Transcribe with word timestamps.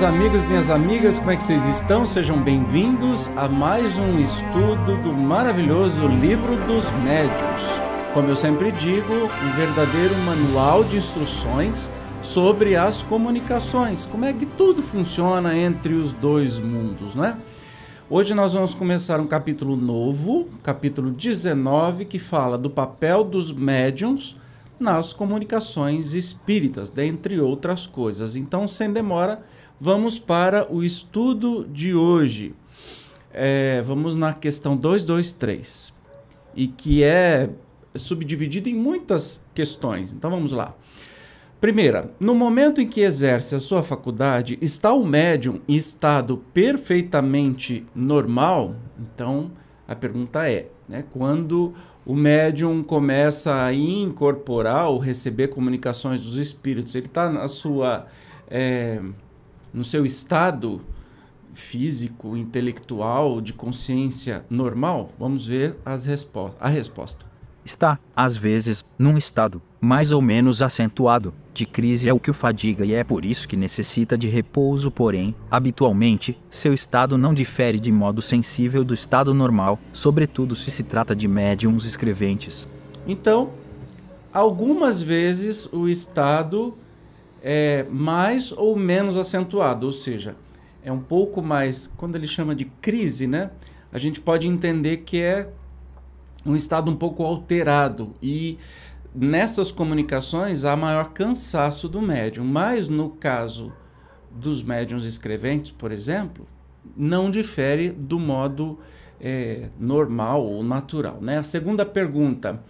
Meus 0.00 0.14
amigos, 0.14 0.44
minhas 0.44 0.70
amigas, 0.70 1.18
como 1.18 1.30
é 1.30 1.36
que 1.36 1.42
vocês 1.42 1.66
estão? 1.66 2.06
Sejam 2.06 2.42
bem-vindos 2.42 3.28
a 3.36 3.46
mais 3.46 3.98
um 3.98 4.18
estudo 4.18 4.96
do 5.02 5.12
maravilhoso 5.12 6.08
Livro 6.08 6.56
dos 6.64 6.90
Médiuns. 6.90 7.64
Como 8.14 8.26
eu 8.26 8.34
sempre 8.34 8.72
digo, 8.72 9.12
um 9.12 9.52
verdadeiro 9.56 10.16
manual 10.24 10.84
de 10.84 10.96
instruções 10.96 11.92
sobre 12.22 12.76
as 12.76 13.02
comunicações, 13.02 14.06
como 14.06 14.24
é 14.24 14.32
que 14.32 14.46
tudo 14.46 14.82
funciona 14.82 15.54
entre 15.54 15.92
os 15.92 16.14
dois 16.14 16.58
mundos, 16.58 17.14
não 17.14 17.26
é? 17.26 17.36
Hoje 18.08 18.32
nós 18.32 18.54
vamos 18.54 18.72
começar 18.72 19.20
um 19.20 19.26
capítulo 19.26 19.76
novo, 19.76 20.48
capítulo 20.62 21.10
19, 21.10 22.06
que 22.06 22.18
fala 22.18 22.56
do 22.56 22.70
papel 22.70 23.22
dos 23.22 23.52
médiums 23.52 24.34
nas 24.78 25.12
comunicações 25.12 26.14
espíritas, 26.14 26.88
dentre 26.88 27.38
outras 27.38 27.86
coisas. 27.86 28.34
Então, 28.34 28.66
sem 28.66 28.90
demora, 28.90 29.42
vamos 29.80 30.18
para 30.18 30.70
o 30.70 30.84
estudo 30.84 31.66
de 31.66 31.94
hoje. 31.94 32.54
É, 33.32 33.80
vamos 33.82 34.16
na 34.16 34.34
questão 34.34 34.76
223, 34.76 35.94
e 36.54 36.68
que 36.68 37.02
é 37.02 37.48
subdividido 37.94 38.68
em 38.68 38.74
muitas 38.74 39.42
questões. 39.54 40.12
Então, 40.12 40.30
vamos 40.30 40.52
lá. 40.52 40.74
Primeira, 41.60 42.10
no 42.18 42.34
momento 42.34 42.80
em 42.80 42.88
que 42.88 43.02
exerce 43.02 43.54
a 43.54 43.60
sua 43.60 43.82
faculdade, 43.82 44.58
está 44.60 44.92
o 44.92 45.04
médium 45.04 45.60
em 45.68 45.76
estado 45.76 46.38
perfeitamente 46.52 47.86
normal? 47.94 48.74
Então, 48.98 49.50
a 49.86 49.94
pergunta 49.94 50.48
é, 50.48 50.70
né, 50.88 51.04
quando 51.10 51.74
o 52.04 52.14
médium 52.14 52.82
começa 52.82 53.62
a 53.62 53.74
incorporar 53.74 54.88
ou 54.88 54.98
receber 54.98 55.48
comunicações 55.48 56.22
dos 56.22 56.38
espíritos, 56.38 56.94
ele 56.94 57.06
está 57.06 57.28
na 57.28 57.46
sua 57.46 58.06
é, 58.48 59.00
no 59.72 59.84
seu 59.84 60.04
estado 60.04 60.80
físico, 61.52 62.36
intelectual, 62.36 63.40
de 63.40 63.52
consciência 63.52 64.44
normal? 64.48 65.12
Vamos 65.18 65.46
ver 65.46 65.76
as 65.84 66.04
respo 66.04 66.54
a 66.60 66.68
resposta. 66.68 67.26
Está, 67.64 67.98
às 68.16 68.36
vezes, 68.36 68.84
num 68.98 69.18
estado, 69.18 69.60
mais 69.80 70.12
ou 70.12 70.22
menos 70.22 70.62
acentuado, 70.62 71.34
de 71.52 71.66
crise 71.66 72.08
é 72.08 72.12
o 72.12 72.18
que 72.18 72.30
o 72.30 72.34
fadiga 72.34 72.84
e 72.86 72.94
é 72.94 73.04
por 73.04 73.24
isso 73.24 73.46
que 73.46 73.56
necessita 73.56 74.16
de 74.16 74.28
repouso, 74.28 74.90
porém, 74.90 75.34
habitualmente, 75.50 76.38
seu 76.50 76.72
estado 76.72 77.18
não 77.18 77.34
difere 77.34 77.78
de 77.78 77.92
modo 77.92 78.22
sensível 78.22 78.82
do 78.82 78.94
estado 78.94 79.34
normal, 79.34 79.78
sobretudo 79.92 80.56
se 80.56 80.70
se 80.70 80.84
trata 80.84 81.14
de 81.14 81.28
médiums 81.28 81.84
escreventes. 81.84 82.66
Então, 83.06 83.50
algumas 84.32 85.02
vezes 85.02 85.68
o 85.70 85.88
estado 85.88 86.74
é 87.42 87.86
mais 87.90 88.52
ou 88.52 88.76
menos 88.76 89.16
acentuado, 89.16 89.86
ou 89.86 89.92
seja, 89.92 90.36
é 90.82 90.90
um 90.92 91.00
pouco 91.00 91.42
mais, 91.42 91.86
quando 91.96 92.16
ele 92.16 92.26
chama 92.26 92.54
de 92.54 92.64
crise, 92.64 93.26
né? 93.26 93.50
A 93.92 93.98
gente 93.98 94.20
pode 94.20 94.46
entender 94.46 94.98
que 94.98 95.20
é 95.20 95.50
um 96.44 96.56
estado 96.56 96.90
um 96.90 96.96
pouco 96.96 97.22
alterado 97.22 98.14
e 98.22 98.58
nessas 99.14 99.72
comunicações 99.72 100.64
há 100.64 100.76
maior 100.76 101.10
cansaço 101.12 101.88
do 101.88 102.00
médium, 102.00 102.44
mas 102.44 102.88
no 102.88 103.10
caso 103.10 103.72
dos 104.30 104.62
médiums 104.62 105.04
escreventes, 105.04 105.72
por 105.72 105.90
exemplo, 105.90 106.46
não 106.96 107.30
difere 107.30 107.90
do 107.90 108.18
modo 108.18 108.78
é, 109.20 109.68
normal 109.78 110.46
ou 110.46 110.62
natural. 110.62 111.18
Né? 111.20 111.38
A 111.38 111.42
segunda 111.42 111.84
pergunta: 111.84 112.62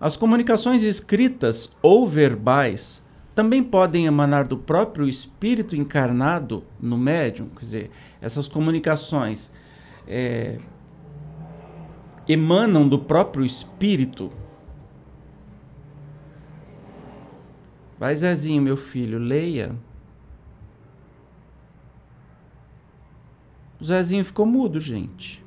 as 0.00 0.16
comunicações 0.16 0.82
escritas 0.82 1.74
ou 1.82 2.08
verbais 2.08 3.03
também 3.34 3.62
podem 3.62 4.06
emanar 4.06 4.46
do 4.46 4.56
próprio 4.56 5.08
espírito 5.08 5.74
encarnado 5.74 6.64
no 6.80 6.96
médium? 6.96 7.48
Quer 7.48 7.60
dizer, 7.60 7.90
essas 8.20 8.46
comunicações 8.46 9.50
é, 10.06 10.58
emanam 12.28 12.88
do 12.88 12.98
próprio 12.98 13.44
espírito. 13.44 14.30
Vai, 17.98 18.14
Zezinho, 18.14 18.62
meu 18.62 18.76
filho, 18.76 19.18
leia. 19.18 19.74
O 23.80 23.84
Zezinho 23.84 24.24
ficou 24.24 24.46
mudo, 24.46 24.78
gente. 24.78 25.44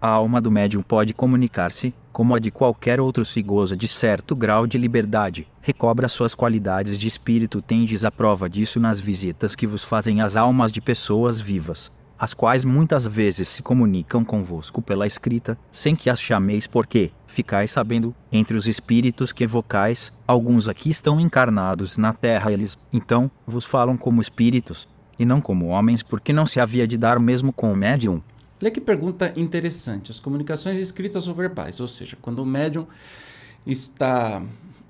A 0.00 0.08
alma 0.08 0.40
do 0.40 0.50
médium 0.50 0.82
pode 0.82 1.12
comunicar-se, 1.14 1.94
como 2.18 2.34
a 2.34 2.40
de 2.40 2.50
qualquer 2.50 3.00
outro 3.00 3.24
se 3.24 3.40
goza 3.40 3.76
de 3.76 3.86
certo 3.86 4.34
grau 4.34 4.66
de 4.66 4.76
liberdade, 4.76 5.46
recobra 5.62 6.08
suas 6.08 6.34
qualidades 6.34 6.98
de 6.98 7.06
espírito. 7.06 7.62
Tendes 7.62 8.04
a 8.04 8.10
prova 8.10 8.50
disso 8.50 8.80
nas 8.80 8.98
visitas 8.98 9.54
que 9.54 9.68
vos 9.68 9.84
fazem 9.84 10.20
as 10.20 10.36
almas 10.36 10.72
de 10.72 10.80
pessoas 10.80 11.40
vivas 11.40 11.92
as 12.18 12.34
quais 12.34 12.64
muitas 12.64 13.06
vezes 13.06 13.46
se 13.46 13.62
comunicam 13.62 14.24
convosco 14.24 14.82
pela 14.82 15.06
escrita, 15.06 15.56
sem 15.70 15.94
que 15.94 16.10
as 16.10 16.20
chameis, 16.20 16.66
porque, 16.66 17.12
ficais 17.28 17.70
sabendo, 17.70 18.12
entre 18.32 18.56
os 18.56 18.66
espíritos 18.66 19.32
que 19.32 19.44
evocais, 19.44 20.12
alguns 20.26 20.66
aqui 20.66 20.90
estão 20.90 21.20
encarnados 21.20 21.96
na 21.96 22.12
terra, 22.12 22.50
eles, 22.50 22.76
então, 22.92 23.30
vos 23.46 23.64
falam 23.64 23.96
como 23.96 24.20
espíritos, 24.20 24.88
e 25.16 25.24
não 25.24 25.40
como 25.40 25.68
homens, 25.68 26.02
porque 26.02 26.32
não 26.32 26.44
se 26.44 26.58
havia 26.58 26.88
de 26.88 26.98
dar 26.98 27.20
mesmo 27.20 27.52
com 27.52 27.72
o 27.72 27.76
médium. 27.76 28.20
Olha 28.60 28.70
que 28.70 28.80
pergunta 28.80 29.32
interessante. 29.36 30.10
As 30.10 30.18
comunicações 30.18 30.78
escritas 30.78 31.28
ou 31.28 31.34
verbais, 31.34 31.78
ou 31.80 31.88
seja, 31.88 32.16
quando 32.20 32.40
o 32.40 32.46
médium 32.46 32.86
está 33.66 34.42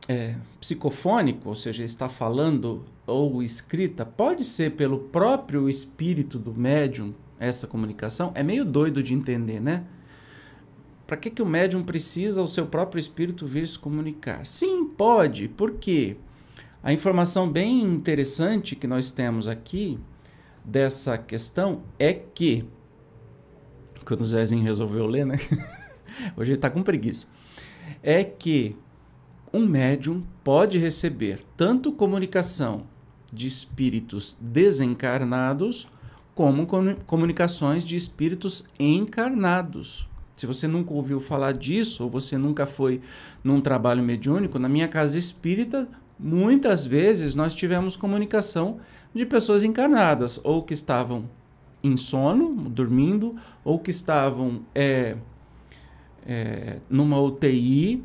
é, 0.09 0.37
psicofônico, 0.59 1.49
ou 1.49 1.55
seja, 1.55 1.84
está 1.84 2.09
falando 2.09 2.84
ou 3.06 3.43
escrita, 3.43 4.06
pode 4.06 4.45
ser 4.45 4.73
pelo 4.73 4.99
próprio 4.99 5.69
espírito 5.69 6.39
do 6.39 6.55
médium 6.55 7.15
essa 7.39 7.67
comunicação. 7.67 8.33
É 8.34 8.43
meio 8.43 8.65
doido 8.65 9.03
de 9.03 9.15
entender, 9.15 9.61
né? 9.61 9.85
Para 11.06 11.17
que, 11.17 11.31
que 11.31 11.43
o 11.43 11.47
médium 11.47 11.83
precisa 11.83 12.43
o 12.43 12.47
seu 12.47 12.67
próprio 12.67 13.00
espírito 13.00 13.47
vir 13.47 13.67
se 13.67 13.79
comunicar? 13.79 14.45
Sim, 14.45 14.85
pode. 14.85 15.49
Por 15.49 15.73
quê? 15.73 16.17
A 16.83 16.93
informação 16.93 17.50
bem 17.50 17.83
interessante 17.83 18.77
que 18.77 18.87
nós 18.87 19.11
temos 19.11 19.47
aqui 19.47 19.99
dessa 20.65 21.17
questão 21.17 21.83
é 21.99 22.12
que 22.12 22.67
quando 24.08 24.22
o 24.22 24.26
Zezinho 24.26 24.64
resolveu 24.64 25.04
ler, 25.06 25.26
né? 25.26 25.36
Hoje 26.34 26.52
ele 26.52 26.58
está 26.58 26.70
com 26.70 26.82
preguiça. 26.82 27.26
É 28.02 28.24
que 28.24 28.74
um 29.52 29.66
médium 29.66 30.22
pode 30.42 30.78
receber 30.78 31.42
tanto 31.58 31.92
comunicação 31.92 32.84
de 33.30 33.46
espíritos 33.46 34.34
desencarnados 34.40 35.87
como 36.34 36.66
comunicações 37.06 37.84
de 37.84 37.96
espíritos 37.96 38.64
encarnados. 38.78 40.08
Se 40.34 40.46
você 40.46 40.66
nunca 40.66 40.94
ouviu 40.94 41.20
falar 41.20 41.52
disso, 41.52 42.04
ou 42.04 42.08
você 42.08 42.38
nunca 42.38 42.64
foi 42.64 43.02
num 43.44 43.61
trabalho 43.61 44.02
mediúnico, 44.02 44.58
na 44.58 44.70
minha 44.70 44.88
casa 44.88 45.19
espírita, 45.19 45.87
muitas 46.19 46.87
vezes 46.87 47.34
nós 47.34 47.52
tivemos 47.52 47.96
comunicação 47.96 48.78
de 49.12 49.26
pessoas 49.26 49.64
encarnadas, 49.64 50.40
ou 50.43 50.62
que 50.62 50.72
estavam 50.72 51.28
em 51.82 51.96
sono, 51.96 52.69
dormindo, 52.69 53.36
ou 53.64 53.78
que 53.78 53.90
estavam 53.90 54.62
é, 54.75 55.16
é, 56.26 56.78
numa 56.90 57.20
UTI 57.20 58.02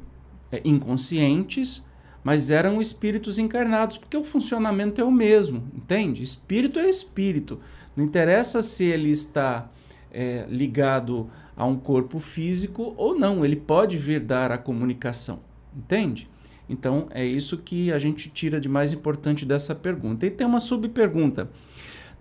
é, 0.51 0.61
inconscientes, 0.63 1.83
mas 2.23 2.49
eram 2.49 2.79
espíritos 2.79 3.37
encarnados, 3.37 3.97
porque 3.97 4.15
o 4.15 4.23
funcionamento 4.23 5.01
é 5.01 5.03
o 5.03 5.11
mesmo, 5.11 5.63
entende? 5.75 6.23
Espírito 6.23 6.79
é 6.79 6.87
espírito. 6.87 7.59
Não 7.95 8.05
interessa 8.05 8.61
se 8.61 8.85
ele 8.85 9.09
está 9.09 9.69
é, 10.11 10.45
ligado 10.49 11.29
a 11.55 11.65
um 11.65 11.75
corpo 11.75 12.19
físico 12.19 12.93
ou 12.97 13.17
não, 13.17 13.43
ele 13.43 13.55
pode 13.55 13.97
vir 13.97 14.21
dar 14.21 14.51
a 14.51 14.57
comunicação, 14.57 15.39
entende? 15.75 16.29
Então 16.69 17.07
é 17.11 17.25
isso 17.25 17.57
que 17.57 17.91
a 17.91 17.99
gente 17.99 18.29
tira 18.29 18.59
de 18.59 18.69
mais 18.69 18.93
importante 18.93 19.45
dessa 19.45 19.75
pergunta. 19.75 20.25
E 20.25 20.31
tem 20.31 20.47
uma 20.47 20.59
subpergunta. 20.59 21.49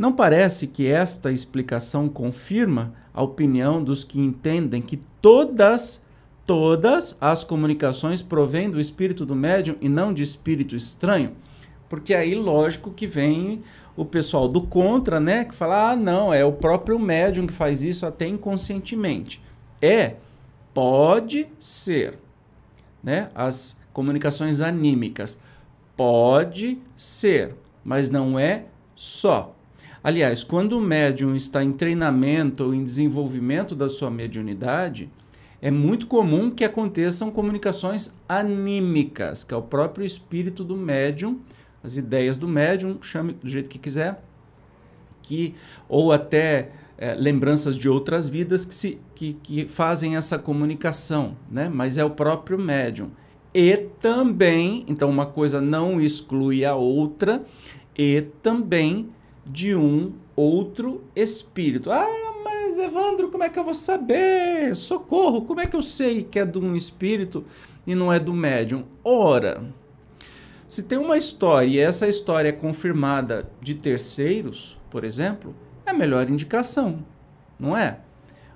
Não 0.02 0.12
parece 0.12 0.66
que 0.66 0.88
esta 0.88 1.30
explicação 1.30 2.08
confirma 2.08 2.92
a 3.14 3.22
opinião 3.22 3.80
dos 3.80 4.02
que 4.02 4.18
entendem 4.18 4.82
que 4.82 4.96
todas 4.96 6.02
todas 6.44 7.16
as 7.20 7.44
comunicações 7.44 8.20
provêm 8.20 8.68
do 8.68 8.80
espírito 8.80 9.24
do 9.24 9.36
médium 9.36 9.76
e 9.80 9.88
não 9.88 10.12
de 10.12 10.24
espírito 10.24 10.74
estranho? 10.74 11.36
Porque 11.88 12.14
aí, 12.14 12.34
lógico 12.34 12.90
que 12.90 13.06
vem 13.06 13.62
o 13.96 14.04
pessoal 14.04 14.48
do 14.48 14.62
contra, 14.62 15.20
né, 15.20 15.44
que 15.44 15.54
fala: 15.54 15.92
"Ah, 15.92 15.96
não, 15.96 16.34
é 16.34 16.44
o 16.44 16.50
próprio 16.50 16.98
médium 16.98 17.46
que 17.46 17.52
faz 17.52 17.84
isso 17.84 18.04
até 18.04 18.26
inconscientemente". 18.26 19.40
É, 19.80 20.16
pode 20.74 21.46
ser, 21.60 22.18
né? 23.00 23.30
As 23.36 23.76
comunicações 23.92 24.60
anímicas 24.60 25.38
pode 25.96 26.80
ser, 26.96 27.54
mas 27.84 28.10
não 28.10 28.36
é 28.36 28.64
só. 28.96 29.54
Aliás, 30.04 30.42
quando 30.42 30.76
o 30.76 30.80
médium 30.80 31.36
está 31.36 31.62
em 31.62 31.72
treinamento 31.72 32.64
ou 32.64 32.74
em 32.74 32.82
desenvolvimento 32.82 33.74
da 33.76 33.88
sua 33.88 34.10
mediunidade, 34.10 35.08
é 35.60 35.70
muito 35.70 36.08
comum 36.08 36.50
que 36.50 36.64
aconteçam 36.64 37.30
comunicações 37.30 38.12
anímicas, 38.28 39.44
que 39.44 39.54
é 39.54 39.56
o 39.56 39.62
próprio 39.62 40.04
espírito 40.04 40.64
do 40.64 40.76
médium, 40.76 41.38
as 41.84 41.96
ideias 41.96 42.36
do 42.36 42.48
médium, 42.48 43.00
chame 43.00 43.32
do 43.34 43.48
jeito 43.48 43.70
que 43.70 43.78
quiser, 43.78 44.20
que 45.22 45.54
ou 45.88 46.10
até 46.10 46.70
é, 46.98 47.14
lembranças 47.14 47.76
de 47.76 47.88
outras 47.88 48.28
vidas 48.28 48.64
que, 48.64 48.74
se, 48.74 48.98
que, 49.14 49.34
que 49.34 49.68
fazem 49.68 50.16
essa 50.16 50.36
comunicação, 50.36 51.36
né? 51.48 51.70
mas 51.72 51.96
é 51.96 52.04
o 52.04 52.10
próprio 52.10 52.58
médium. 52.58 53.10
E 53.54 53.76
também, 54.00 54.84
então 54.88 55.08
uma 55.08 55.26
coisa 55.26 55.60
não 55.60 56.00
exclui 56.00 56.64
a 56.64 56.74
outra, 56.74 57.40
e 57.96 58.22
também 58.42 59.10
de 59.44 59.74
um 59.74 60.12
outro 60.36 61.04
espírito. 61.14 61.90
Ah, 61.90 62.06
mas 62.44 62.78
Evandro, 62.78 63.30
como 63.30 63.44
é 63.44 63.48
que 63.48 63.58
eu 63.58 63.64
vou 63.64 63.74
saber? 63.74 64.74
Socorro, 64.74 65.42
como 65.42 65.60
é 65.60 65.66
que 65.66 65.76
eu 65.76 65.82
sei 65.82 66.22
que 66.22 66.38
é 66.38 66.44
de 66.44 66.58
um 66.58 66.76
espírito 66.76 67.44
e 67.86 67.94
não 67.94 68.12
é 68.12 68.18
do 68.18 68.32
médium? 68.32 68.84
Ora, 69.04 69.62
se 70.68 70.84
tem 70.84 70.98
uma 70.98 71.18
história 71.18 71.66
e 71.66 71.78
essa 71.78 72.08
história 72.08 72.48
é 72.48 72.52
confirmada 72.52 73.50
de 73.60 73.74
terceiros, 73.74 74.78
por 74.90 75.04
exemplo, 75.04 75.54
é 75.84 75.90
a 75.90 75.94
melhor 75.94 76.30
indicação, 76.30 77.04
não 77.58 77.76
é? 77.76 77.98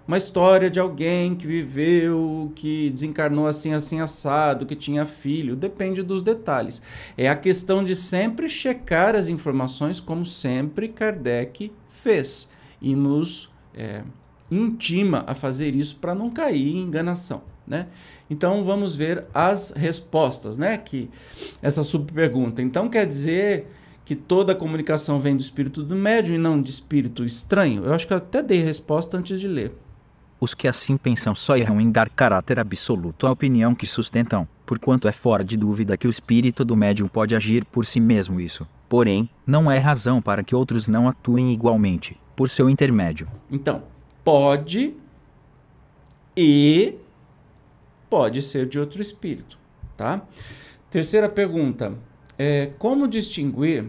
Uma 0.06 0.17
história 0.17 0.70
de 0.70 0.79
alguém 0.79 1.35
que 1.35 1.47
viveu, 1.49 2.53
que 2.55 2.91
desencarnou 2.91 3.49
assim, 3.49 3.73
assim, 3.73 4.00
assado, 4.00 4.64
que 4.64 4.76
tinha 4.76 5.05
filho, 5.05 5.56
depende 5.56 6.00
dos 6.03 6.23
detalhes. 6.23 6.81
É 7.19 7.29
a 7.29 7.35
questão 7.35 7.82
de 7.82 7.97
sempre 7.97 8.49
checar 8.49 9.17
as 9.17 9.29
informações, 9.29 9.99
como 9.99 10.25
sempre 10.25 10.88
Kardec 10.88 11.73
fez, 11.88 12.49
e 12.81 12.94
nos 12.94 13.50
é, 13.75 14.03
intima 14.49 15.25
a 15.26 15.35
fazer 15.35 15.75
isso 15.75 15.97
para 15.97 16.14
não 16.14 16.31
cair 16.31 16.76
em 16.76 16.82
enganação. 16.82 17.43
Né? 17.67 17.88
Então 18.31 18.64
vamos 18.64 18.94
ver 18.94 19.25
as 19.35 19.73
respostas, 19.73 20.56
né? 20.56 20.79
Que 20.79 21.11
essa 21.61 21.82
subpergunta. 21.82 22.62
Então 22.62 22.88
quer 22.88 23.06
dizer 23.06 23.67
que 24.05 24.14
toda 24.14 24.53
a 24.53 24.55
comunicação 24.55 25.19
vem 25.19 25.35
do 25.35 25.41
espírito 25.41 25.82
do 25.82 25.97
médium 25.97 26.37
e 26.37 26.38
não 26.38 26.62
de 26.62 26.70
espírito 26.70 27.25
estranho? 27.25 27.85
Eu 27.85 27.93
acho 27.93 28.06
que 28.06 28.12
eu 28.12 28.19
até 28.19 28.41
dei 28.41 28.62
resposta 28.62 29.19
antes 29.19 29.41
de 29.41 29.49
ler. 29.49 29.73
Os 30.46 30.54
que 30.54 30.69
assim 30.69 30.96
pensam 30.96 31.34
só 31.34 31.56
erram 31.56 31.81
em 31.81 31.90
dar 31.90 32.08
caráter 32.08 32.60
absoluto 32.60 33.26
à 33.26 33.32
opinião 33.32 33.75
que 33.75 33.84
sustentam, 33.84 34.46
porquanto 34.64 35.08
é 35.08 35.12
fora 35.12 35.43
de 35.43 35.56
dúvida 35.56 35.96
que 35.96 36.06
o 36.06 36.10
espírito 36.10 36.64
do 36.64 36.76
médium 36.76 37.08
pode 37.08 37.34
agir 37.34 37.64
por 37.64 37.84
si 37.84 37.98
mesmo 37.98 38.40
isso. 38.40 38.64
Porém, 38.88 39.28
não 39.44 39.69
é 39.69 39.76
razão 39.78 40.22
para 40.22 40.44
que 40.44 40.54
outros 40.54 40.87
não 40.87 41.08
atuem 41.08 41.52
igualmente, 41.52 42.16
por 42.37 42.48
seu 42.48 42.70
intermédio. 42.70 43.26
Então, 43.50 43.82
pode 44.22 44.94
e 46.37 46.94
pode 48.08 48.40
ser 48.40 48.69
de 48.69 48.78
outro 48.78 49.02
espírito, 49.02 49.58
tá? 49.96 50.22
Terceira 50.88 51.28
pergunta: 51.28 51.93
é, 52.38 52.70
como 52.78 53.08
distinguir? 53.08 53.87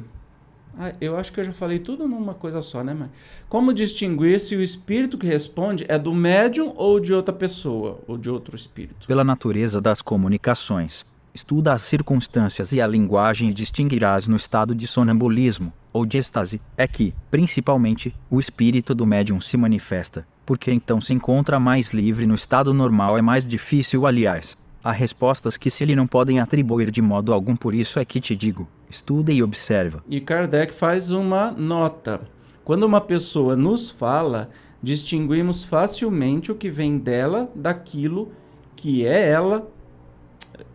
Ah, 0.79 0.93
eu 1.01 1.17
acho 1.17 1.33
que 1.33 1.39
eu 1.39 1.43
já 1.43 1.53
falei 1.53 1.79
tudo 1.79 2.07
numa 2.07 2.33
coisa 2.33 2.61
só, 2.61 2.83
né, 2.83 2.93
mãe? 2.93 3.09
Como 3.49 3.73
distinguir 3.73 4.39
se 4.39 4.55
o 4.55 4.61
espírito 4.61 5.17
que 5.17 5.25
responde 5.25 5.85
é 5.87 5.97
do 5.97 6.13
médium 6.13 6.71
ou 6.75 6.99
de 6.99 7.13
outra 7.13 7.33
pessoa, 7.33 7.99
ou 8.07 8.17
de 8.17 8.29
outro 8.29 8.55
espírito? 8.55 9.07
Pela 9.07 9.23
natureza 9.23 9.81
das 9.81 10.01
comunicações. 10.01 11.03
Estuda 11.33 11.73
as 11.73 11.81
circunstâncias 11.81 12.71
e 12.71 12.81
a 12.81 12.87
linguagem 12.87 13.49
e 13.49 13.53
distinguirás 13.53 14.27
no 14.27 14.35
estado 14.35 14.75
de 14.75 14.85
sonambulismo 14.87 15.73
ou 15.91 16.05
de 16.05 16.17
êxtase. 16.17 16.61
É 16.77 16.87
que, 16.87 17.13
principalmente, 17.31 18.15
o 18.29 18.39
espírito 18.39 18.93
do 18.93 19.05
médium 19.05 19.41
se 19.41 19.57
manifesta, 19.57 20.27
porque 20.45 20.71
então 20.71 21.01
se 21.01 21.13
encontra 21.13 21.59
mais 21.59 21.93
livre 21.93 22.25
no 22.25 22.35
estado 22.35 22.73
normal 22.73 23.17
é 23.17 23.21
mais 23.21 23.47
difícil, 23.47 24.05
aliás, 24.05 24.55
Há 24.87 24.91
respostas 24.93 25.57
que 25.57 25.69
se 25.69 25.83
lhe 25.83 25.97
não 25.97 26.07
podem 26.07 26.39
atribuir 26.39 26.91
de 26.91 27.01
modo 27.01 27.33
algum, 27.33 27.57
por 27.57 27.73
isso 27.73 27.99
é 27.99 28.05
que 28.05 28.21
te 28.21 28.33
digo: 28.37 28.69
estuda 28.89 29.31
e 29.31 29.43
observa. 29.43 30.03
E 30.07 30.19
Kardec 30.19 30.73
faz 30.73 31.11
uma 31.11 31.51
nota. 31.51 32.21
Quando 32.63 32.83
uma 32.83 33.01
pessoa 33.01 33.55
nos 33.55 33.89
fala, 33.89 34.49
distinguimos 34.81 35.63
facilmente 35.63 36.51
o 36.51 36.55
que 36.55 36.69
vem 36.69 36.97
dela 36.97 37.49
daquilo 37.55 38.31
que 38.75 39.05
é 39.05 39.29
ela, 39.29 39.69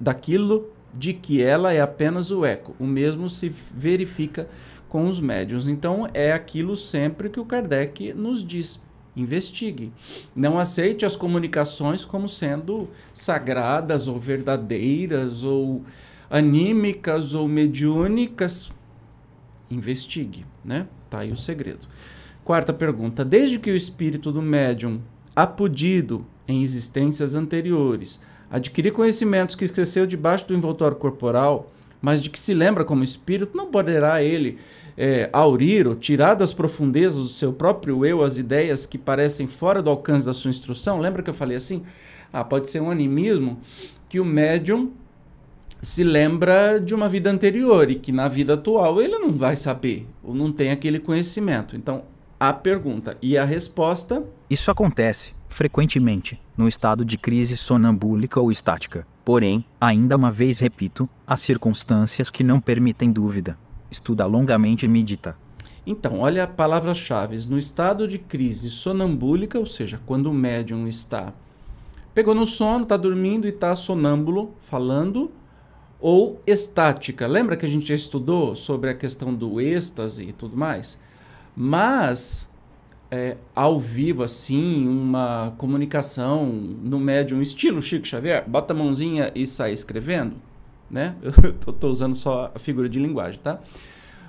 daquilo 0.01 0.71
de 0.93 1.13
que 1.13 1.43
ela 1.43 1.73
é 1.73 1.81
apenas 1.81 2.31
o 2.31 2.45
eco. 2.45 2.75
O 2.79 2.85
mesmo 2.85 3.31
se 3.31 3.49
verifica 3.75 4.49
com 4.89 5.07
os 5.07 5.21
médios. 5.21 5.67
Então 5.67 6.09
é 6.13 6.33
aquilo 6.33 6.77
sempre 6.77 7.31
que 7.31 7.41
o 7.41 7.47
Kardec 7.47 8.13
nos 8.13 8.45
diz 8.45 8.81
investigue. 9.15 9.93
Não 10.35 10.59
aceite 10.59 11.05
as 11.05 11.17
comunicações 11.17 12.05
como 12.05 12.29
sendo 12.29 12.89
sagradas 13.13 14.09
ou 14.09 14.19
verdadeiras 14.19 15.45
ou 15.45 15.83
anímicas 16.33 17.35
ou 17.35 17.47
mediúnicas. 17.47 18.73
Investigue, 19.71 20.47
né? 20.65 20.89
Tá 21.11 21.19
aí 21.19 21.31
o 21.31 21.37
segredo. 21.37 21.87
Quarta 22.43 22.73
pergunta: 22.73 23.23
desde 23.23 23.59
que 23.59 23.71
o 23.71 23.77
espírito 23.77 24.33
do 24.33 24.41
médium 24.41 25.03
apudido 25.37 26.27
em 26.49 26.63
existências 26.63 27.35
anteriores 27.35 28.21
adquirir 28.51 28.93
conhecimentos 28.93 29.55
que 29.55 29.65
esqueceu 29.65 30.07
debaixo 30.07 30.49
do 30.49 30.55
envoltório 30.55 30.97
corporal, 30.97 31.73
mas 32.03 32.23
de 32.23 32.29
que 32.29 32.39
se 32.39 32.53
lembra 32.53 32.85
como 32.85 33.05
espírito, 33.05 33.57
não 33.57 33.71
poderá 33.71 34.23
ele 34.23 34.59
é, 34.97 35.31
aurir 35.33 35.87
ou 35.87 35.95
tirar 35.95 36.35
das 36.35 36.53
profundezas 36.53 37.19
do 37.19 37.29
seu 37.29 37.53
próprio 37.53 38.05
eu 38.05 38.23
as 38.23 38.37
ideias 38.37 38.85
que 38.85 38.99
parecem 38.99 39.47
fora 39.47 39.81
do 39.81 39.89
alcance 39.89 40.27
da 40.27 40.35
sua 40.35 40.51
instrução? 40.51 41.01
Lembra 41.01 41.23
que 41.23 41.31
eu 41.31 41.35
falei 41.35 41.57
assim? 41.57 41.83
Ah, 42.31 42.45
pode 42.45 42.71
ser 42.71 42.81
um 42.81 42.91
animismo 42.91 43.59
que 44.07 44.21
o 44.21 44.25
médium 44.25 44.93
se 45.83 46.05
lembra 46.05 46.79
de 46.79 46.95
uma 46.95 47.09
vida 47.09 47.29
anterior 47.29 47.91
e 47.91 47.97
que 47.97 48.13
na 48.13 48.29
vida 48.29 48.55
atual 48.55 49.03
ele 49.03 49.19
não 49.19 49.33
vai 49.33 49.57
saber 49.57 50.09
ou 50.23 50.33
não 50.33 50.53
tem 50.53 50.71
aquele 50.71 51.01
conhecimento. 51.01 51.77
Então, 51.77 52.05
a 52.39 52.53
pergunta 52.53 53.19
e 53.21 53.37
a 53.37 53.45
resposta. 53.45 54.23
Isso 54.49 54.71
acontece 54.71 55.35
frequentemente 55.49 56.41
no 56.57 56.69
estado 56.69 57.05
de 57.05 57.19
crise 57.19 57.57
sonambúlica 57.57 58.41
ou 58.41 58.51
estática. 58.51 59.07
Porém, 59.25 59.65
ainda 59.81 60.17
uma 60.17 60.31
vez 60.31 60.61
repito, 60.61 61.09
há 61.27 61.37
circunstâncias 61.37 62.31
que 62.31 62.43
não 62.43 62.61
permitem 62.61 63.13
dúvida 63.13 63.59
estuda 63.93 64.27
longamente 64.27 64.87
e 64.87 64.89
medita. 64.89 65.37
Então, 65.87 66.21
olha 66.21 66.47
palavras-chave. 66.47 67.47
No 67.47 67.59
estado 67.59 68.09
de 68.09 68.19
crise 68.19 68.71
sonambúlica, 68.71 69.59
ou 69.59 69.67
seja, 69.67 70.01
quando 70.07 70.27
o 70.27 70.35
médium 70.35 70.89
está 70.89 71.33
pegou 72.15 72.35
no 72.35 72.45
sono, 72.45 72.83
está 72.83 72.97
dormindo 72.97 73.47
e 73.47 73.51
está 73.51 73.75
sonâmbulo, 73.75 74.55
falando, 74.61 75.31
ou 76.03 76.43
estática. 76.45 77.29
Lembra 77.29 77.57
que 77.57 77.65
a 77.65 77.69
gente 77.69 77.87
já 77.87 77.95
estudou 77.95 78.57
sobre 78.57 78.91
a 78.91 78.95
questão 78.95 79.33
do 79.33 79.61
êxtase 79.61 80.25
e 80.25 80.33
tudo 80.33 80.57
mais? 80.57 80.99
Mas, 81.55 82.51
é, 83.09 83.37
ao 83.55 83.79
vivo, 83.79 84.25
assim, 84.25 84.89
uma 84.89 85.55
comunicação 85.57 86.47
no 86.47 86.99
médium, 86.99 87.41
estilo 87.41 87.81
Chico 87.81 88.07
Xavier, 88.07 88.45
bota 88.49 88.73
a 88.73 88.77
mãozinha 88.77 89.31
e 89.33 89.47
sai 89.47 89.73
escrevendo, 89.73 90.35
né? 90.91 91.15
Eu 91.23 91.73
estou 91.73 91.91
usando 91.93 92.17
só 92.17 92.51
a 92.53 92.59
figura 92.59 92.89
de 92.89 92.99
linguagem, 92.99 93.39
tá? 93.41 93.61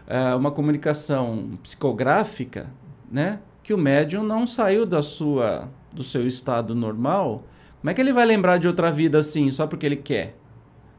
É 0.06 0.36
uma 0.36 0.52
comunicação 0.52 1.58
psicográfica, 1.64 2.72
né? 3.12 3.40
Que 3.64 3.74
o 3.74 3.78
médium 3.80 4.22
não 4.22 4.46
saiu 4.46 4.86
da 4.86 5.02
sua, 5.02 5.70
do 5.92 6.04
seu 6.04 6.28
estado 6.28 6.76
normal. 6.76 7.44
Como 7.82 7.90
é 7.90 7.94
que 7.96 8.02
ele 8.02 8.14
vai 8.14 8.28
lembrar 8.28 8.60
de 8.60 8.68
outra 8.68 8.92
vida 8.92 9.18
assim, 9.18 9.50
só 9.50 9.66
porque 9.66 9.88
ele 9.88 9.96
quer? 9.96 10.38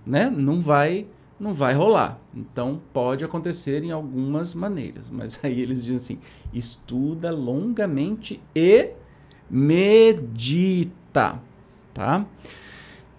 Né? 0.06 0.28
Não 0.30 0.60
vai, 0.60 1.06
não 1.38 1.54
vai 1.54 1.74
rolar. 1.74 2.20
Então 2.34 2.80
pode 2.92 3.24
acontecer 3.24 3.82
em 3.82 3.90
algumas 3.90 4.54
maneiras, 4.54 5.10
mas 5.10 5.38
aí 5.44 5.60
eles 5.60 5.84
dizem 5.84 5.96
assim: 5.96 6.18
estuda 6.52 7.30
longamente 7.30 8.40
e 8.54 8.90
medita, 9.50 11.40
tá? 11.92 12.26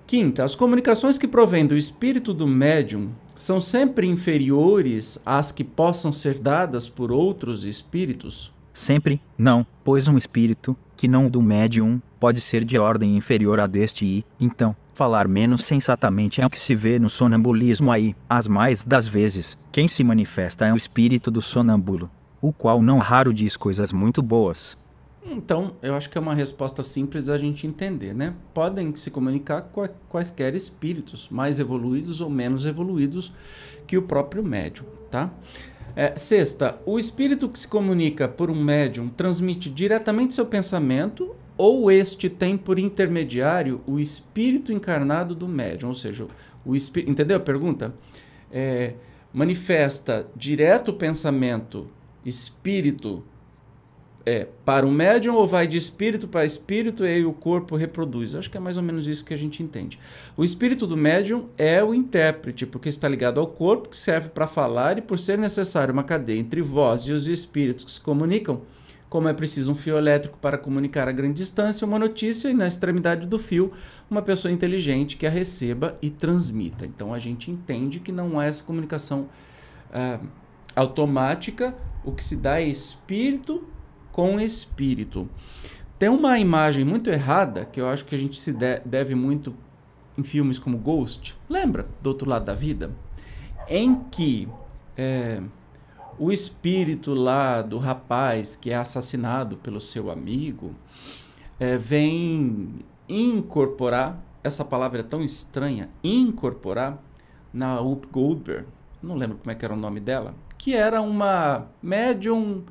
Quinta, 0.07 0.43
as 0.43 0.53
comunicações 0.53 1.17
que 1.17 1.27
provêm 1.27 1.65
do 1.65 1.75
espírito 1.75 2.33
do 2.33 2.47
médium 2.47 3.09
são 3.35 3.59
sempre 3.59 4.07
inferiores 4.07 5.19
às 5.25 5.51
que 5.51 5.63
possam 5.63 6.13
ser 6.13 6.39
dadas 6.39 6.87
por 6.87 7.11
outros 7.11 7.65
espíritos? 7.65 8.53
Sempre 8.73 9.21
não, 9.37 9.65
pois 9.83 10.07
um 10.07 10.17
espírito, 10.17 10.75
que 10.95 11.07
não 11.07 11.29
do 11.29 11.41
médium, 11.41 12.01
pode 12.19 12.41
ser 12.41 12.63
de 12.63 12.77
ordem 12.77 13.17
inferior 13.17 13.59
a 13.59 13.67
deste 13.67 14.05
e, 14.05 14.25
então, 14.39 14.75
falar 14.95 15.27
menos 15.27 15.65
sensatamente 15.65 16.41
é 16.41 16.45
o 16.45 16.49
que 16.49 16.57
se 16.57 16.73
vê 16.73 16.97
no 16.97 17.09
sonambulismo 17.09 17.91
aí. 17.91 18.15
As 18.29 18.47
mais 18.47 18.85
das 18.85 19.05
vezes, 19.07 19.57
quem 19.69 19.89
se 19.89 20.03
manifesta 20.05 20.65
é 20.65 20.71
o 20.71 20.77
espírito 20.77 21.29
do 21.29 21.41
sonâmbulo, 21.41 22.09
o 22.41 22.53
qual 22.53 22.81
não 22.81 22.97
raro 22.97 23.33
diz 23.33 23.57
coisas 23.57 23.91
muito 23.91 24.23
boas, 24.23 24.77
então, 25.27 25.73
eu 25.81 25.95
acho 25.95 26.07
que 26.07 26.19
é 26.19 26.21
uma 26.21 26.35
resposta 26.35 26.83
simples 26.83 27.25
da 27.25 27.35
gente 27.35 27.65
entender, 27.65 28.13
né? 28.13 28.35
Podem 28.53 28.95
se 28.95 29.09
comunicar 29.09 29.61
com 29.61 29.83
quaisquer 30.07 30.53
espíritos, 30.53 31.27
mais 31.31 31.59
evoluídos 31.59 32.21
ou 32.21 32.29
menos 32.29 32.67
evoluídos 32.67 33.33
que 33.87 33.97
o 33.97 34.03
próprio 34.03 34.43
médium, 34.43 34.85
tá? 35.09 35.31
É, 35.95 36.15
sexta, 36.15 36.79
o 36.85 36.99
espírito 36.99 37.49
que 37.49 37.57
se 37.57 37.67
comunica 37.67 38.27
por 38.27 38.51
um 38.51 38.63
médium 38.63 39.09
transmite 39.09 39.67
diretamente 39.67 40.35
seu 40.35 40.45
pensamento 40.45 41.35
ou 41.57 41.89
este 41.89 42.29
tem 42.29 42.57
por 42.57 42.77
intermediário 42.77 43.81
o 43.87 43.99
espírito 43.99 44.71
encarnado 44.71 45.33
do 45.33 45.47
médium, 45.47 45.89
ou 45.89 45.95
seja, 45.95 46.27
o 46.65 46.75
espírito, 46.75 47.11
entendeu 47.11 47.37
a 47.37 47.39
pergunta? 47.39 47.93
É, 48.51 48.93
manifesta 49.33 50.27
direto 50.35 50.89
o 50.89 50.93
pensamento 50.93 51.87
espírito 52.25 53.23
é 54.25 54.47
para 54.65 54.87
o 54.87 54.91
médium 54.91 55.35
ou 55.35 55.45
vai 55.45 55.67
de 55.67 55.77
espírito 55.77 56.27
para 56.27 56.43
espírito 56.43 57.05
e 57.05 57.07
aí 57.07 57.25
o 57.25 57.31
corpo 57.31 57.75
reproduz? 57.75 58.33
Acho 58.33 58.49
que 58.49 58.57
é 58.57 58.59
mais 58.59 58.75
ou 58.75 58.81
menos 58.81 59.07
isso 59.07 59.23
que 59.23 59.33
a 59.33 59.37
gente 59.37 59.61
entende. 59.61 59.99
O 60.35 60.43
espírito 60.43 60.87
do 60.87 60.97
médium 60.97 61.47
é 61.57 61.83
o 61.83 61.93
intérprete, 61.93 62.65
porque 62.65 62.89
está 62.89 63.07
ligado 63.07 63.39
ao 63.39 63.45
corpo, 63.45 63.89
que 63.89 63.97
serve 63.97 64.29
para 64.29 64.47
falar, 64.47 64.97
e 64.97 65.01
por 65.01 65.19
ser 65.19 65.37
necessário 65.37 65.93
uma 65.93 66.03
cadeia 66.03 66.39
entre 66.39 66.61
vós 66.61 67.03
e 67.03 67.11
os 67.11 67.27
espíritos 67.27 67.85
que 67.85 67.91
se 67.91 68.01
comunicam, 68.01 68.61
como 69.15 69.29
é 69.29 69.33
preciso 69.33 69.71
um 69.71 69.75
fio 69.75 69.97
elétrico 69.97 70.37
para 70.39 70.57
comunicar 70.57 71.07
a 71.07 71.11
grande 71.13 71.35
distância 71.35 71.87
uma 71.87 71.97
notícia, 71.97 72.49
e 72.49 72.53
na 72.53 72.67
extremidade 72.67 73.25
do 73.25 73.39
fio, 73.39 73.71
uma 74.11 74.21
pessoa 74.21 74.51
inteligente 74.51 75.15
que 75.15 75.25
a 75.25 75.29
receba 75.29 75.97
e 76.01 76.09
transmita. 76.09 76.85
Então 76.85 77.13
a 77.13 77.17
gente 77.17 77.49
entende 77.49 78.01
que 78.01 78.11
não 78.11 78.41
é 78.41 78.49
essa 78.49 78.61
comunicação 78.61 79.29
ah, 79.93 80.19
automática, 80.75 81.73
o 82.03 82.11
que 82.11 82.21
se 82.21 82.35
dá 82.35 82.59
é 82.59 82.65
espírito 82.65 83.65
com 84.11 84.37
espírito. 84.37 85.29
Tem 85.97 86.09
uma 86.09 86.37
imagem 86.37 86.83
muito 86.83 87.09
errada 87.09 87.63
que 87.63 87.79
eu 87.79 87.87
acho 87.87 88.03
que 88.03 88.15
a 88.15 88.19
gente 88.19 88.37
se 88.37 88.51
deve 88.83 89.15
muito 89.15 89.55
em 90.17 90.23
filmes 90.23 90.59
como 90.59 90.77
Ghost, 90.77 91.37
lembra? 91.49 91.87
Do 92.01 92.07
outro 92.07 92.29
lado 92.29 92.43
da 92.43 92.53
vida? 92.53 92.91
Em 93.69 93.95
que 94.11 94.49
é, 94.97 95.41
o 96.17 96.31
espírito 96.31 97.13
lá 97.13 97.61
do 97.61 97.77
rapaz 97.77 98.55
que 98.55 98.71
é 98.71 98.75
assassinado 98.75 99.57
pelo 99.57 99.81
seu 99.81 100.09
amigo 100.09 100.73
é, 101.59 101.77
vem 101.77 102.69
incorporar 103.07 104.23
essa 104.45 104.63
palavra 104.63 104.99
é 104.99 105.03
tão 105.03 105.23
estranha 105.23 105.89
incorporar 106.03 107.01
na 107.51 107.81
Up 107.81 108.07
Goldberg, 108.11 108.67
não 109.01 109.15
lembro 109.15 109.37
como 109.37 109.49
é 109.49 109.55
que 109.55 109.65
era 109.65 109.73
o 109.73 109.77
nome 109.77 109.99
dela, 109.99 110.35
que 110.57 110.75
era 110.75 111.01
uma 111.01 111.67
médium 111.81 112.63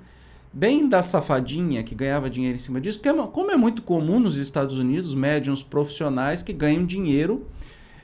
bem 0.53 0.89
da 0.89 1.03
safadinha 1.03 1.83
que 1.83 1.95
ganhava 1.95 2.31
dinheiro 2.31 2.55
em 2.55 2.59
cima 2.59 2.81
disso, 2.81 3.01
que 3.01 3.09
é, 3.09 3.13
como 3.27 3.51
é 3.51 3.57
muito 3.57 3.83
comum 3.83 4.21
nos 4.21 4.37
Estados 4.37 4.79
Unidos, 4.79 5.15
médiums 5.15 5.65
profissionais 5.65 6.43
que 6.43 6.53
ganham 6.53 6.87
dinheiro 6.87 7.45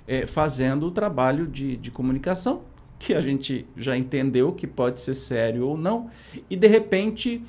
é, 0.09 0.27
fazendo 0.27 0.87
o 0.87 0.91
trabalho 0.91 1.47
de, 1.47 1.77
de 1.77 1.91
comunicação, 1.93 2.63
que 3.01 3.15
a 3.15 3.21
gente 3.21 3.67
já 3.75 3.97
entendeu 3.97 4.53
que 4.53 4.67
pode 4.67 5.01
ser 5.01 5.15
sério 5.15 5.67
ou 5.67 5.77
não, 5.77 6.11
e 6.51 6.55
de 6.55 6.69
repente 6.69 7.43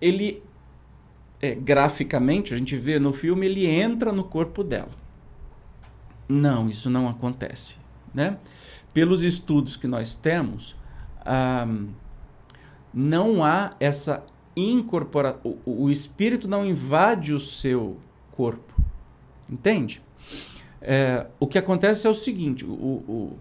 ele, 0.00 0.42
é, 1.40 1.54
graficamente, 1.54 2.52
a 2.52 2.58
gente 2.58 2.76
vê 2.76 2.98
no 2.98 3.12
filme, 3.12 3.46
ele 3.46 3.64
entra 3.64 4.12
no 4.12 4.24
corpo 4.24 4.64
dela. 4.64 4.90
Não, 6.28 6.68
isso 6.68 6.90
não 6.90 7.08
acontece. 7.08 7.76
Né? 8.12 8.38
Pelos 8.92 9.22
estudos 9.22 9.76
que 9.76 9.86
nós 9.86 10.16
temos, 10.16 10.74
ah, 11.24 11.66
não 12.92 13.44
há 13.44 13.76
essa 13.78 14.24
incorpora 14.56 15.38
o, 15.44 15.84
o 15.84 15.90
espírito 15.90 16.48
não 16.48 16.66
invade 16.66 17.32
o 17.32 17.38
seu 17.38 17.98
corpo. 18.32 18.74
Entende? 19.48 20.02
É, 20.80 21.26
o 21.38 21.46
que 21.46 21.58
acontece 21.58 22.06
é 22.06 22.10
o 22.10 22.14
seguinte: 22.14 22.64
o, 22.64 22.72
o, 22.72 23.38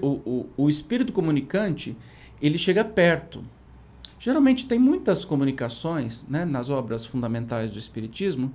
o, 0.00 0.06
o, 0.06 0.48
o 0.56 0.68
espírito 0.68 1.12
comunicante 1.12 1.96
ele 2.40 2.58
chega 2.58 2.84
perto. 2.84 3.44
Geralmente 4.18 4.66
tem 4.66 4.78
muitas 4.78 5.24
comunicações 5.24 6.26
né, 6.28 6.44
nas 6.44 6.68
obras 6.68 7.06
fundamentais 7.06 7.72
do 7.72 7.78
Espiritismo 7.78 8.54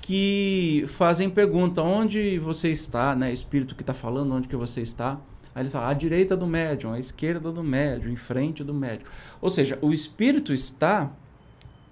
que 0.00 0.84
fazem 0.86 1.28
pergunta: 1.28 1.82
onde 1.82 2.38
você 2.38 2.70
está, 2.70 3.14
né? 3.14 3.32
Espírito 3.32 3.74
que 3.74 3.82
está 3.82 3.94
falando, 3.94 4.34
onde 4.34 4.46
que 4.46 4.56
você 4.56 4.80
está? 4.80 5.20
Aí 5.54 5.62
ele 5.62 5.70
fala, 5.70 5.88
à 5.88 5.94
direita 5.94 6.36
do 6.36 6.46
médium, 6.46 6.92
à 6.92 6.98
esquerda 6.98 7.50
do 7.50 7.64
médium, 7.64 8.12
em 8.12 8.16
frente 8.16 8.62
do 8.62 8.74
médium. 8.74 9.08
Ou 9.40 9.48
seja, 9.48 9.78
o 9.80 9.90
espírito 9.90 10.52
está 10.52 11.10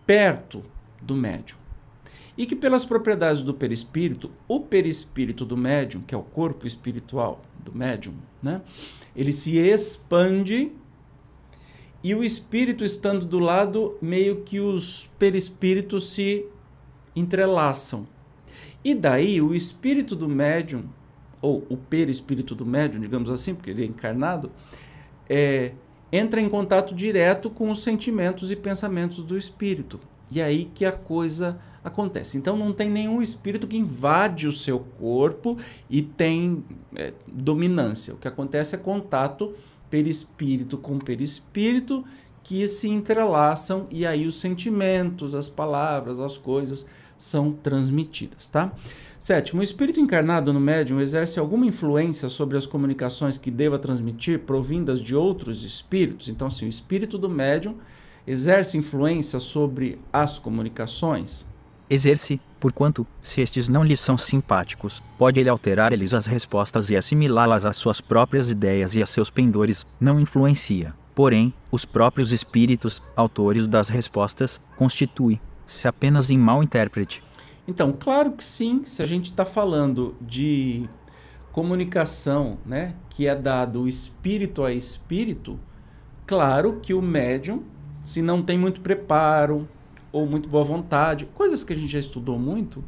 perto 0.07 0.63
do 1.01 1.15
médium. 1.17 1.64
E 2.37 2.47
que 2.47 2.57
pelas 2.57 2.85
propriedades 2.85 3.43
do 3.43 3.55
perispírito, 3.55 4.31
o 4.49 4.61
perispírito 4.61 5.45
do 5.45 5.57
médium, 5.57 6.03
que 6.03 6.15
é 6.15 6.19
o 6.19 6.23
corpo 6.23 6.67
espiritual 6.67 7.43
do 7.65 7.73
médium, 7.73 8.15
né? 8.43 8.61
ele 9.15 9.33
se 9.33 9.57
expande 9.57 10.73
e 12.03 12.15
o 12.15 12.23
espírito 12.23 12.85
estando 12.85 13.25
do 13.25 13.39
lado, 13.39 13.97
meio 14.03 14.43
que 14.43 14.61
os 14.61 15.09
perispíritos 15.19 16.13
se 16.13 16.45
entrelaçam. 17.17 18.07
E 18.85 18.95
daí 18.95 19.41
o 19.41 19.55
espírito 19.55 20.15
do 20.15 20.29
médium 20.29 20.85
ou 21.41 21.65
o 21.71 21.77
perispírito 21.79 22.55
do 22.55 22.67
médium, 22.67 23.01
digamos 23.01 23.31
assim, 23.31 23.55
porque 23.55 23.71
ele 23.71 23.83
é 23.83 23.87
encarnado, 23.87 24.51
é, 25.29 25.73
entra 26.13 26.41
em 26.41 26.49
contato 26.49 26.95
direto 26.95 27.49
com 27.49 27.71
os 27.71 27.83
sentimentos 27.83 28.51
e 28.51 28.57
pensamentos 28.57 29.23
do 29.23 29.39
espírito. 29.39 29.99
E 30.35 30.43
aí 30.43 30.71
que 30.75 30.85
a 30.85 30.93
coisa 30.93 31.59
acontece. 31.83 32.37
Então 32.37 32.57
não 32.57 32.73
tem 32.73 32.91
nenhum 32.91 33.23
espírito 33.23 33.69
que 33.69 33.77
invade 33.77 34.49
o 34.49 34.53
seu 34.53 34.81
corpo 34.81 35.57
e 35.89 36.03
tem 36.03 36.65
é, 36.97 37.13
dominância. 37.27 38.15
O 38.15 38.17
que 38.17 38.27
acontece 38.27 38.75
é 38.75 38.79
contato 38.79 39.53
perispírito 39.89 40.77
com 40.77 40.99
perispírito 40.99 42.05
que 42.43 42.67
se 42.67 42.89
entrelaçam 42.89 43.87
e 43.91 44.05
aí 44.05 44.27
os 44.27 44.41
sentimentos, 44.41 45.35
as 45.35 45.49
palavras, 45.49 46.19
as 46.19 46.37
coisas 46.37 46.85
são 47.17 47.53
transmitidas, 47.53 48.49
tá? 48.49 48.73
Sétimo, 49.21 49.61
o 49.61 49.65
espírito 49.65 50.01
encarnado 50.01 50.53
no 50.53 50.61
médium 50.61 51.01
exerce 51.01 51.39
alguma 51.39 51.65
influência 51.65 52.29
sobre 52.29 52.59
as 52.59 52.67
comunicações 52.67 53.39
que 53.39 53.51
deva 53.51 53.79
transmitir 53.79 54.41
provindas 54.41 55.01
de 55.01 55.15
outros 55.15 55.65
espíritos? 55.65 56.29
Então, 56.29 56.49
assim, 56.49 56.67
o 56.67 56.69
espírito 56.69 57.17
do 57.17 57.31
médium 57.31 57.77
exerce 58.27 58.79
influência 58.79 59.39
sobre 59.39 60.01
as 60.13 60.39
comunicações? 60.39 61.47
Exerce, 61.89 62.41
porquanto, 62.59 63.07
se 63.23 63.41
estes 63.41 63.69
não 63.69 63.85
lhes 63.85 64.01
são 64.01 64.17
simpáticos, 64.17 65.03
pode 65.19 65.39
ele 65.39 65.49
alterar-lhes 65.49 66.15
as 66.15 66.27
respostas 66.27 66.91
e 66.91 66.97
assimilá-las 66.97 67.65
às 67.65 67.77
suas 67.77 68.01
próprias 68.01 68.49
ideias 68.49 68.95
e 68.95 69.03
a 69.03 69.07
seus 69.07 69.31
pendores, 69.31 69.87
não 70.01 70.19
influencia. 70.19 70.95
Porém, 71.15 71.53
os 71.71 71.85
próprios 71.85 72.33
espíritos, 72.33 73.03
autores 73.15 73.67
das 73.67 73.89
respostas, 73.89 74.61
constituem-se 74.77 75.87
apenas 75.87 76.31
em 76.31 76.39
mau 76.39 76.63
intérprete, 76.63 77.23
então, 77.67 77.95
claro 77.99 78.33
que 78.33 78.45
sim, 78.45 78.85
se 78.85 79.03
a 79.03 79.07
gente 79.07 79.27
está 79.27 79.47
falando 79.47 80.15
de 80.21 80.89
comunicação, 81.51 82.59
né, 82.67 82.95
que 83.09 83.27
é 83.27 83.35
dado 83.35 83.89
espírito 83.89 84.63
a 84.65 84.73
espírito, 84.73 85.59
claro 86.27 86.81
que 86.83 86.93
o 86.93 87.01
médium, 87.01 87.63
se 88.05 88.21
não 88.23 88.43
tem 88.43 88.59
muito 88.59 88.81
preparo 88.83 89.67
ou 90.13 90.27
muito 90.27 90.49
boa 90.49 90.63
vontade, 90.63 91.27
coisas 91.35 91.65
que 91.65 91.73
a 91.73 91.77
gente 91.77 91.91
já 91.91 91.99
estudou 91.99 92.39
muito, 92.39 92.85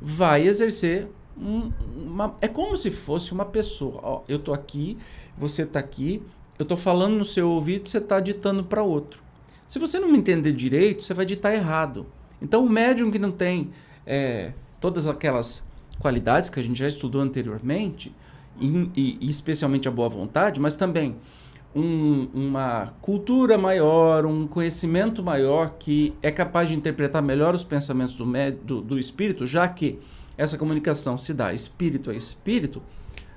vai 0.00 0.46
exercer 0.46 1.08
um, 1.36 1.70
uma, 1.96 2.36
é 2.40 2.48
como 2.48 2.76
se 2.76 2.90
fosse 2.90 3.32
uma 3.32 3.44
pessoa. 3.44 4.00
Ó, 4.02 4.22
eu 4.28 4.38
tô 4.38 4.54
aqui, 4.54 4.96
você 5.36 5.66
tá 5.66 5.80
aqui, 5.80 6.22
eu 6.58 6.64
tô 6.64 6.76
falando 6.76 7.16
no 7.16 7.24
seu 7.24 7.50
ouvido, 7.50 7.88
você 7.88 7.98
está 7.98 8.20
ditando 8.20 8.64
para 8.64 8.82
outro. 8.82 9.22
Se 9.66 9.78
você 9.78 9.98
não 9.98 10.08
me 10.08 10.18
entender 10.18 10.52
direito, 10.52 11.02
você 11.02 11.12
vai 11.12 11.26
ditar 11.26 11.52
errado. 11.52 12.06
Então, 12.40 12.64
o 12.64 12.70
médium 12.70 13.10
que 13.10 13.18
não 13.18 13.32
tem 13.32 13.70
é, 14.06 14.52
todas 14.80 15.08
aquelas 15.08 15.64
qualidades 15.98 16.48
que 16.48 16.60
a 16.60 16.62
gente 16.62 16.78
já 16.78 16.88
estudou 16.88 17.20
anteriormente, 17.20 18.14
e, 18.60 18.90
e, 18.94 19.18
e 19.20 19.30
especialmente 19.30 19.88
a 19.88 19.90
boa 19.90 20.08
vontade, 20.08 20.60
mas 20.60 20.76
também 20.76 21.16
um, 21.74 22.28
uma 22.34 22.94
cultura 23.00 23.56
maior, 23.56 24.26
um 24.26 24.46
conhecimento 24.46 25.22
maior 25.22 25.76
que 25.78 26.14
é 26.22 26.30
capaz 26.30 26.68
de 26.68 26.74
interpretar 26.74 27.22
melhor 27.22 27.54
os 27.54 27.64
pensamentos 27.64 28.14
do, 28.14 28.26
do, 28.64 28.80
do 28.82 28.98
espírito, 28.98 29.46
já 29.46 29.66
que 29.68 29.98
essa 30.36 30.58
comunicação 30.58 31.16
se 31.16 31.32
dá 31.32 31.52
espírito 31.52 32.10
a 32.10 32.14
espírito, 32.14 32.82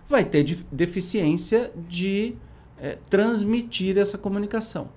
vai 0.07 0.23
ter 0.23 0.43
deficiência 0.71 1.71
de 1.87 2.35
é, 2.79 2.97
transmitir 3.09 3.97
essa 3.97 4.17
comunicação. 4.17 4.89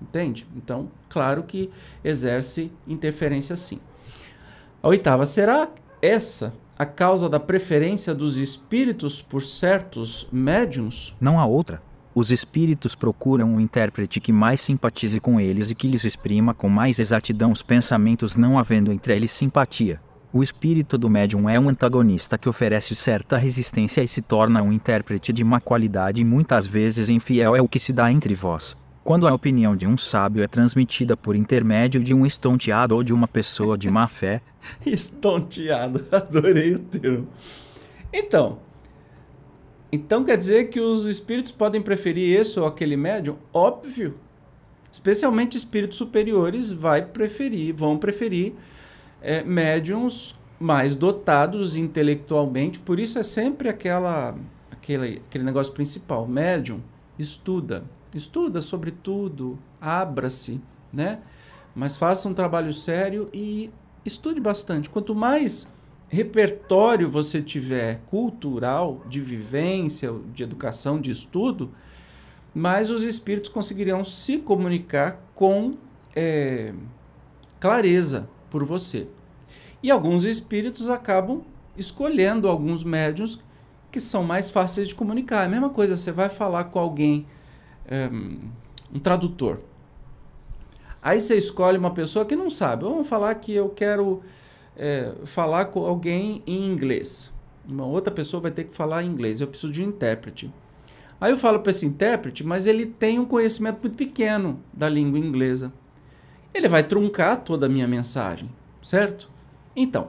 Entende? 0.00 0.46
Então, 0.54 0.90
claro 1.08 1.42
que 1.42 1.70
exerce 2.04 2.70
interferência 2.86 3.56
sim. 3.56 3.80
A 4.82 4.88
oitava, 4.88 5.24
será 5.24 5.70
essa 6.02 6.52
a 6.78 6.84
causa 6.84 7.28
da 7.28 7.40
preferência 7.40 8.14
dos 8.14 8.36
espíritos 8.36 9.22
por 9.22 9.42
certos 9.42 10.28
médiums? 10.30 11.14
Não 11.18 11.40
há 11.40 11.46
outra. 11.46 11.80
Os 12.18 12.30
espíritos 12.30 12.94
procuram 12.94 13.46
um 13.46 13.60
intérprete 13.60 14.20
que 14.20 14.32
mais 14.32 14.62
simpatize 14.62 15.20
com 15.20 15.38
eles 15.38 15.70
e 15.70 15.74
que 15.74 15.86
lhes 15.86 16.02
exprima 16.02 16.54
com 16.54 16.66
mais 16.66 16.98
exatidão 16.98 17.52
os 17.52 17.62
pensamentos, 17.62 18.38
não 18.38 18.58
havendo 18.58 18.90
entre 18.90 19.14
eles 19.14 19.30
simpatia. 19.30 20.00
O 20.32 20.42
espírito 20.42 20.96
do 20.96 21.10
médium 21.10 21.46
é 21.46 21.60
um 21.60 21.68
antagonista 21.68 22.38
que 22.38 22.48
oferece 22.48 22.94
certa 22.94 23.36
resistência 23.36 24.02
e 24.02 24.08
se 24.08 24.22
torna 24.22 24.62
um 24.62 24.72
intérprete 24.72 25.30
de 25.30 25.44
má 25.44 25.60
qualidade 25.60 26.22
e 26.22 26.24
muitas 26.24 26.66
vezes 26.66 27.10
infiel 27.10 27.54
é 27.54 27.60
o 27.60 27.68
que 27.68 27.78
se 27.78 27.92
dá 27.92 28.10
entre 28.10 28.34
vós. 28.34 28.78
Quando 29.04 29.28
a 29.28 29.34
opinião 29.34 29.76
de 29.76 29.86
um 29.86 29.98
sábio 29.98 30.42
é 30.42 30.48
transmitida 30.48 31.18
por 31.18 31.36
intermédio 31.36 32.02
de 32.02 32.14
um 32.14 32.24
estonteado 32.24 32.94
ou 32.94 33.02
de 33.02 33.12
uma 33.12 33.28
pessoa 33.28 33.76
de 33.76 33.90
má 33.90 34.08
fé. 34.08 34.40
estonteado, 34.86 36.02
adorei 36.10 36.76
o 36.76 36.78
termo. 36.78 37.28
Então, 38.10 38.60
então 39.90 40.24
quer 40.24 40.36
dizer 40.36 40.68
que 40.68 40.80
os 40.80 41.06
espíritos 41.06 41.52
podem 41.52 41.80
preferir 41.80 42.38
esse 42.38 42.58
ou 42.58 42.66
aquele 42.66 42.96
médium? 42.96 43.36
Óbvio. 43.52 44.18
Especialmente 44.90 45.56
espíritos 45.56 45.98
superiores 45.98 46.72
vai 46.72 47.04
preferir, 47.04 47.74
vão 47.74 47.98
preferir 47.98 48.54
é, 49.20 49.42
médiums 49.44 50.34
mais 50.58 50.94
dotados 50.94 51.76
intelectualmente, 51.76 52.78
por 52.78 52.98
isso 52.98 53.18
é 53.18 53.22
sempre 53.22 53.68
aquela, 53.68 54.34
aquele, 54.70 55.22
aquele 55.28 55.44
negócio 55.44 55.72
principal. 55.72 56.26
Médium 56.26 56.80
estuda, 57.18 57.84
estuda 58.14 58.62
sobre 58.62 58.90
tudo, 58.90 59.58
abra-se, 59.80 60.60
né? 60.92 61.20
Mas 61.74 61.96
faça 61.98 62.26
um 62.26 62.32
trabalho 62.32 62.72
sério 62.72 63.28
e 63.34 63.70
estude 64.04 64.40
bastante. 64.40 64.88
Quanto 64.88 65.14
mais 65.14 65.68
repertório 66.16 67.10
você 67.10 67.42
tiver 67.42 68.00
cultural, 68.06 69.02
de 69.06 69.20
vivência, 69.20 70.14
de 70.32 70.42
educação, 70.42 70.98
de 70.98 71.10
estudo, 71.10 71.70
mais 72.54 72.90
os 72.90 73.04
espíritos 73.04 73.50
conseguirão 73.50 74.02
se 74.02 74.38
comunicar 74.38 75.20
com 75.34 75.76
é, 76.14 76.72
clareza 77.60 78.30
por 78.48 78.64
você. 78.64 79.06
E 79.82 79.90
alguns 79.90 80.24
espíritos 80.24 80.88
acabam 80.88 81.42
escolhendo 81.76 82.48
alguns 82.48 82.82
médiums 82.82 83.38
que 83.92 84.00
são 84.00 84.24
mais 84.24 84.48
fáceis 84.48 84.88
de 84.88 84.94
comunicar. 84.94 85.42
É 85.42 85.44
a 85.44 85.50
mesma 85.50 85.68
coisa, 85.68 85.98
você 85.98 86.10
vai 86.10 86.30
falar 86.30 86.64
com 86.64 86.78
alguém, 86.78 87.26
um, 87.84 87.94
eh, 87.94 88.10
um 88.94 88.98
tradutor. 88.98 89.60
Aí 91.02 91.20
você 91.20 91.36
escolhe 91.36 91.76
uma 91.76 91.90
pessoa 91.90 92.24
que 92.24 92.34
não 92.34 92.50
sabe. 92.50 92.84
Vamos 92.84 93.06
falar 93.06 93.34
que 93.34 93.52
eu 93.52 93.68
quero 93.68 94.22
é, 94.76 95.12
falar 95.24 95.66
com 95.66 95.84
alguém 95.84 96.42
em 96.46 96.70
inglês. 96.70 97.32
Uma 97.68 97.86
outra 97.86 98.12
pessoa 98.12 98.40
vai 98.40 98.50
ter 98.50 98.64
que 98.64 98.74
falar 98.74 99.02
inglês. 99.02 99.40
Eu 99.40 99.48
preciso 99.48 99.72
de 99.72 99.82
um 99.82 99.88
intérprete. 99.88 100.52
Aí 101.20 101.32
eu 101.32 101.38
falo 101.38 101.60
para 101.60 101.70
esse 101.70 101.86
intérprete, 101.86 102.44
mas 102.44 102.66
ele 102.66 102.86
tem 102.86 103.18
um 103.18 103.24
conhecimento 103.24 103.80
muito 103.80 103.96
pequeno 103.96 104.60
da 104.72 104.88
língua 104.88 105.18
inglesa. 105.18 105.72
Ele 106.52 106.68
vai 106.68 106.82
truncar 106.82 107.42
toda 107.42 107.66
a 107.66 107.68
minha 107.68 107.88
mensagem, 107.88 108.50
certo? 108.82 109.30
Então, 109.74 110.08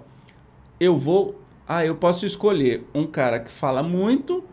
eu 0.79 0.97
vou. 0.97 1.41
Ah, 1.67 1.85
eu 1.85 1.95
posso 1.95 2.25
escolher 2.25 2.85
um 2.93 3.05
cara 3.05 3.39
que 3.39 3.51
fala 3.51 3.83
muito, 3.83 4.43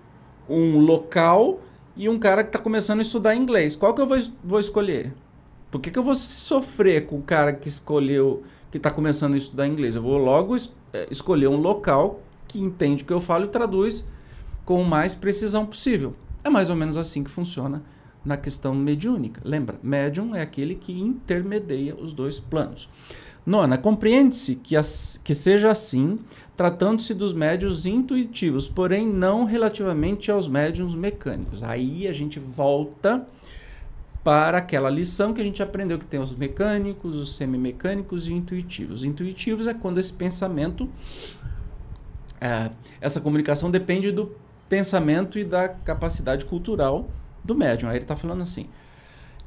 um 0.49 0.79
local 0.79 1.61
e 1.97 2.09
um 2.09 2.19
cara 2.19 2.43
que 2.43 2.49
está 2.49 2.59
começando 2.59 3.01
a 3.01 3.03
estudar 3.03 3.37
inglês. 3.37 3.77
Qual 3.77 3.95
que 3.95 4.01
eu 4.01 4.07
vou, 4.07 4.19
vou 4.43 4.59
escolher? 4.59 5.15
Por 5.71 5.81
que, 5.81 5.91
que 5.91 5.99
eu 5.99 6.03
vou 6.03 6.15
sofrer 6.15 7.07
com 7.07 7.19
o 7.19 7.23
cara 7.23 7.53
que 7.53 7.69
escolheu, 7.69 8.43
que 8.75 8.79
está 8.79 8.91
começando 8.91 9.35
a 9.35 9.37
estudar 9.37 9.69
inglês? 9.69 9.95
Eu 9.95 10.03
vou 10.03 10.19
logo 10.19 10.57
es 10.57 10.73
é, 10.93 11.07
escolher 11.09 11.47
um 11.47 11.59
local 11.59 12.21
que 12.49 12.59
entende 12.59 13.05
o 13.05 13.07
que 13.07 13.13
eu 13.13 13.21
falo 13.21 13.45
e 13.45 13.49
traduz 13.49 14.05
com 14.65 14.83
mais 14.83 15.15
precisão 15.15 15.65
possível. 15.65 16.17
É 16.43 16.51
mais 16.51 16.69
ou 16.69 16.75
menos 16.75 16.97
assim 16.97 17.23
que 17.23 17.31
funciona 17.31 17.85
na 18.25 18.37
questão 18.37 18.75
mediúnica. 18.75 19.41
Lembra, 19.45 19.79
médium 19.81 20.35
é 20.35 20.43
aquele 20.43 20.75
que 20.75 20.93
intermedia 20.93 21.95
os 21.95 22.13
dois 22.13 22.41
planos. 22.41 22.89
Nona, 23.47 23.79
compreende-se 23.79 24.57
que, 24.57 24.75
que 25.23 25.35
seja 25.35 25.71
assim, 25.71 26.19
tratando-se 26.57 27.15
dos 27.15 27.33
médios 27.33 27.87
intuitivos, 27.87 28.67
porém 28.67 29.07
não 29.07 29.45
relativamente 29.45 30.33
aos 30.33 30.49
médiums 30.49 30.97
mecânicos. 30.97 31.63
Aí 31.63 32.09
a 32.09 32.13
gente 32.13 32.41
volta 32.41 33.25
para 34.25 34.57
aquela 34.57 34.89
lição 34.89 35.35
que 35.35 35.41
a 35.43 35.45
gente 35.45 35.63
aprendeu 35.63 35.99
que 35.99 36.07
tem 36.07 36.19
os 36.19 36.35
mecânicos, 36.35 37.19
os 37.19 37.37
semimecânicos 37.37 38.27
e 38.27 38.33
intuitivos. 38.33 39.05
Intuitivos 39.05 39.67
é 39.67 39.75
quando 39.75 40.01
esse 40.01 40.15
pensamento, 40.15 40.89
é, 42.41 42.71
essa 43.03 43.21
comunicação 43.21 43.71
depende 43.71 44.11
do 44.11 44.35
pensamento 44.67 45.39
e 45.39 45.45
da 45.45 45.69
capacidade 45.69 46.47
cultural 46.47 47.11
do 47.45 47.55
médium. 47.55 47.91
Aí 47.91 47.97
ele 47.97 48.05
está 48.05 48.17
falando 48.17 48.43
assim. 48.43 48.67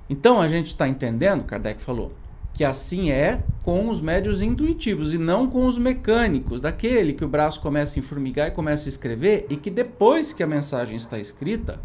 Então 0.08 0.40
a 0.40 0.48
gente 0.48 0.68
está 0.68 0.88
entendendo, 0.88 1.44
Kardec 1.44 1.82
falou, 1.82 2.12
que 2.54 2.64
assim 2.64 3.10
é 3.12 3.44
com 3.64 3.90
os 3.90 4.00
médios 4.00 4.42
intuitivos 4.42 5.14
e 5.14 5.18
não 5.18 5.50
com 5.50 5.66
os 5.66 5.78
mecânicos, 5.78 6.62
daquele 6.62 7.14
que 7.14 7.26
o 7.26 7.28
braço 7.28 7.60
começa 7.60 7.98
a 7.98 8.00
informigar 8.00 8.48
e 8.48 8.52
começa 8.52 8.88
a 8.88 8.90
escrever 8.90 9.48
e 9.50 9.58
que 9.58 9.72
depois 9.72 10.32
que 10.32 10.44
a 10.44 10.48
mensagem 10.48 10.96
está 10.96 11.20
escrita, 11.20 11.80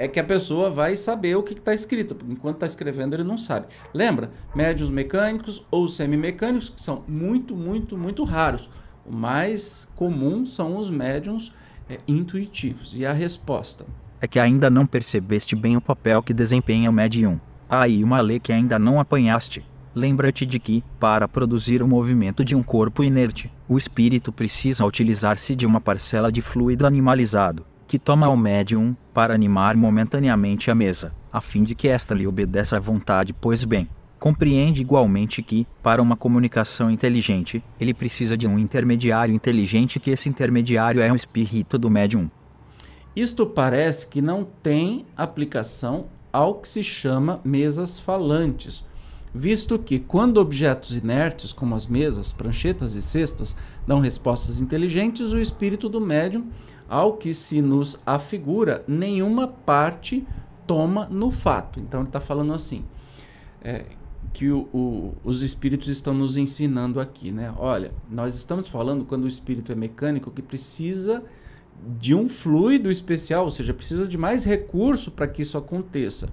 é 0.00 0.08
que 0.08 0.18
a 0.18 0.24
pessoa 0.24 0.70
vai 0.70 0.96
saber 0.96 1.36
o 1.36 1.42
que 1.42 1.52
está 1.52 1.74
escrito, 1.74 2.16
enquanto 2.26 2.54
está 2.54 2.64
escrevendo 2.64 3.12
ele 3.12 3.22
não 3.22 3.36
sabe. 3.36 3.66
Lembra? 3.92 4.30
Médios 4.54 4.88
mecânicos 4.88 5.62
ou 5.70 5.86
semimecânicos, 5.86 6.70
que 6.70 6.80
são 6.80 7.04
muito, 7.06 7.54
muito, 7.54 7.98
muito 7.98 8.24
raros. 8.24 8.70
O 9.04 9.14
mais 9.14 9.86
comum 9.94 10.46
são 10.46 10.78
os 10.78 10.88
médiums 10.88 11.52
é, 11.86 11.98
intuitivos. 12.08 12.94
E 12.96 13.04
a 13.04 13.12
resposta? 13.12 13.84
É 14.22 14.26
que 14.26 14.40
ainda 14.40 14.70
não 14.70 14.86
percebeste 14.86 15.54
bem 15.54 15.76
o 15.76 15.82
papel 15.82 16.22
que 16.22 16.32
desempenha 16.32 16.88
o 16.88 16.94
médium. 16.94 17.38
Aí 17.68 18.02
uma 18.02 18.22
lei 18.22 18.40
que 18.40 18.54
ainda 18.54 18.78
não 18.78 18.98
apanhaste. 18.98 19.62
Lembra-te 19.94 20.46
de 20.46 20.58
que, 20.58 20.82
para 20.98 21.28
produzir 21.28 21.82
o 21.82 21.88
movimento 21.88 22.42
de 22.42 22.56
um 22.56 22.62
corpo 22.62 23.04
inerte, 23.04 23.52
o 23.68 23.76
espírito 23.76 24.32
precisa 24.32 24.86
utilizar-se 24.86 25.54
de 25.54 25.66
uma 25.66 25.80
parcela 25.80 26.32
de 26.32 26.40
fluido 26.40 26.86
animalizado, 26.86 27.66
que 27.90 27.98
toma 27.98 28.26
ao 28.26 28.36
médium 28.36 28.94
para 29.12 29.34
animar 29.34 29.76
momentaneamente 29.76 30.70
a 30.70 30.76
mesa, 30.76 31.12
a 31.32 31.40
fim 31.40 31.64
de 31.64 31.74
que 31.74 31.88
esta 31.88 32.14
lhe 32.14 32.24
obedeça 32.24 32.76
à 32.76 32.78
vontade. 32.78 33.32
Pois 33.32 33.64
bem, 33.64 33.88
compreende 34.16 34.80
igualmente 34.80 35.42
que, 35.42 35.66
para 35.82 36.00
uma 36.00 36.16
comunicação 36.16 36.88
inteligente, 36.88 37.60
ele 37.80 37.92
precisa 37.92 38.36
de 38.36 38.46
um 38.46 38.60
intermediário 38.60 39.34
inteligente, 39.34 39.98
que 39.98 40.12
esse 40.12 40.28
intermediário 40.28 41.02
é 41.02 41.10
o 41.10 41.16
espírito 41.16 41.76
do 41.76 41.90
médium. 41.90 42.30
Isto 43.16 43.44
parece 43.44 44.06
que 44.06 44.22
não 44.22 44.44
tem 44.44 45.04
aplicação 45.16 46.04
ao 46.32 46.54
que 46.60 46.68
se 46.68 46.84
chama 46.84 47.40
mesas 47.44 47.98
falantes 47.98 48.88
visto 49.34 49.78
que, 49.78 49.98
quando 49.98 50.38
objetos 50.38 50.96
inertes, 50.96 51.52
como 51.52 51.74
as 51.74 51.86
mesas, 51.86 52.32
pranchetas 52.32 52.94
e 52.94 53.02
cestas, 53.02 53.56
dão 53.86 54.00
respostas 54.00 54.60
inteligentes, 54.60 55.32
o 55.32 55.38
espírito 55.38 55.88
do 55.88 56.00
médium, 56.00 56.48
ao 56.90 57.14
que 57.16 57.32
se 57.32 57.62
nos 57.62 58.00
afigura, 58.04 58.84
nenhuma 58.86 59.46
parte 59.46 60.26
toma 60.66 61.06
no 61.08 61.30
fato. 61.30 61.80
Então, 61.80 62.00
ele 62.00 62.08
está 62.08 62.20
falando 62.20 62.52
assim. 62.52 62.84
É, 63.62 63.84
que 64.32 64.48
o, 64.48 64.68
o, 64.72 65.14
os 65.24 65.42
espíritos 65.42 65.88
estão 65.88 66.14
nos 66.14 66.36
ensinando 66.36 67.00
aqui, 67.00 67.32
né? 67.32 67.52
Olha, 67.56 67.92
nós 68.08 68.34
estamos 68.34 68.68
falando 68.68 69.04
quando 69.04 69.24
o 69.24 69.28
espírito 69.28 69.72
é 69.72 69.74
mecânico 69.74 70.30
que 70.30 70.42
precisa 70.42 71.22
de 71.98 72.14
um 72.14 72.28
fluido 72.28 72.90
especial, 72.90 73.44
ou 73.44 73.50
seja, 73.50 73.74
precisa 73.74 74.06
de 74.06 74.16
mais 74.16 74.44
recurso 74.44 75.10
para 75.10 75.26
que 75.26 75.42
isso 75.42 75.58
aconteça 75.58 76.32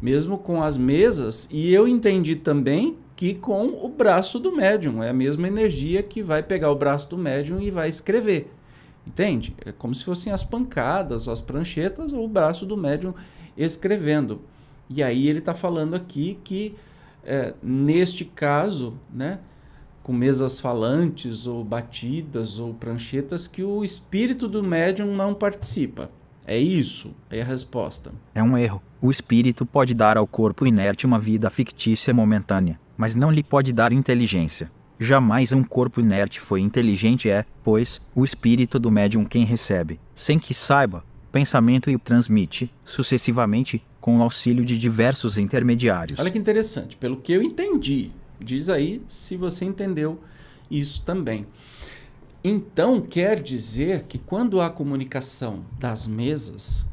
mesmo 0.00 0.36
com 0.38 0.62
as 0.62 0.76
mesas, 0.76 1.48
e 1.50 1.72
eu 1.72 1.88
entendi 1.88 2.36
também 2.36 2.98
que 3.14 3.34
com 3.34 3.68
o 3.82 3.88
braço 3.88 4.38
do 4.38 4.54
médium, 4.54 5.02
é 5.02 5.08
a 5.08 5.14
mesma 5.14 5.48
energia 5.48 6.02
que 6.02 6.22
vai 6.22 6.42
pegar 6.42 6.70
o 6.70 6.76
braço 6.76 7.08
do 7.08 7.16
médium 7.16 7.60
e 7.60 7.70
vai 7.70 7.88
escrever. 7.88 8.52
Entende? 9.06 9.54
É 9.64 9.72
como 9.72 9.94
se 9.94 10.04
fossem 10.04 10.32
as 10.32 10.42
pancadas, 10.42 11.28
as 11.28 11.40
pranchetas 11.40 12.12
ou 12.12 12.24
o 12.24 12.28
braço 12.28 12.66
do 12.66 12.76
médium 12.76 13.14
escrevendo. 13.56 14.40
E 14.88 15.02
aí 15.02 15.28
ele 15.28 15.38
está 15.38 15.54
falando 15.54 15.94
aqui 15.94 16.38
que 16.42 16.74
é, 17.24 17.54
neste 17.62 18.24
caso, 18.24 18.94
né, 19.12 19.40
com 20.02 20.12
mesas 20.12 20.60
falantes 20.60 21.46
ou 21.46 21.64
batidas 21.64 22.58
ou 22.60 22.72
pranchetas, 22.72 23.48
que 23.48 23.62
o 23.62 23.82
espírito 23.82 24.46
do 24.46 24.62
médium 24.62 25.14
não 25.14 25.34
participa. 25.34 26.10
É 26.46 26.56
isso? 26.56 27.12
É 27.28 27.42
a 27.42 27.44
resposta. 27.44 28.12
É 28.32 28.40
um 28.40 28.56
erro. 28.56 28.80
O 29.00 29.10
espírito 29.10 29.66
pode 29.66 29.94
dar 29.94 30.16
ao 30.16 30.26
corpo 30.26 30.64
inerte 30.64 31.04
uma 31.04 31.18
vida 31.18 31.50
fictícia 31.50 32.14
momentânea, 32.14 32.78
mas 32.96 33.16
não 33.16 33.32
lhe 33.32 33.42
pode 33.42 33.72
dar 33.72 33.92
inteligência. 33.92 34.70
Jamais 34.98 35.52
um 35.52 35.62
corpo 35.62 36.00
inerte 36.00 36.40
foi 36.40 36.60
inteligente 36.60 37.28
é, 37.28 37.44
pois, 37.62 38.00
o 38.14 38.24
espírito 38.24 38.78
do 38.78 38.90
médium 38.90 39.26
quem 39.26 39.44
recebe, 39.44 40.00
sem 40.14 40.38
que 40.38 40.54
saiba, 40.54 41.04
pensamento 41.30 41.90
e 41.90 41.94
o 41.94 41.98
transmite, 41.98 42.72
sucessivamente, 42.82 43.82
com 44.00 44.18
o 44.18 44.22
auxílio 44.22 44.64
de 44.64 44.78
diversos 44.78 45.36
intermediários. 45.36 46.18
Olha 46.18 46.30
que 46.30 46.38
interessante, 46.38 46.96
pelo 46.96 47.18
que 47.18 47.32
eu 47.32 47.42
entendi. 47.42 48.10
Diz 48.40 48.70
aí 48.70 49.02
se 49.06 49.36
você 49.36 49.66
entendeu 49.66 50.18
isso 50.70 51.02
também. 51.02 51.46
Então, 52.42 53.00
quer 53.00 53.42
dizer 53.42 54.04
que 54.04 54.18
quando 54.18 54.60
há 54.60 54.70
comunicação 54.70 55.66
das 55.78 56.06
mesas, 56.06 56.86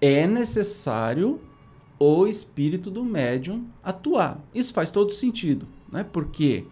é 0.00 0.26
necessário 0.26 1.38
o 1.98 2.26
espírito 2.26 2.90
do 2.90 3.04
médium 3.04 3.66
atuar. 3.84 4.40
Isso 4.54 4.72
faz 4.74 4.90
todo 4.90 5.12
sentido, 5.12 5.68
né? 5.92 6.04
Porque 6.04 6.64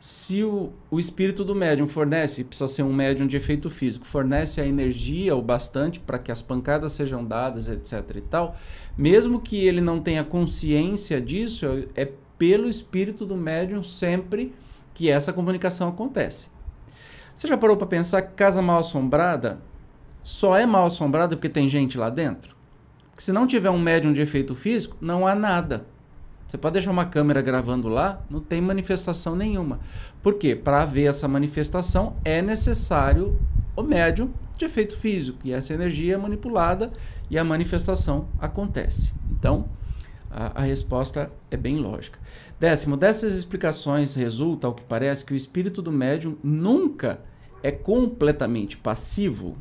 se 0.00 0.44
o, 0.44 0.72
o 0.90 0.98
espírito 1.00 1.44
do 1.44 1.54
médium 1.54 1.88
fornece, 1.88 2.44
precisa 2.44 2.68
ser 2.68 2.82
um 2.84 2.92
médium 2.92 3.26
de 3.26 3.36
efeito 3.36 3.68
físico, 3.68 4.06
fornece 4.06 4.60
a 4.60 4.66
energia 4.66 5.34
o 5.34 5.42
bastante 5.42 5.98
para 5.98 6.18
que 6.18 6.30
as 6.30 6.40
pancadas 6.40 6.92
sejam 6.92 7.24
dadas, 7.24 7.66
etc 7.68 8.04
e 8.16 8.20
tal, 8.20 8.56
mesmo 8.96 9.40
que 9.40 9.66
ele 9.66 9.80
não 9.80 10.00
tenha 10.00 10.22
consciência 10.22 11.20
disso, 11.20 11.66
é, 11.96 12.02
é 12.02 12.12
pelo 12.38 12.68
espírito 12.68 13.26
do 13.26 13.36
médium 13.36 13.82
sempre 13.82 14.54
que 14.94 15.10
essa 15.10 15.32
comunicação 15.32 15.88
acontece. 15.88 16.48
Você 17.34 17.48
já 17.48 17.56
parou 17.56 17.76
para 17.76 17.86
pensar 17.86 18.22
que 18.22 18.34
casa 18.34 18.62
mal 18.62 18.78
assombrada 18.78 19.60
só 20.22 20.56
é 20.56 20.66
mal 20.66 20.86
assombrada 20.86 21.36
porque 21.36 21.48
tem 21.48 21.68
gente 21.68 21.98
lá 21.98 22.10
dentro? 22.10 22.56
Porque 23.10 23.22
se 23.22 23.32
não 23.32 23.46
tiver 23.46 23.70
um 23.70 23.78
médium 23.78 24.12
de 24.12 24.20
efeito 24.20 24.54
físico, 24.54 24.96
não 25.00 25.26
há 25.26 25.34
nada. 25.34 25.86
Você 26.48 26.56
pode 26.56 26.72
deixar 26.72 26.90
uma 26.90 27.04
câmera 27.04 27.42
gravando 27.42 27.88
lá, 27.88 28.24
não 28.30 28.40
tem 28.40 28.58
manifestação 28.62 29.36
nenhuma. 29.36 29.80
Por 30.22 30.34
quê? 30.34 30.56
Para 30.56 30.82
haver 30.82 31.04
essa 31.04 31.28
manifestação 31.28 32.16
é 32.24 32.40
necessário 32.40 33.38
o 33.76 33.82
médium 33.82 34.32
de 34.56 34.64
efeito 34.64 34.96
físico. 34.96 35.38
E 35.44 35.52
essa 35.52 35.74
energia 35.74 36.14
é 36.14 36.16
manipulada 36.16 36.90
e 37.28 37.38
a 37.38 37.44
manifestação 37.44 38.28
acontece. 38.40 39.12
Então, 39.30 39.68
a, 40.30 40.62
a 40.62 40.64
resposta 40.64 41.30
é 41.50 41.56
bem 41.56 41.76
lógica. 41.76 42.18
Décimo, 42.58 42.96
dessas 42.96 43.34
explicações 43.34 44.14
resulta, 44.14 44.66
ao 44.66 44.74
que 44.74 44.84
parece, 44.84 45.26
que 45.26 45.34
o 45.34 45.36
espírito 45.36 45.82
do 45.82 45.92
médium 45.92 46.36
nunca 46.42 47.20
é 47.62 47.70
completamente 47.70 48.78
passivo. 48.78 49.56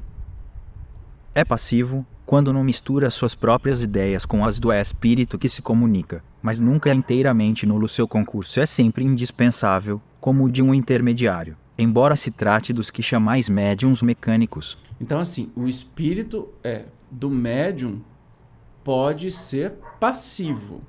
É 1.36 1.44
passivo 1.44 2.06
quando 2.26 2.52
não 2.52 2.64
mistura 2.64 3.10
suas 3.10 3.36
próprias 3.36 3.82
ideias 3.82 4.26
com 4.26 4.44
as 4.44 4.60
do 4.60 4.72
espírito 4.72 5.38
que 5.38 5.48
se 5.48 5.62
comunica, 5.62 6.24
mas 6.42 6.60
nunca 6.60 6.90
é 6.90 6.94
inteiramente 6.94 7.66
nulo 7.66 7.88
seu 7.88 8.08
concurso 8.08 8.60
é 8.60 8.66
sempre 8.66 9.04
indispensável, 9.04 10.02
como 10.20 10.46
o 10.46 10.52
de 10.52 10.62
um 10.62 10.74
intermediário, 10.74 11.58
embora 11.78 12.16
se 12.16 12.32
trate 12.32 12.74
dos 12.74 12.90
que 12.90 13.04
chamais 13.04 13.50
médiums 13.50 14.02
mecânicos. 14.02 14.78
Então, 15.00 15.20
assim, 15.20 15.52
o 15.56 15.68
espírito 15.68 16.50
é, 16.64 16.86
do 17.12 17.30
médium 17.30 18.02
pode 18.84 19.32
ser 19.32 19.74
passivo. 20.00 20.82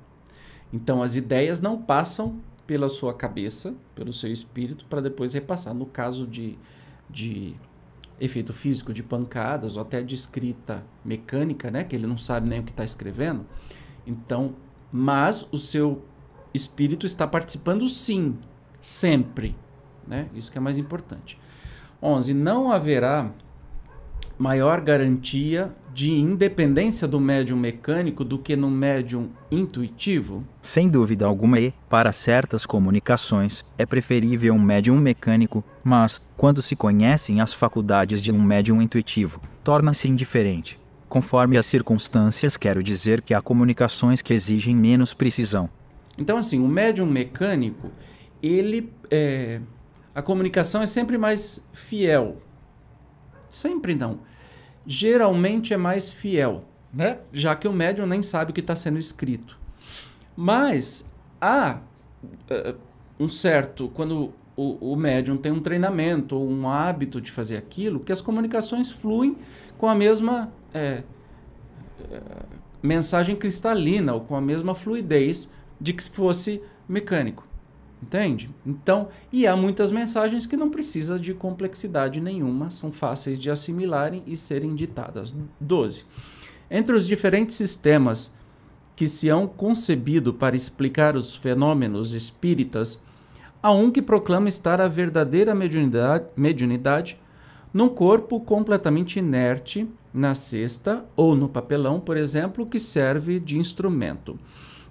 Então, 0.73 1.03
as 1.03 1.17
ideias 1.17 1.61
não 1.61 1.81
passam 1.81 2.41
pela 2.67 2.89
sua 2.89 3.15
cabeça, 3.15 3.75
pelo 3.95 4.13
seu 4.13 4.31
espírito, 4.31 4.85
para 4.87 5.01
depois 5.01 5.35
repassar. 5.35 5.75
No 5.75 5.87
caso 5.87 6.27
de, 6.27 6.59
de 7.09 7.55
efeito 8.21 8.53
físico 8.53 8.93
de 8.93 9.03
pancadas 9.03 9.77
ou 9.77 9.83
até 9.83 10.03
de 10.03 10.15
escrita 10.15 10.85
mecânica, 11.05 11.71
né, 11.71 11.85
que 11.85 11.97
ele 11.97 12.07
não 12.07 12.19
sabe 12.19 12.49
nem 12.49 12.61
o 12.61 12.63
que 12.63 12.71
está 12.71 12.85
escrevendo. 12.85 13.47
Então, 14.07 14.55
mas 14.93 15.47
o 15.53 15.57
seu 15.57 16.05
espírito 16.53 17.07
está 17.07 17.27
participando 17.27 17.87
sim, 17.87 18.37
sempre, 18.81 19.55
né? 20.07 20.29
Isso 20.35 20.51
que 20.51 20.59
é 20.59 20.61
mais 20.61 20.79
importante. 20.79 21.39
11. 22.03 22.33
Não 22.33 22.71
haverá 22.71 23.31
maior 24.39 24.81
garantia 24.81 25.75
de 25.93 26.13
independência 26.13 27.09
do 27.09 27.19
médium 27.19 27.57
mecânico 27.57 28.25
do 28.25 28.39
que 28.39 28.55
no 28.55 28.71
médium 28.71 29.31
intuitivo? 29.51 30.45
Sem 30.63 30.89
dúvida 30.89 31.27
alguma, 31.27 31.59
e, 31.59 31.75
para 31.91 32.13
certas 32.13 32.65
comunicações, 32.65 33.65
é 33.77 33.85
preferível 33.85 34.55
um 34.55 34.61
médium 34.61 34.97
mecânico, 34.97 35.65
mas, 35.83 36.21
quando 36.37 36.63
se 36.63 36.77
conhecem 36.77 37.41
as 37.41 37.53
faculdades 37.53 38.23
de 38.23 38.31
um 38.31 38.41
médium 38.41 38.81
intuitivo, 38.81 39.41
torna-se 39.65 40.09
indiferente. 40.09 40.79
Conforme 41.09 41.57
as 41.57 41.67
circunstâncias, 41.67 42.57
quero 42.57 42.83
dizer 42.83 43.23
que 43.23 43.33
há 43.33 43.41
comunicações 43.41 44.21
que 44.21 44.35
exigem 44.35 44.77
menos 44.77 45.15
precisão. 45.15 45.69
Então, 46.17 46.37
assim, 46.37 46.59
o 46.59 46.69
médium 46.69 47.07
mecânico, 47.07 47.91
ele. 48.43 48.93
É, 49.11 49.61
a 50.15 50.21
comunicação 50.21 50.83
é 50.83 50.87
sempre 50.87 51.17
mais 51.17 51.61
fiel. 51.73 52.43
Sempre 53.49 53.95
não 53.95 54.21
geralmente 54.89 55.75
é 55.75 55.77
mais 55.77 56.11
fiel, 56.11 56.65
né? 56.93 57.19
já 57.31 57.55
que 57.55 57.69
o 57.69 57.73
médium 57.73 58.07
nem 58.07 58.23
sabe 58.23 58.51
o 58.51 58.55
que 58.55 58.61
está 58.61 58.75
sendo 58.75 58.99
escrito. 58.99 59.59
Mas 60.35 61.09
há 61.39 61.81
uh, 62.51 62.75
um 63.21 63.29
certo, 63.29 63.91
quando 63.91 64.33
o, 64.57 64.93
o 64.93 64.97
médium 64.97 65.37
tem 65.37 65.53
um 65.53 65.61
treinamento 65.61 66.37
ou 66.37 66.51
um 66.51 66.67
hábito 66.67 67.21
de 67.21 67.31
fazer 67.31 67.59
aquilo, 67.59 68.01
que 68.01 68.11
as 68.11 68.23
comunicações 68.23 68.91
fluem 68.91 69.37
com 69.77 69.87
a 69.87 69.95
mesma 69.95 70.51
é, 70.73 71.03
é, 72.11 72.21
mensagem 72.83 73.37
cristalina 73.37 74.15
ou 74.15 74.21
com 74.21 74.37
a 74.37 74.41
mesma 74.41 74.75
fluidez 74.75 75.49
de 75.81 75.93
que 75.93 76.03
se 76.03 76.11
fosse 76.11 76.61
mecânico. 76.89 77.47
Entende? 78.01 78.49
Então, 78.65 79.09
e 79.33 79.47
há 79.47 79.57
muitas 79.57 79.91
mensagens 79.91 80.47
que 80.47 80.57
não 80.57 80.71
precisa 80.71 81.19
de 81.19 81.35
complexidade 81.35 82.21
nenhuma, 82.21 82.71
são 82.71 82.93
fáceis 82.93 83.41
de 83.41 83.51
assimilarem 83.51 84.23
e 84.25 84.37
serem 84.37 84.75
ditadas. 84.75 85.35
12. 85.61 86.05
Entre 86.71 86.95
os 86.95 87.07
diferentes 87.07 87.57
sistemas 87.57 88.33
que 88.95 89.07
se 89.07 89.29
hão 89.29 89.47
concebido 89.47 90.33
para 90.33 90.57
explicar 90.57 91.17
os 91.17 91.35
fenômenos 91.35 92.13
espíritas, 92.13 93.01
há 93.63 93.73
um 93.73 93.91
que 93.91 94.03
proclama 94.03 94.49
estar 94.49 94.81
a 94.81 94.89
verdadeira 94.89 95.55
mediunidade, 95.55 96.27
mediunidade 96.37 97.19
num 97.73 97.89
corpo 97.89 98.41
completamente 98.41 99.19
inerte, 99.19 99.89
na 100.13 100.35
cesta 100.35 101.05
ou 101.17 101.35
no 101.35 101.49
papelão, 101.49 102.01
por 102.01 102.17
exemplo, 102.17 102.67
que 102.67 102.79
serve 102.79 103.39
de 103.39 103.59
instrumento 103.59 104.39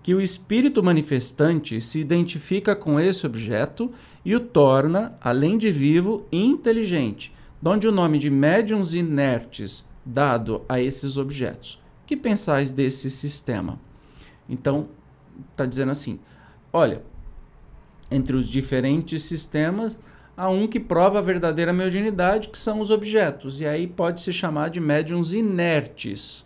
que 0.08 0.16
o 0.16 0.22
espírito 0.22 0.82
manifestante 0.82 1.82
se 1.82 2.00
identifica 2.00 2.74
com 2.74 2.98
esse 2.98 3.26
objeto 3.26 3.92
e 4.24 4.34
o 4.34 4.40
torna, 4.40 5.18
além 5.20 5.58
de 5.58 5.70
vivo, 5.70 6.26
inteligente, 6.32 7.34
donde 7.62 7.90
o 7.90 7.92
nome 7.92 8.18
de 8.18 8.30
médiums 8.30 8.94
inertes 8.94 9.86
dado 10.06 10.62
a 10.70 10.80
esses 10.80 11.18
objetos. 11.18 11.78
Que 12.06 12.16
pensais 12.16 12.72
desse 12.72 13.10
sistema? 13.10 13.82
Então, 14.48 14.88
está 15.52 15.66
dizendo 15.66 15.92
assim: 15.92 16.22
olha, 16.72 17.04
entre 18.10 18.38
os 18.38 18.48
diferentes 18.48 19.24
sistemas, 19.24 19.98
há 20.38 20.47
um 20.47 20.67
que 20.67 20.80
prova 20.80 21.17
a 21.17 21.21
verdadeira 21.21 21.73
mediunidade, 21.73 22.50
que 22.50 22.60
são 22.60 22.80
os 22.80 22.91
objetos, 22.91 23.60
e 23.60 23.65
aí 23.65 23.88
pode 23.88 24.21
se 24.21 24.32
chamar 24.32 24.69
de 24.69 24.80
médiums 24.80 25.34
inertes 25.34 26.45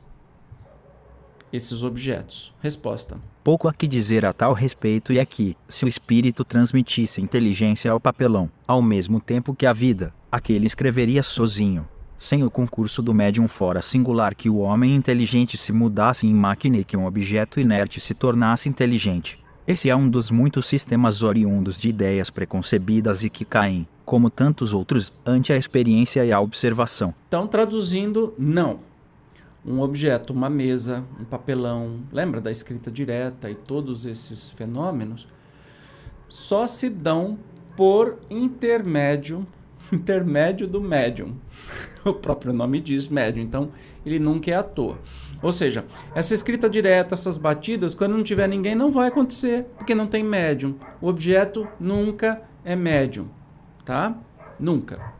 esses 1.52 1.84
objetos? 1.84 2.54
Resposta: 2.62 3.20
Pouco 3.44 3.68
há 3.68 3.74
que 3.74 3.86
dizer 3.86 4.26
a 4.26 4.32
tal 4.32 4.54
respeito 4.54 5.12
e 5.12 5.20
é 5.20 5.26
que, 5.26 5.58
se 5.68 5.84
o 5.84 5.90
espírito 5.90 6.46
transmitisse 6.46 7.22
inteligência 7.22 7.92
ao 7.92 8.00
papelão, 8.00 8.50
ao 8.66 8.82
mesmo 8.82 9.20
tempo 9.20 9.54
que 9.54 9.66
a 9.66 9.74
vida, 9.74 10.14
aquele 10.32 10.66
escreveria 10.66 11.22
sozinho. 11.22 11.86
Sem 12.18 12.44
o 12.44 12.52
concurso 12.52 13.02
do 13.02 13.16
médium 13.16 13.48
fora 13.48 13.82
singular 13.82 14.36
que 14.36 14.48
o 14.48 14.60
homem 14.60 14.96
inteligente 14.96 15.58
se 15.58 15.74
mudasse 15.74 16.28
em 16.28 16.34
máquina 16.34 16.78
e 16.78 16.84
que 16.84 16.96
um 16.96 17.08
objeto 17.08 17.60
inerte 17.60 18.00
se 18.00 18.14
tornasse 18.14 18.70
inteligente. 18.70 19.41
Esse 19.72 19.90
é 19.90 19.96
um 19.96 20.10
dos 20.10 20.30
muitos 20.30 20.66
sistemas 20.66 21.24
oriundos 21.24 21.80
de 21.80 21.88
ideias 21.88 22.30
preconcebidas 22.30 23.24
e 23.24 23.30
que 23.30 23.46
caem, 23.46 23.88
como 24.04 24.30
tantos 24.30 24.74
outros, 24.74 25.14
ante 25.26 25.54
a 25.54 25.58
experiência 25.58 26.26
e 26.26 26.32
a 26.34 26.42
observação. 26.42 27.16
Então, 27.30 27.48
traduzindo, 27.48 28.34
não 28.38 28.82
um 29.66 29.80
objeto, 29.80 30.34
uma 30.34 30.50
mesa, 30.50 31.06
um 31.18 31.24
papelão, 31.24 32.02
lembra 32.12 32.42
da 32.42 32.52
escrita 32.52 32.92
direta 32.92 33.50
e 33.50 33.56
todos 33.56 34.06
esses 34.06 34.52
fenômenos, 34.52 35.26
só 36.28 36.68
se 36.68 36.90
dão 36.90 37.40
por 37.78 38.20
intermédio, 38.30 39.48
intermédio 39.90 40.68
do 40.68 40.82
médium. 40.82 41.34
o 42.04 42.14
próprio 42.14 42.52
nome 42.52 42.82
diz 42.82 43.08
médium, 43.08 43.44
então 43.44 43.70
ele 44.06 44.20
nunca 44.20 44.52
é 44.52 44.56
à 44.56 44.64
toa. 44.64 45.00
Ou 45.42 45.52
seja, 45.52 45.86
essa 46.14 46.34
escrita 46.34 46.70
direta, 46.70 47.16
essas 47.16 47.38
batidas, 47.38 47.96
quando 47.96 48.16
não 48.16 48.24
tiver 48.24 48.48
ninguém, 48.48 48.76
não 48.76 48.92
vai 48.92 49.08
acontecer, 49.08 49.66
porque 49.78 49.96
não 49.96 50.08
tem 50.08 50.24
médium. 50.24 50.76
O 51.02 51.08
objeto 51.08 51.68
nunca 51.80 52.42
é 52.64 52.76
médium, 52.76 53.28
tá? 53.84 54.16
Nunca. 54.60 55.14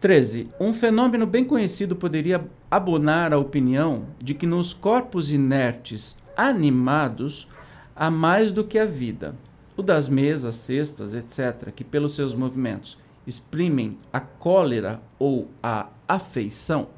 13. 0.00 0.48
Um 0.58 0.72
fenômeno 0.72 1.26
bem 1.26 1.44
conhecido 1.44 1.94
poderia 1.94 2.44
abonar 2.70 3.32
a 3.32 3.38
opinião 3.38 4.06
de 4.18 4.34
que 4.34 4.46
nos 4.46 4.72
corpos 4.72 5.30
inertes 5.30 6.16
animados 6.36 7.46
há 7.94 8.10
mais 8.10 8.50
do 8.50 8.64
que 8.64 8.78
a 8.78 8.86
vida. 8.86 9.36
O 9.76 9.82
das 9.82 10.08
mesas, 10.08 10.56
cestas, 10.56 11.14
etc., 11.14 11.70
que 11.70 11.84
pelos 11.84 12.14
seus 12.14 12.34
movimentos 12.34 12.98
exprimem 13.26 13.98
a 14.12 14.20
cólera 14.20 15.00
ou 15.18 15.48
a 15.62 15.88
afeição. 16.08 16.88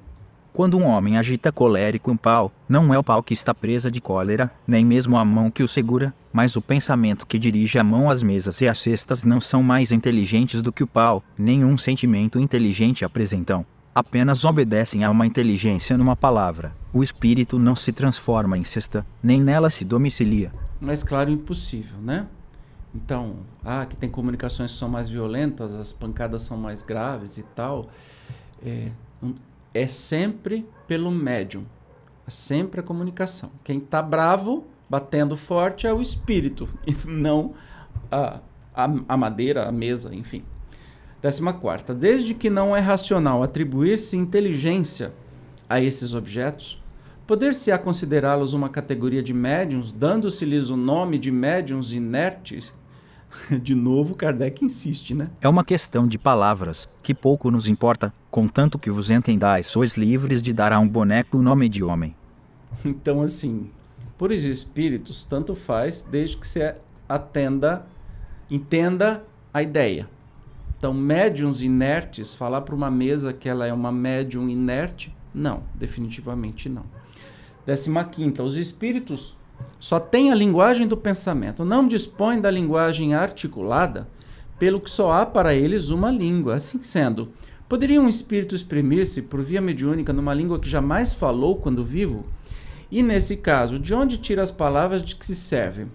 Quando 0.53 0.77
um 0.77 0.85
homem 0.85 1.17
agita 1.17 1.51
colérico 1.51 2.11
um 2.13 2.17
pau, 2.17 2.53
não 2.69 2.93
é 2.93 2.99
o 2.99 3.03
pau 3.03 3.23
que 3.23 3.33
está 3.33 3.55
presa 3.55 3.91
de 3.91 4.03
cólera, 4.03 4.53
nem 4.67 4.85
mesmo 4.85 5.17
a 5.17 5.25
mão 5.25 5.51
que 5.51 5.63
o 5.63 5.69
segura, 5.69 6.13
mas 6.31 6.57
o 6.57 6.61
pensamento 6.61 7.27
que 7.27 7.39
dirige 7.39 7.79
a 7.79 7.85
mão 7.85 8.11
às 8.11 8.23
mesas 8.23 8.61
e 8.61 8.69
às 8.69 8.79
cestas 8.79 9.25
não 9.25 9.41
são 9.41 9.63
mais 9.63 9.93
inteligentes 9.93 10.61
do 10.61 10.71
que 10.71 10.83
o 10.83 10.87
pau, 10.87 11.25
nenhum 11.39 11.79
sentimento 11.79 12.39
inteligente 12.39 13.03
apresentam. 13.03 13.65
Apenas 13.95 14.45
obedecem 14.45 15.05
a 15.05 15.11
uma 15.11 15.27
inteligência 15.27 15.97
numa 15.97 16.15
palavra. 16.15 16.75
O 16.93 17.03
espírito 17.03 17.59
não 17.59 17.75
se 17.75 17.91
transforma 17.91 18.59
em 18.59 18.65
cesta, 18.65 19.07
nem 19.23 19.41
nela 19.41 19.71
se 19.71 19.87
domicilia. 19.87 20.53
Mas 20.79 21.03
claro, 21.03 21.31
impossível, 21.31 21.97
né? 21.99 22.27
Então, 22.95 23.37
ah, 23.65 23.87
que 23.87 23.97
tem 23.97 24.11
comunicações 24.11 24.73
que 24.73 24.79
são 24.79 24.89
mais 24.91 25.09
violentas, 25.09 25.75
as 25.75 25.95
pancadas 25.95 26.43
são 26.43 26.59
mais 26.59 26.83
graves 26.83 27.39
e 27.39 27.43
tal. 27.43 27.89
É, 28.63 28.91
é 29.75 29.87
sempre 29.87 30.67
pelo 30.87 31.11
médium. 31.11 31.65
É 32.27 32.31
sempre 32.31 32.81
a 32.81 32.85
comunicação. 32.85 33.51
Quem 33.65 33.79
está 33.79 34.03
bravo, 34.03 34.67
batendo 34.89 35.37
forte, 35.37 35.87
é 35.87 35.93
o 35.93 36.01
espírito, 36.01 36.69
e 36.87 36.95
não 37.09 37.55
a, 38.11 38.41
a, 38.75 38.91
a 39.09 39.17
madeira, 39.17 39.69
a 39.69 39.73
mesa, 39.73 40.15
enfim. 40.15 40.45
Décima 41.21 41.53
quarta. 41.53 41.95
Desde 41.95 42.35
que 42.35 42.51
não 42.51 42.77
é 42.77 42.81
racional 42.81 43.43
atribuir-se 43.43 44.17
inteligência 44.17 45.13
a 45.69 45.81
esses 45.81 46.15
objetos, 46.15 46.83
poder-se-á 47.27 47.79
considerá-los 47.79 48.53
uma 48.53 48.69
categoria 48.69 49.23
de 49.23 49.33
médiums, 49.33 49.93
dando-se-lhes 49.93 50.69
o 50.69 50.77
nome 50.77 51.19
de 51.19 51.31
médiums 51.31 51.93
inertes 51.93 52.73
De 53.63 53.75
novo, 53.75 54.15
Kardec 54.15 54.65
insiste, 54.65 55.15
né? 55.15 55.31
É 55.41 55.49
uma 55.49 55.65
questão 55.65 56.07
de 56.07 56.19
palavras, 56.19 56.89
que 57.03 57.15
pouco 57.15 57.51
nos 57.51 57.69
importa, 57.69 58.13
contanto 58.31 58.79
que 58.79 58.91
vos 58.91 59.11
entendais, 59.11 59.67
sois 59.67 59.97
livres 59.97 60.43
de 60.43 60.53
dar 60.53 60.73
a 60.73 60.79
um 60.79 60.89
boneco 60.89 61.39
o 61.39 61.43
nome 61.43 61.69
de 61.69 61.83
homem. 61.83 62.15
Então, 62.85 63.21
assim, 63.21 63.71
por 64.17 64.33
os 64.33 64.45
espíritos, 64.45 65.25
tanto 65.25 65.55
faz, 65.55 66.03
desde 66.03 66.37
que 66.39 66.47
você 66.47 66.75
atenda, 67.09 67.85
entenda 68.51 69.25
a 69.53 69.63
ideia. 69.63 70.09
Então, 70.79 70.95
médiums 70.95 71.63
inertes, 71.63 72.35
falar 72.35 72.63
para 72.63 72.75
uma 72.75 72.91
mesa 72.91 73.33
que 73.33 73.49
ela 73.49 73.67
é 73.67 73.73
uma 73.73 73.93
médium 73.93 74.49
inerte, 74.49 75.15
não, 75.35 75.63
definitivamente 75.75 76.69
não. 76.69 76.85
Décima 77.65 78.05
quinta, 78.05 78.43
os 78.43 78.57
espíritos 78.57 79.37
só 79.79 79.99
tem 79.99 80.31
a 80.31 80.35
linguagem 80.35 80.87
do 80.87 80.97
pensamento, 80.97 81.65
não 81.65 81.87
dispõe 81.87 82.41
da 82.41 82.51
linguagem 82.51 83.15
articulada, 83.15 84.09
pelo 84.59 84.81
que 84.81 84.91
só 84.91 85.13
há 85.13 85.27
para 85.27 85.55
eles 85.55 85.91
uma 85.91 86.11
língua. 86.11 86.55
Assim 86.55 86.83
sendo, 86.83 87.31
poderia 87.69 88.01
um 88.01 88.09
espírito 88.09 88.55
exprimir-se 88.55 89.23
por 89.23 89.43
via 89.43 89.61
mediúnica 89.61 90.13
numa 90.13 90.35
língua 90.35 90.61
que 90.61 90.69
jamais 90.69 91.13
falou 91.13 91.57
quando 91.57 91.85
vivo? 91.85 92.27
E 92.91 93.03
nesse 93.03 93.39
caso, 93.39 93.79
de 93.79 93.95
onde 93.95 94.19
tira 94.19 94.43
as 94.43 94.51
palavras 94.51 95.03
de 95.03 95.17
que 95.17 95.25
se 95.25 95.35
serve? 95.35 95.87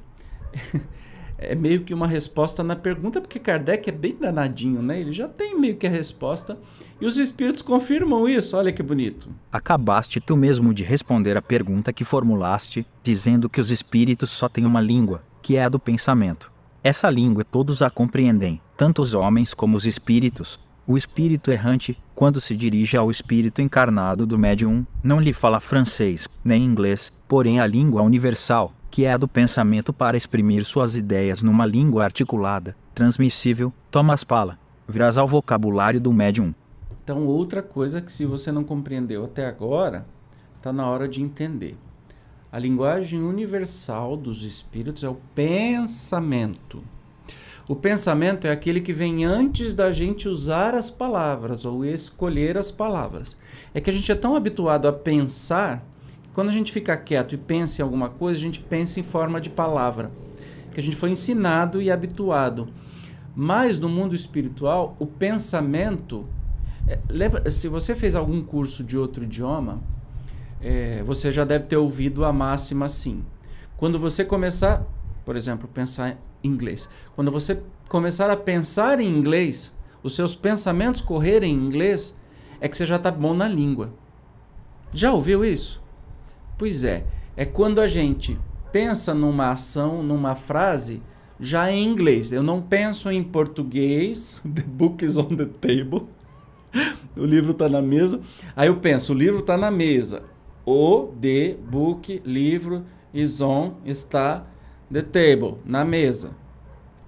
é 1.37 1.53
meio 1.53 1.83
que 1.83 1.93
uma 1.93 2.07
resposta 2.07 2.63
na 2.63 2.75
pergunta, 2.75 3.21
porque 3.21 3.39
Kardec 3.39 3.87
é 3.87 3.93
bem 3.93 4.15
danadinho, 4.19 4.81
né? 4.81 4.99
Ele 4.99 5.11
já 5.11 5.27
tem 5.27 5.59
meio 5.59 5.77
que 5.77 5.85
a 5.85 5.89
resposta. 5.89 6.57
E 6.99 7.05
os 7.05 7.17
espíritos 7.17 7.61
confirmam 7.61 8.27
isso, 8.27 8.57
olha 8.57 8.71
que 8.71 8.81
bonito. 8.81 9.29
Acabaste 9.51 10.19
tu 10.19 10.35
mesmo 10.35 10.73
de 10.73 10.83
responder 10.83 11.37
a 11.37 11.41
pergunta 11.41 11.93
que 11.93 12.03
formulaste, 12.03 12.87
dizendo 13.03 13.49
que 13.49 13.61
os 13.61 13.71
espíritos 13.71 14.31
só 14.31 14.49
têm 14.49 14.65
uma 14.65 14.81
língua, 14.81 15.21
que 15.41 15.57
é 15.57 15.65
a 15.65 15.69
do 15.69 15.79
pensamento. 15.79 16.51
Essa 16.83 17.09
língua 17.09 17.43
todos 17.43 17.81
a 17.81 17.89
compreendem, 17.89 18.59
tanto 18.75 19.01
os 19.01 19.13
homens 19.13 19.53
como 19.53 19.77
os 19.77 19.85
espíritos. 19.85 20.59
O 20.87 20.97
espírito 20.97 21.51
errante, 21.51 22.01
quando 22.15 22.41
se 22.41 22.55
dirige 22.55 22.97
ao 22.97 23.11
espírito 23.11 23.61
encarnado 23.61 24.25
do 24.25 24.39
médium, 24.39 24.85
não 25.03 25.19
lhe 25.19 25.33
fala 25.33 25.59
francês, 25.59 26.27
nem 26.43 26.63
inglês, 26.63 27.11
porém 27.27 27.59
a 27.59 27.67
língua 27.67 28.01
universal, 28.01 28.73
que 28.89 29.05
é 29.05 29.13
a 29.13 29.17
do 29.17 29.27
pensamento 29.27 29.93
para 29.93 30.17
exprimir 30.17 30.63
suas 30.63 30.95
ideias 30.95 31.43
numa 31.43 31.65
língua 31.65 32.05
articulada, 32.05 32.75
transmissível, 32.95 33.71
Thomas 33.91 34.23
Pala, 34.23 34.57
virás 34.87 35.17
ao 35.17 35.27
vocabulário 35.27 35.99
do 35.99 36.13
médium. 36.13 36.55
Então, 37.07 37.25
outra 37.25 37.63
coisa 37.63 38.01
que 38.01 38.11
se 38.11 38.25
você 38.25 38.51
não 38.51 38.65
compreendeu 38.65 39.23
até 39.23 39.45
agora, 39.45 40.05
está 40.57 40.73
na 40.73 40.85
hora 40.85 41.07
de 41.07 41.23
entender. 41.23 41.77
A 42.51 42.59
linguagem 42.59 43.23
universal 43.23 44.17
dos 44.17 44.43
espíritos 44.43 45.05
é 45.05 45.07
o 45.07 45.15
pensamento. 45.33 46.83
O 47.65 47.77
pensamento 47.77 48.45
é 48.45 48.51
aquele 48.51 48.81
que 48.81 48.91
vem 48.91 49.23
antes 49.23 49.73
da 49.73 49.93
gente 49.93 50.27
usar 50.27 50.75
as 50.75 50.91
palavras 50.91 51.63
ou 51.63 51.85
escolher 51.85 52.57
as 52.57 52.71
palavras. 52.71 53.37
É 53.73 53.79
que 53.79 53.89
a 53.89 53.93
gente 53.93 54.11
é 54.11 54.15
tão 54.15 54.35
habituado 54.35 54.85
a 54.85 54.91
pensar 54.91 55.87
quando 56.33 56.49
a 56.49 56.53
gente 56.53 56.73
fica 56.73 56.97
quieto 56.97 57.35
e 57.35 57.37
pensa 57.37 57.81
em 57.81 57.85
alguma 57.85 58.09
coisa, 58.09 58.37
a 58.37 58.43
gente 58.43 58.59
pensa 58.59 58.99
em 58.99 59.03
forma 59.03 59.39
de 59.39 59.49
palavra, 59.49 60.11
que 60.73 60.79
a 60.81 60.83
gente 60.83 60.97
foi 60.97 61.11
ensinado 61.11 61.81
e 61.81 61.89
habituado. 61.89 62.67
Mas 63.33 63.79
no 63.79 63.87
mundo 63.87 64.13
espiritual, 64.13 64.97
o 64.99 65.07
pensamento. 65.07 66.27
É, 66.87 66.99
lembra, 67.09 67.49
se 67.49 67.67
você 67.67 67.95
fez 67.95 68.15
algum 68.15 68.41
curso 68.41 68.83
de 68.83 68.97
outro 68.97 69.23
idioma, 69.23 69.81
é, 70.61 71.03
você 71.03 71.31
já 71.31 71.43
deve 71.43 71.65
ter 71.65 71.77
ouvido 71.77 72.23
a 72.23 72.31
máxima 72.31 72.85
assim. 72.85 73.23
Quando 73.75 73.99
você 73.99 74.23
começar, 74.23 74.85
por 75.25 75.35
exemplo, 75.35 75.67
pensar 75.67 76.17
em 76.43 76.47
inglês, 76.47 76.89
quando 77.15 77.31
você 77.31 77.61
começar 77.89 78.29
a 78.29 78.37
pensar 78.37 78.99
em 78.99 79.07
inglês, 79.07 79.75
os 80.01 80.15
seus 80.15 80.35
pensamentos 80.35 81.01
correrem 81.01 81.53
em 81.53 81.65
inglês, 81.67 82.15
é 82.59 82.67
que 82.67 82.77
você 82.77 82.85
já 82.85 82.95
está 82.95 83.11
bom 83.11 83.33
na 83.33 83.47
língua. 83.47 83.93
Já 84.93 85.11
ouviu 85.11 85.43
isso? 85.43 85.81
Pois 86.57 86.83
é, 86.83 87.05
é 87.35 87.45
quando 87.45 87.79
a 87.79 87.87
gente 87.87 88.39
pensa 88.71 89.13
numa 89.13 89.51
ação, 89.51 90.01
numa 90.01 90.35
frase, 90.35 91.01
já 91.39 91.71
em 91.71 91.83
inglês. 91.85 92.31
Eu 92.31 92.41
não 92.41 92.61
penso 92.61 93.11
em 93.11 93.23
português, 93.23 94.41
the 94.55 94.63
book 94.63 95.03
is 95.05 95.17
on 95.17 95.35
the 95.35 95.45
table, 95.45 96.07
o 97.15 97.25
livro 97.25 97.51
está 97.51 97.67
na 97.67 97.81
mesa. 97.81 98.19
Aí 98.55 98.67
eu 98.67 98.77
penso, 98.77 99.13
o 99.13 99.15
livro 99.15 99.39
está 99.39 99.57
na 99.57 99.71
mesa. 99.71 100.23
O, 100.65 101.13
the, 101.19 101.55
book, 101.69 102.21
livro, 102.25 102.85
is 103.13 103.41
on, 103.41 103.75
está, 103.85 104.45
the 104.91 105.01
table, 105.01 105.57
na 105.65 105.85
mesa. 105.85 106.31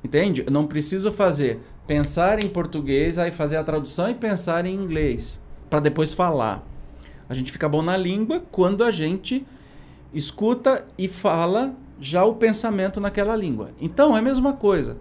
Entende? 0.04 0.44
Eu 0.46 0.52
não 0.52 0.66
preciso 0.66 1.12
fazer 1.12 1.60
pensar 1.86 2.44
em 2.44 2.48
português, 2.48 3.18
aí 3.18 3.32
fazer 3.32 3.58
a 3.58 3.64
tradução 3.64 4.10
e 4.10 4.14
pensar 4.14 4.66
em 4.66 4.76
inglês, 4.76 5.42
para 5.70 5.80
depois 5.80 6.14
falar. 6.14 6.64
A 7.28 7.34
gente 7.34 7.52
fica 7.52 7.68
bom 7.68 7.82
na 7.82 7.98
língua 7.98 8.44
quando 8.52 8.84
a 8.84 8.92
gente 8.92 9.46
escuta 10.14 10.86
e 10.98 11.08
fala 11.08 11.76
já 12.00 12.24
o 12.24 12.36
pensamento 12.36 13.02
naquela 13.02 13.36
língua. 13.36 13.72
Então 13.80 14.16
é 14.16 14.20
a 14.20 14.22
mesma 14.22 14.54
coisa. 14.54 14.98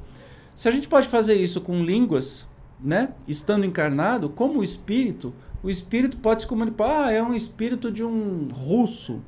Se 0.54 0.68
a 0.68 0.72
gente 0.72 0.88
pode 0.88 1.08
fazer 1.08 1.34
isso 1.34 1.60
com 1.60 1.84
línguas, 1.84 2.48
né, 2.80 3.10
estando 3.26 3.64
encarnado, 3.64 4.28
como 4.28 4.60
o 4.60 4.64
espírito, 4.64 5.34
o 5.62 5.70
espírito 5.70 6.16
pode 6.18 6.42
se 6.42 6.48
comunicar. 6.48 7.06
Ah, 7.06 7.12
é 7.12 7.22
um 7.22 7.34
espírito 7.34 7.90
de 7.90 8.04
um 8.04 8.48
russo 8.52 9.20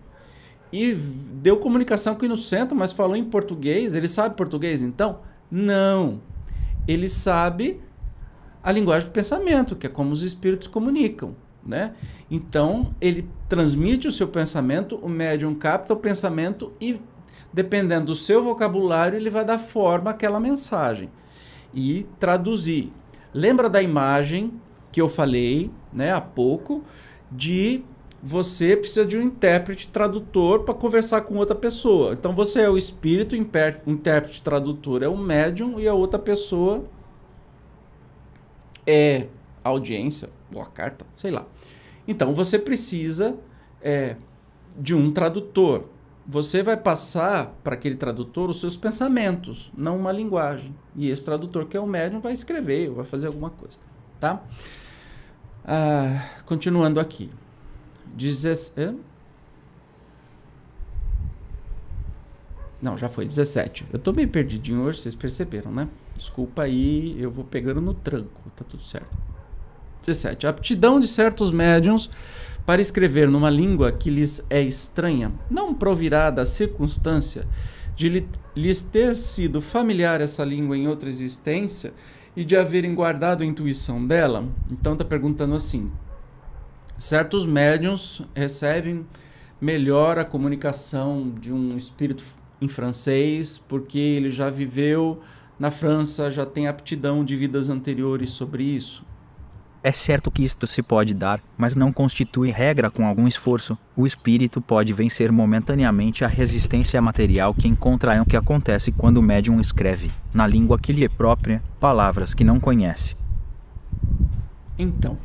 e 0.72 0.94
deu 0.94 1.56
comunicação 1.56 2.12
aqui 2.12 2.28
no 2.28 2.36
centro, 2.36 2.76
mas 2.76 2.92
falou 2.92 3.16
em 3.16 3.24
português. 3.24 3.94
Ele 3.94 4.06
sabe 4.06 4.36
português 4.36 4.82
então? 4.82 5.20
Não. 5.50 6.20
Ele 6.86 7.08
sabe 7.08 7.80
a 8.62 8.70
linguagem 8.70 9.08
do 9.08 9.12
pensamento, 9.12 9.74
que 9.74 9.86
é 9.86 9.90
como 9.90 10.12
os 10.12 10.22
espíritos 10.22 10.68
comunicam 10.68 11.34
né? 11.64 11.94
Então, 12.30 12.94
ele 13.00 13.28
transmite 13.48 14.08
o 14.08 14.12
seu 14.12 14.28
pensamento, 14.28 14.96
o 14.96 15.08
médium 15.08 15.54
capta 15.54 15.92
o 15.92 15.96
pensamento 15.96 16.72
e, 16.80 17.00
dependendo 17.52 18.06
do 18.06 18.14
seu 18.14 18.42
vocabulário, 18.42 19.16
ele 19.16 19.30
vai 19.30 19.44
dar 19.44 19.58
forma 19.58 20.10
àquela 20.10 20.40
mensagem 20.40 21.08
e 21.74 22.06
traduzir. 22.18 22.92
Lembra 23.33 23.69
da 23.69 23.83
imagem 23.83 24.61
que 24.90 25.01
eu 25.01 25.09
falei 25.09 25.71
né, 25.93 26.12
há 26.12 26.21
pouco 26.21 26.85
de 27.31 27.83
você 28.23 28.77
precisa 28.77 29.05
de 29.05 29.16
um 29.16 29.23
intérprete 29.23 29.88
tradutor 29.88 30.64
para 30.64 30.75
conversar 30.75 31.23
com 31.23 31.37
outra 31.37 31.55
pessoa. 31.55 32.12
Então 32.12 32.35
você 32.35 32.61
é 32.61 32.69
o 32.69 32.77
espírito, 32.77 33.35
o 33.35 33.90
intérprete 33.90 34.43
tradutor 34.43 35.03
é 35.03 35.09
o 35.09 35.16
médium 35.16 35.81
e 35.81 35.88
a 35.88 35.95
outra 35.95 36.19
pessoa 36.19 36.85
é 38.87 39.27
audiência, 39.64 40.29
ou 40.55 40.61
a 40.61 40.66
carta, 40.66 41.07
sei 41.16 41.31
lá. 41.31 41.47
Então 42.07 42.35
você 42.35 42.59
precisa 42.59 43.37
é, 43.81 44.16
de 44.77 44.95
um 44.95 45.11
tradutor. 45.11 45.85
Você 46.31 46.62
vai 46.62 46.77
passar 46.77 47.47
para 47.64 47.75
aquele 47.75 47.97
tradutor 47.97 48.51
os 48.51 48.61
seus 48.61 48.77
pensamentos, 48.77 49.73
não 49.77 49.99
uma 49.99 50.12
linguagem. 50.12 50.73
E 50.95 51.11
esse 51.11 51.25
tradutor, 51.25 51.66
que 51.66 51.77
é 51.77 51.81
o 51.81 51.87
médium, 51.88 52.21
vai 52.21 52.33
escrever, 52.33 52.88
vai 52.88 53.05
fazer 53.05 53.27
alguma 53.27 53.51
coisa. 53.51 53.79
Tá? 54.21 54.40
Ah, 55.64 56.25
continuando 56.47 57.01
aqui. 57.01 57.29
Dezes... 58.07 58.73
Não, 62.81 62.97
já 62.97 63.09
foi 63.09 63.27
17. 63.27 63.87
Eu 63.93 63.99
tô 63.99 64.12
meio 64.12 64.29
perdidinho 64.29 64.83
hoje, 64.83 65.01
vocês 65.01 65.16
perceberam, 65.16 65.73
né? 65.73 65.88
Desculpa 66.16 66.62
aí, 66.62 67.21
eu 67.21 67.33
vou 67.33 67.45
pegando 67.45 67.81
no 67.81 67.93
tranco, 67.93 68.40
tá 68.55 68.64
tudo 68.64 68.85
certo. 68.85 69.19
17. 70.07 70.47
A 70.47 70.51
aptidão 70.51 71.01
de 71.01 71.09
certos 71.09 71.51
médiums 71.51 72.09
para 72.70 72.80
escrever 72.80 73.28
numa 73.28 73.50
língua 73.50 73.90
que 73.90 74.09
lhes 74.09 74.46
é 74.48 74.62
estranha 74.62 75.33
não 75.50 75.74
provirá 75.74 76.30
da 76.30 76.46
circunstância 76.46 77.44
de 77.96 78.24
lhes 78.54 78.80
ter 78.80 79.16
sido 79.16 79.61
familiar 79.61 80.20
essa 80.20 80.44
língua 80.44 80.78
em 80.78 80.87
outra 80.87 81.09
existência 81.09 81.92
e 82.37 82.44
de 82.44 82.56
haverem 82.56 82.94
guardado 82.94 83.42
a 83.42 83.44
intuição 83.44 84.06
dela? 84.06 84.44
Então 84.70 84.92
está 84.92 85.04
perguntando 85.04 85.56
assim: 85.56 85.90
certos 86.96 87.44
médiums 87.44 88.22
recebem 88.37 89.04
melhor 89.61 90.16
a 90.16 90.24
comunicação 90.24 91.28
de 91.40 91.52
um 91.52 91.76
espírito 91.76 92.22
em 92.61 92.68
francês 92.68 93.59
porque 93.59 93.98
ele 93.98 94.30
já 94.30 94.48
viveu 94.48 95.18
na 95.59 95.72
França, 95.72 96.30
já 96.30 96.46
tem 96.46 96.68
aptidão 96.68 97.24
de 97.24 97.35
vidas 97.35 97.68
anteriores 97.68 98.30
sobre 98.30 98.62
isso. 98.62 99.10
É 99.83 99.93
certo 99.93 100.31
que 100.31 100.45
isto 100.45 100.66
se 100.66 100.83
pode 100.83 101.14
dar, 101.14 101.40
mas 101.57 101.75
não 101.75 101.90
constitui 101.90 102.51
regra 102.51 102.90
com 102.90 103.07
algum 103.07 103.27
esforço. 103.27 103.79
O 103.97 104.07
espírito 104.07 104.61
pode 104.61 104.93
vencer 104.93 105.33
momentaneamente 105.33 106.23
a 106.23 106.29
resistência 106.29 107.01
material 107.01 107.55
que 107.55 107.66
encontra 107.66 108.21
o 108.21 108.27
que 108.27 108.37
acontece 108.37 108.93
quando 108.93 109.16
o 109.16 109.23
médium 109.23 109.59
escreve, 109.59 110.11
na 110.35 110.47
língua 110.47 110.79
que 110.79 110.93
lhe 110.93 111.03
é 111.03 111.09
própria, 111.09 111.62
palavras 111.81 112.35
que 112.35 112.45
não 112.45 112.61
conhece. 112.61 113.16
Então, 114.79 115.16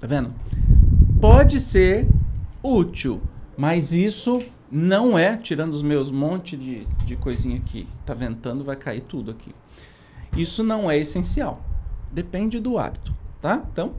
tá 0.00 0.06
vendo? 0.08 0.32
Pode 1.20 1.60
ser 1.60 2.08
útil, 2.60 3.22
mas 3.56 3.92
isso 3.92 4.42
não 4.68 5.16
é, 5.16 5.36
tirando 5.36 5.74
os 5.74 5.82
meus 5.82 6.10
monte 6.10 6.56
de, 6.56 6.88
de 7.06 7.14
coisinha 7.14 7.58
aqui, 7.58 7.86
tá 8.04 8.14
ventando, 8.14 8.64
vai 8.64 8.74
cair 8.74 9.02
tudo 9.02 9.30
aqui. 9.30 9.54
Isso 10.36 10.64
não 10.64 10.90
é 10.90 10.98
essencial. 10.98 11.64
Depende 12.10 12.58
do 12.58 12.76
hábito 12.76 13.19
tá? 13.40 13.64
Então, 13.72 13.94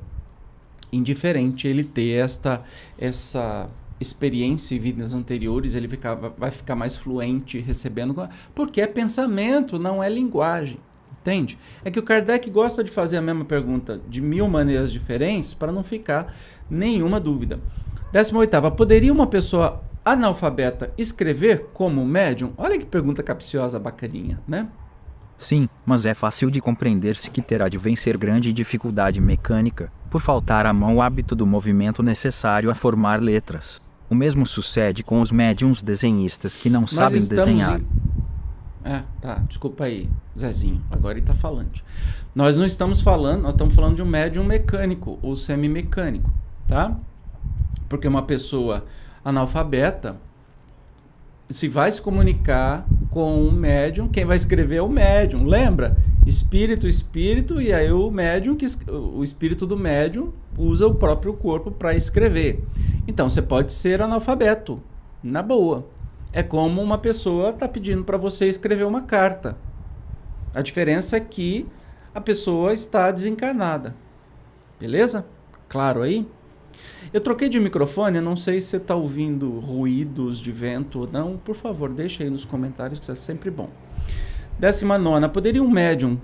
indiferente 0.91 1.67
ele 1.67 1.84
ter 1.84 2.12
esta 2.19 2.63
essa 2.97 3.69
experiência 4.01 4.75
em 4.75 4.80
vidas 4.80 5.13
anteriores, 5.13 5.75
ele 5.75 5.88
fica, 5.88 6.15
vai 6.15 6.49
ficar 6.49 6.75
mais 6.75 6.97
fluente 6.97 7.60
recebendo, 7.60 8.27
porque 8.56 8.82
é 8.82 8.88
pensamento, 8.88 9.77
não 9.77 10.04
é 10.04 10.10
linguagem. 10.10 10.80
Entende? 11.21 11.58
É 11.86 11.91
que 11.91 11.99
o 11.99 12.04
Kardec 12.04 12.49
gosta 12.49 12.84
de 12.84 12.89
fazer 12.89 13.17
a 13.17 13.21
mesma 13.21 13.45
pergunta 13.45 14.01
de 14.10 14.19
mil 14.19 14.49
maneiras 14.49 14.91
diferentes 14.91 15.54
para 15.54 15.71
não 15.71 15.84
ficar 15.84 16.34
nenhuma 16.67 17.19
dúvida. 17.19 17.60
18. 18.12 18.71
Poderia 18.71 19.13
uma 19.13 19.27
pessoa 19.27 19.84
analfabeta 20.04 20.91
escrever 20.97 21.69
como 21.73 22.04
médium? 22.04 22.54
Olha 22.58 22.75
que 22.75 22.88
pergunta 22.88 23.21
capciosa, 23.21 23.77
bacaninha, 23.77 24.41
né? 24.47 24.67
Sim, 25.41 25.67
mas 25.84 26.06
é 26.06 26.13
fácil 26.13 26.51
de 26.51 26.62
compreender-se 26.62 27.32
que 27.32 27.41
terá 27.41 27.67
de 27.67 27.75
vencer 27.75 28.15
grande 28.15 28.54
dificuldade 28.54 29.19
mecânica, 29.19 29.91
por 30.08 30.21
faltar 30.21 30.67
à 30.67 30.71
mão 30.71 30.97
o 30.97 31.01
hábito 31.01 31.36
do 31.36 31.47
movimento 31.47 32.04
necessário 32.04 32.69
a 32.69 32.75
formar 32.75 33.19
letras. 33.19 33.82
O 34.08 34.13
mesmo 34.13 34.45
sucede 34.45 35.04
com 35.04 35.19
os 35.19 35.32
médiums 35.32 35.82
desenhistas 35.82 36.56
que 36.56 36.69
não 36.69 36.82
Nós 36.82 36.91
sabem 36.91 37.25
desenhar. 37.25 37.80
Em... 37.80 37.88
É, 38.84 39.04
tá, 39.19 39.41
desculpa 39.47 39.86
aí, 39.86 40.08
Zezinho, 40.39 40.80
agora 40.91 41.17
ele 41.17 41.25
tá 41.25 41.34
falando. 41.34 41.82
Nós 42.36 42.56
não 42.56 42.63
estamos 42.63 43.01
falando, 43.01 43.41
nós 43.41 43.56
estamos 43.56 43.73
falando 43.73 43.95
de 43.95 44.04
um 44.04 44.08
médium 44.08 44.43
mecânico 44.43 45.17
ou 45.23 45.36
semimecânico, 45.36 46.32
tá? 46.67 46.95
Porque 47.89 48.08
uma 48.08 48.21
pessoa 48.21 48.86
analfabeta, 49.25 50.17
se 51.52 51.68
vai 51.68 51.92
se 51.92 52.02
comunicar 52.02 52.86
com 53.10 53.44
o 53.44 53.52
médium, 53.52 54.08
quem 54.08 54.26
vai 54.26 54.38
escrever 54.38 54.78
é 54.78 54.82
o 54.82 54.90
médium, 54.90 55.46
lembra? 55.46 55.98
Espírito, 56.26 56.88
espírito, 56.88 57.62
e 57.62 57.74
aí 57.74 57.92
o 57.92 58.10
médium, 58.12 58.56
que, 58.56 58.66
o 58.90 59.24
espírito 59.24 59.66
do 59.66 59.78
médium 59.78 60.32
usa 60.58 60.88
o 60.88 60.96
próprio 60.96 61.34
corpo 61.34 61.72
para 61.72 61.94
escrever. 61.96 62.64
Então 63.08 63.30
você 63.30 63.42
pode 63.42 63.74
ser 63.74 64.02
analfabeto, 64.02 64.82
na 65.24 65.42
boa. 65.42 65.88
É 66.32 66.42
como 66.42 66.82
uma 66.82 66.98
pessoa 66.98 67.50
está 67.50 67.68
pedindo 67.68 68.04
para 68.04 68.18
você 68.18 68.48
escrever 68.48 68.86
uma 68.86 69.02
carta. 69.02 69.58
A 70.54 70.62
diferença 70.62 71.18
é 71.18 71.20
que 71.20 71.66
a 72.14 72.22
pessoa 72.22 72.72
está 72.72 73.12
desencarnada. 73.12 73.96
Beleza? 74.80 75.26
Claro 75.68 76.02
aí? 76.02 76.28
Eu 77.14 77.20
troquei 77.20 77.50
de 77.50 77.60
microfone, 77.60 78.22
não 78.22 78.38
sei 78.38 78.62
se 78.62 78.68
você 78.68 78.78
está 78.78 78.96
ouvindo 78.96 79.60
ruídos 79.60 80.40
de 80.40 80.52
vento 80.52 81.00
ou 81.00 81.10
não. 81.12 81.38
Por 81.38 81.56
favor, 81.56 81.90
deixa 81.90 82.24
aí 82.24 82.30
nos 82.30 82.46
comentários 82.46 83.00
que 83.00 83.06
isso 83.06 83.12
é 83.12 83.16
sempre 83.16 83.50
bom. 83.50 83.70
Décima 84.60 84.98
nona, 84.98 85.28
poderia 85.28 85.64
um 85.64 85.70
médium 85.70 86.20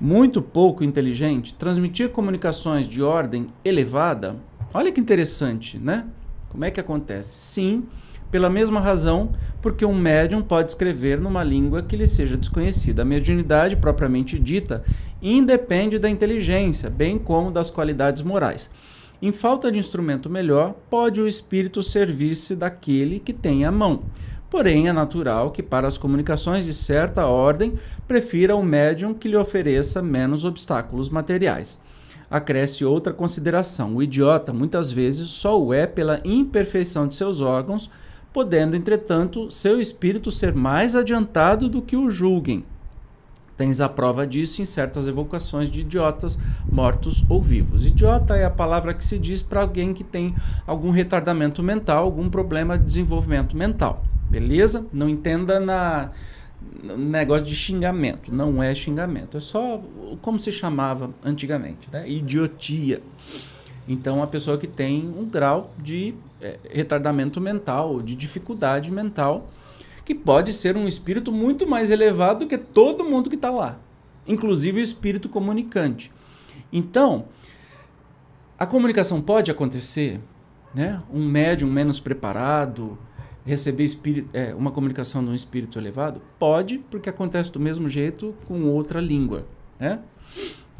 muito 0.00 0.40
pouco 0.40 0.82
inteligente 0.82 1.54
transmitir 1.54 2.10
comunicações 2.10 2.88
de 2.88 3.02
ordem 3.02 3.48
elevada? 3.64 4.36
Olha 4.72 4.90
que 4.90 5.00
interessante, 5.00 5.78
né? 5.78 6.06
Como 6.48 6.64
é 6.64 6.70
que 6.70 6.80
acontece? 6.80 7.38
Sim, 7.38 7.84
pela 8.30 8.48
mesma 8.48 8.80
razão, 8.80 9.32
porque 9.60 9.84
um 9.84 9.94
médium 9.94 10.40
pode 10.40 10.70
escrever 10.70 11.20
numa 11.20 11.42
língua 11.42 11.82
que 11.82 11.96
lhe 11.96 12.06
seja 12.06 12.36
desconhecida. 12.36 13.02
A 13.02 13.04
mediunidade, 13.04 13.76
propriamente 13.76 14.38
dita, 14.38 14.84
independe 15.20 15.98
da 15.98 16.08
inteligência, 16.08 16.88
bem 16.88 17.18
como 17.18 17.50
das 17.50 17.70
qualidades 17.70 18.22
morais. 18.22 18.70
Em 19.22 19.32
falta 19.32 19.70
de 19.70 19.78
instrumento 19.78 20.30
melhor, 20.30 20.74
pode 20.88 21.20
o 21.20 21.28
espírito 21.28 21.82
servir-se 21.82 22.56
daquele 22.56 23.20
que 23.20 23.34
tem 23.34 23.66
a 23.66 23.70
mão. 23.70 24.04
Porém, 24.48 24.88
é 24.88 24.92
natural 24.92 25.50
que, 25.50 25.62
para 25.62 25.86
as 25.86 25.98
comunicações 25.98 26.64
de 26.64 26.72
certa 26.72 27.26
ordem, 27.26 27.74
prefira 28.08 28.56
o 28.56 28.62
médium 28.62 29.12
que 29.12 29.28
lhe 29.28 29.36
ofereça 29.36 30.00
menos 30.00 30.44
obstáculos 30.44 31.10
materiais. 31.10 31.78
Acresce 32.30 32.82
outra 32.82 33.12
consideração: 33.12 33.94
o 33.94 34.02
idiota, 34.02 34.54
muitas 34.54 34.90
vezes, 34.90 35.28
só 35.28 35.60
o 35.60 35.74
é 35.74 35.86
pela 35.86 36.20
imperfeição 36.24 37.06
de 37.06 37.14
seus 37.14 37.42
órgãos, 37.42 37.90
podendo, 38.32 38.74
entretanto, 38.74 39.50
seu 39.50 39.80
espírito 39.80 40.30
ser 40.30 40.54
mais 40.54 40.96
adiantado 40.96 41.68
do 41.68 41.82
que 41.82 41.96
o 41.96 42.10
julguem. 42.10 42.64
Tens 43.60 43.78
a 43.78 43.90
prova 43.90 44.26
disso 44.26 44.62
em 44.62 44.64
certas 44.64 45.06
evocações 45.06 45.68
de 45.68 45.80
idiotas 45.80 46.38
mortos 46.72 47.22
ou 47.28 47.42
vivos. 47.42 47.84
Idiota 47.84 48.34
é 48.34 48.46
a 48.46 48.50
palavra 48.50 48.94
que 48.94 49.04
se 49.04 49.18
diz 49.18 49.42
para 49.42 49.60
alguém 49.60 49.92
que 49.92 50.02
tem 50.02 50.34
algum 50.66 50.90
retardamento 50.90 51.62
mental, 51.62 52.04
algum 52.04 52.30
problema 52.30 52.78
de 52.78 52.86
desenvolvimento 52.86 53.54
mental. 53.54 54.02
Beleza? 54.30 54.86
Não 54.90 55.10
entenda 55.10 55.60
na 55.60 56.10
negócio 56.96 57.44
de 57.44 57.54
xingamento. 57.54 58.34
Não 58.34 58.62
é 58.62 58.74
xingamento. 58.74 59.36
É 59.36 59.40
só 59.40 59.82
como 60.22 60.40
se 60.40 60.50
chamava 60.50 61.10
antigamente, 61.22 61.86
né? 61.92 62.08
Idiotia. 62.08 63.02
Então, 63.86 64.22
a 64.22 64.26
pessoa 64.26 64.56
que 64.56 64.66
tem 64.66 65.06
um 65.06 65.26
grau 65.26 65.70
de 65.76 66.14
é, 66.40 66.58
retardamento 66.70 67.38
mental, 67.42 68.00
de 68.00 68.14
dificuldade 68.14 68.90
mental, 68.90 69.50
que 70.10 70.14
pode 70.16 70.52
ser 70.52 70.76
um 70.76 70.88
espírito 70.88 71.30
muito 71.30 71.68
mais 71.68 71.88
elevado 71.88 72.40
do 72.40 72.46
que 72.48 72.58
todo 72.58 73.04
mundo 73.04 73.30
que 73.30 73.36
está 73.36 73.48
lá, 73.48 73.78
inclusive 74.26 74.80
o 74.80 74.82
espírito 74.82 75.28
comunicante. 75.28 76.10
Então, 76.72 77.26
a 78.58 78.66
comunicação 78.66 79.20
pode 79.20 79.52
acontecer, 79.52 80.20
né? 80.74 81.00
Um 81.14 81.24
médium 81.24 81.70
menos 81.70 82.00
preparado 82.00 82.98
receber 83.44 83.84
espírito, 83.84 84.30
é, 84.32 84.52
uma 84.52 84.72
comunicação 84.72 85.22
de 85.22 85.30
um 85.30 85.34
espírito 85.34 85.78
elevado? 85.78 86.20
Pode, 86.40 86.78
porque 86.90 87.08
acontece 87.08 87.52
do 87.52 87.60
mesmo 87.60 87.88
jeito 87.88 88.34
com 88.48 88.64
outra 88.64 89.00
língua, 89.00 89.46
né? 89.78 90.00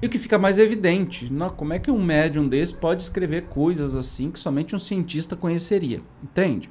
E 0.02 0.06
o 0.06 0.08
que 0.08 0.18
fica 0.18 0.40
mais 0.40 0.58
evidente, 0.58 1.32
não, 1.32 1.50
como 1.50 1.72
é 1.72 1.78
que 1.78 1.88
um 1.88 2.02
médium 2.02 2.48
desse 2.48 2.74
pode 2.74 3.04
escrever 3.04 3.42
coisas 3.42 3.94
assim 3.94 4.28
que 4.28 4.40
somente 4.40 4.74
um 4.74 4.78
cientista 4.80 5.36
conheceria, 5.36 6.00
entende? 6.20 6.68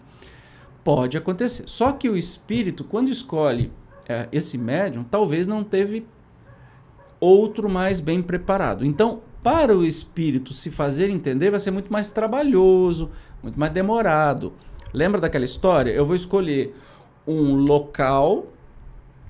Pode 0.89 1.15
acontecer. 1.19 1.65
Só 1.67 1.91
que 1.91 2.10
o 2.10 2.17
espírito, 2.17 2.84
quando 2.84 3.12
escolhe 3.12 3.71
é, 4.08 4.28
esse 4.32 4.58
médium, 4.58 5.04
talvez 5.04 5.45
não 5.45 5.63
teve 5.63 6.04
outro 7.19 7.69
mais 7.69 8.02
bem 8.02 8.23
preparado. 8.23 8.84
Então, 8.84 9.21
para 9.43 9.78
o 9.78 9.86
espírito 9.86 10.52
se 10.52 10.71
fazer 10.71 11.12
entender, 11.12 11.52
vai 11.52 11.60
ser 11.60 11.69
muito 11.69 11.93
mais 11.93 12.12
trabalhoso, 12.12 13.11
muito 13.43 13.59
mais 13.59 13.72
demorado. 13.72 14.51
Lembra 14.91 15.22
daquela 15.22 15.45
história? 15.45 15.91
Eu 15.91 16.07
vou 16.07 16.16
escolher 16.16 16.76
um 17.28 17.53
local 17.53 18.47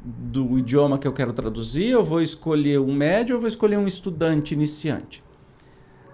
do 0.01 0.57
idioma 0.57 0.97
que 0.97 1.09
eu 1.09 1.11
quero 1.11 1.33
traduzir, 1.33 1.89
eu 1.89 2.05
vou 2.05 2.21
escolher 2.21 2.79
um 2.79 2.93
médio, 2.93 3.33
eu 3.33 3.39
vou 3.41 3.49
escolher 3.49 3.75
um 3.75 3.85
estudante 3.85 4.53
iniciante. 4.53 5.21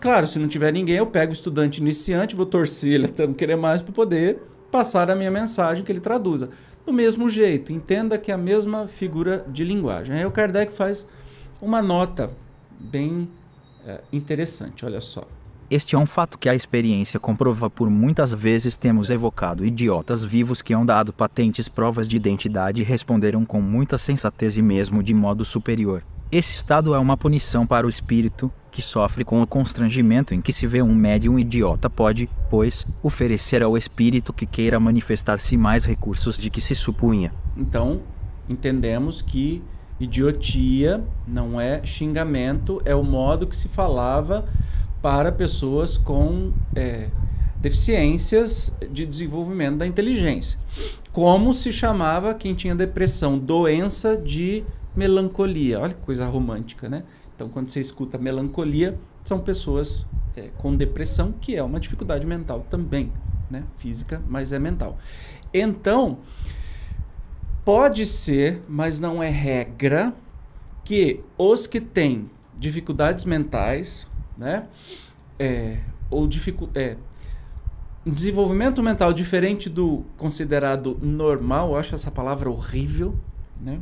Claro, 0.01 0.25
se 0.25 0.39
não 0.39 0.47
tiver 0.47 0.73
ninguém, 0.73 0.95
eu 0.95 1.05
pego 1.05 1.29
o 1.29 1.33
estudante 1.33 1.81
iniciante, 1.81 2.35
vou 2.35 2.47
torcer 2.47 2.93
ele 2.93 3.05
até 3.05 3.27
não 3.27 3.33
querer 3.35 3.57
mais 3.57 3.79
para 3.79 3.93
poder 3.93 4.54
passar 4.75 5.09
a 5.09 5.15
minha 5.15 5.31
mensagem 5.31 5.85
que 5.85 5.91
ele 5.91 6.01
traduza. 6.01 6.49
Do 6.85 6.91
mesmo 6.91 7.29
jeito, 7.29 7.71
entenda 7.71 8.17
que 8.17 8.29
é 8.29 8.33
a 8.33 8.37
mesma 8.37 8.89
figura 8.89 9.45
de 9.47 9.63
linguagem. 9.63 10.17
Aí 10.17 10.25
o 10.25 10.31
Kardec 10.31 10.73
faz 10.73 11.07
uma 11.61 11.81
nota 11.81 12.29
bem 12.77 13.29
é, 13.87 14.01
interessante, 14.11 14.85
olha 14.85 14.99
só. 14.99 15.25
Este 15.71 15.95
é 15.95 15.97
um 15.97 16.05
fato 16.05 16.37
que 16.37 16.49
a 16.49 16.53
experiência 16.53 17.17
comprova 17.21 17.69
por 17.69 17.89
muitas 17.89 18.33
vezes 18.33 18.75
temos 18.75 19.09
evocado 19.09 19.65
idiotas 19.65 20.25
vivos 20.25 20.61
que 20.61 20.73
hão 20.73 20.85
dado 20.85 21.13
patentes 21.13 21.69
provas 21.69 22.05
de 22.05 22.17
identidade 22.17 22.81
e 22.81 22.83
responderam 22.83 23.45
com 23.45 23.61
muita 23.61 23.97
sensatez 23.97 24.57
e 24.57 24.61
mesmo 24.61 25.01
de 25.01 25.13
modo 25.13 25.45
superior. 25.45 26.03
Esse 26.29 26.51
estado 26.51 26.93
é 26.93 26.99
uma 26.99 27.15
punição 27.15 27.65
para 27.65 27.87
o 27.87 27.89
espírito, 27.89 28.51
que 28.75 28.81
sofre 28.81 29.23
com 29.23 29.41
o 29.41 29.47
constrangimento 29.47 30.35
em 30.35 30.41
que 30.41 30.51
se 30.51 30.67
vê 30.67 30.81
um 30.81 30.93
médium 30.93 31.39
idiota 31.39 31.89
pode, 31.89 32.29
pois, 32.49 32.85
oferecer 33.01 33.63
ao 33.63 33.77
espírito 33.77 34.33
que 34.33 34.45
queira 34.45 34.77
manifestar-se 34.81 35.55
mais 35.55 35.85
recursos 35.85 36.37
de 36.37 36.49
que 36.49 36.59
se 36.59 36.75
supunha. 36.75 37.33
Então, 37.55 38.01
entendemos 38.49 39.21
que 39.21 39.63
idiotia 39.97 41.01
não 41.25 41.57
é 41.57 41.85
xingamento, 41.85 42.81
é 42.83 42.93
o 42.93 43.01
modo 43.01 43.47
que 43.47 43.55
se 43.55 43.69
falava 43.69 44.43
para 45.01 45.31
pessoas 45.31 45.95
com 45.95 46.51
é, 46.75 47.07
deficiências 47.61 48.75
de 48.91 49.05
desenvolvimento 49.05 49.77
da 49.77 49.87
inteligência. 49.87 50.59
Como 51.13 51.53
se 51.53 51.71
chamava 51.71 52.33
quem 52.33 52.53
tinha 52.53 52.75
depressão? 52.75 53.39
Doença 53.39 54.17
de 54.17 54.65
melancolia. 54.93 55.79
Olha 55.79 55.93
que 55.93 56.01
coisa 56.01 56.25
romântica, 56.25 56.89
né? 56.89 57.03
Então, 57.35 57.49
quando 57.49 57.69
você 57.69 57.79
escuta 57.79 58.17
melancolia, 58.17 58.97
são 59.23 59.39
pessoas 59.39 60.07
é, 60.35 60.49
com 60.57 60.75
depressão, 60.75 61.33
que 61.33 61.55
é 61.55 61.61
uma 61.61 61.79
dificuldade 61.79 62.25
mental 62.25 62.65
também, 62.69 63.11
né? 63.49 63.63
Física, 63.77 64.21
mas 64.27 64.53
é 64.53 64.59
mental. 64.59 64.97
Então, 65.53 66.19
pode 67.65 68.05
ser, 68.05 68.63
mas 68.67 68.99
não 68.99 69.21
é 69.21 69.29
regra, 69.29 70.13
que 70.83 71.21
os 71.37 71.67
que 71.67 71.81
têm 71.81 72.29
dificuldades 72.55 73.25
mentais, 73.25 74.07
né? 74.37 74.67
É, 75.37 75.79
ou 76.09 76.27
dificu 76.27 76.69
é, 76.73 76.95
desenvolvimento 78.05 78.81
mental 78.83 79.11
diferente 79.11 79.69
do 79.69 80.05
considerado 80.15 80.97
normal, 81.01 81.71
eu 81.71 81.77
acho 81.77 81.95
essa 81.95 82.11
palavra 82.11 82.49
horrível, 82.49 83.15
né? 83.59 83.81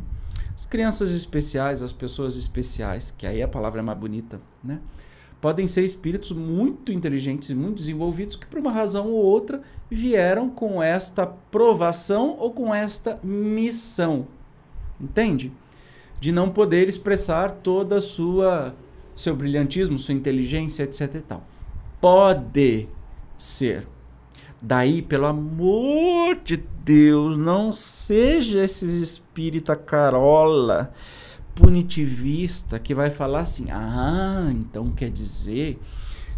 As 0.56 0.66
crianças 0.66 1.12
especiais, 1.12 1.82
as 1.82 1.92
pessoas 1.92 2.36
especiais, 2.36 3.12
que 3.12 3.26
aí 3.26 3.42
a 3.42 3.48
palavra 3.48 3.82
é 3.82 3.84
mais 3.84 3.98
bonita, 3.98 4.40
né? 4.64 4.80
Podem 5.42 5.68
ser 5.68 5.84
espíritos 5.84 6.32
muito 6.32 6.92
inteligentes 6.92 7.52
muito 7.52 7.76
desenvolvidos 7.76 8.38
que, 8.38 8.46
por 8.46 8.60
uma 8.60 8.72
razão 8.72 9.10
ou 9.10 9.24
outra, 9.26 9.62
vieram 9.92 10.50
com 10.50 10.82
esta 10.82 11.26
provação 11.26 12.38
ou 12.40 12.52
com 12.52 12.74
esta 12.74 13.20
missão. 13.22 14.28
Entende? 15.02 15.52
De 16.20 16.32
não 16.32 16.50
poder 16.50 16.88
expressar 16.88 17.52
toda 17.52 17.98
a 17.98 18.02
sua 18.02 18.74
seu 19.14 19.36
brilhantismo, 19.36 20.00
sua 20.00 20.14
inteligência, 20.14 20.84
etc 20.84 21.16
e 21.16 21.22
tal. 21.22 21.44
Pode 22.00 22.88
ser. 23.38 23.88
Daí, 24.66 25.02
pelo 25.02 25.26
amor 25.26 26.38
de 26.42 26.56
Deus, 26.86 27.36
não 27.36 27.74
seja 27.74 28.64
esses 28.64 28.94
espírita 28.94 29.76
carola 29.76 30.94
punitivista 31.54 32.80
que 32.80 32.96
vai 32.96 33.10
falar 33.10 33.42
assim: 33.42 33.70
"Ah, 33.70 34.48
então 34.52 34.90
quer 34.92 35.10
dizer 35.10 35.82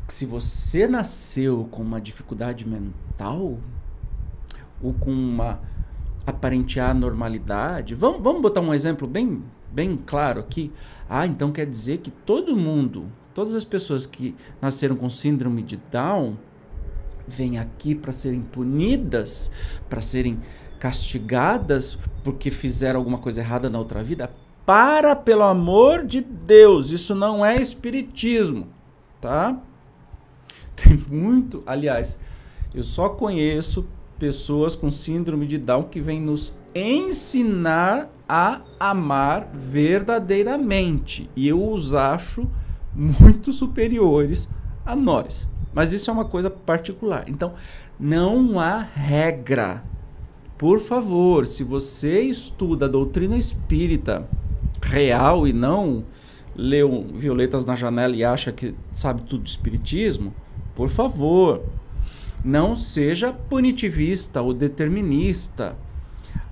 que 0.07 0.13
se 0.13 0.25
você 0.25 0.87
nasceu 0.87 1.67
com 1.69 1.83
uma 1.83 2.01
dificuldade 2.01 2.67
mental 2.67 3.59
ou 4.81 4.91
com 4.95 5.11
uma 5.11 5.61
aparente 6.25 6.79
anormalidade, 6.79 7.93
vamos, 7.93 8.23
vamos 8.23 8.41
botar 8.41 8.61
um 8.61 8.73
exemplo 8.73 9.07
bem 9.07 9.43
bem 9.71 9.95
claro 9.95 10.39
aqui. 10.39 10.71
Ah, 11.07 11.27
então 11.27 11.51
quer 11.51 11.67
dizer 11.67 11.99
que 11.99 12.09
todo 12.09 12.57
mundo, 12.57 13.05
todas 13.35 13.53
as 13.53 13.63
pessoas 13.63 14.07
que 14.07 14.35
nasceram 14.59 14.95
com 14.95 15.11
síndrome 15.11 15.61
de 15.61 15.77
Down 15.91 16.37
vêm 17.27 17.57
aqui 17.57 17.95
para 17.95 18.11
serem 18.11 18.41
punidas, 18.41 19.51
para 19.89 20.01
serem 20.01 20.39
castigadas 20.79 21.97
porque 22.23 22.51
fizeram 22.51 22.99
alguma 22.99 23.17
coisa 23.17 23.41
errada 23.41 23.69
na 23.69 23.79
outra 23.79 24.03
vida? 24.03 24.31
Para, 24.65 25.15
pelo 25.15 25.43
amor 25.43 26.05
de 26.05 26.21
Deus, 26.21 26.91
isso 26.91 27.13
não 27.13 27.45
é 27.45 27.55
espiritismo, 27.55 28.67
tá? 29.21 29.59
Tem 30.75 30.97
muito, 31.09 31.63
aliás, 31.65 32.19
eu 32.73 32.83
só 32.83 33.09
conheço 33.09 33.87
pessoas 34.17 34.75
com 34.75 34.89
síndrome 34.89 35.45
de 35.45 35.57
Down 35.57 35.83
que 35.83 36.01
vêm 36.01 36.19
nos 36.19 36.57
ensinar 36.73 38.09
a 38.27 38.61
amar 38.79 39.49
verdadeiramente. 39.53 41.29
E 41.35 41.47
eu 41.47 41.71
os 41.71 41.93
acho 41.93 42.49
muito 42.93 43.53
superiores 43.53 44.49
a 44.85 44.95
nós. 44.95 45.47
Mas 45.75 45.91
isso 45.91 46.09
é 46.09 46.13
uma 46.13 46.23
coisa 46.25 46.49
particular. 46.49 47.25
Então, 47.27 47.53
não 47.99 48.59
há 48.59 48.79
regra. 48.79 49.83
Por 50.57 50.79
favor, 50.79 51.45
se 51.45 51.65
você 51.65 52.21
estuda 52.21 52.85
a 52.85 52.89
doutrina 52.89 53.37
espírita 53.37 54.25
real 54.81 55.45
e 55.45 55.51
não 55.51 56.05
leu 56.55 57.05
Violetas 57.13 57.65
na 57.65 57.75
Janela 57.75 58.15
e 58.15 58.23
acha 58.23 58.53
que 58.53 58.73
sabe 58.93 59.23
tudo 59.23 59.43
de 59.43 59.49
espiritismo, 59.49 60.33
por 60.73 60.87
favor, 60.87 61.63
não 62.43 62.73
seja 62.73 63.33
punitivista 63.33 64.41
ou 64.41 64.53
determinista. 64.53 65.75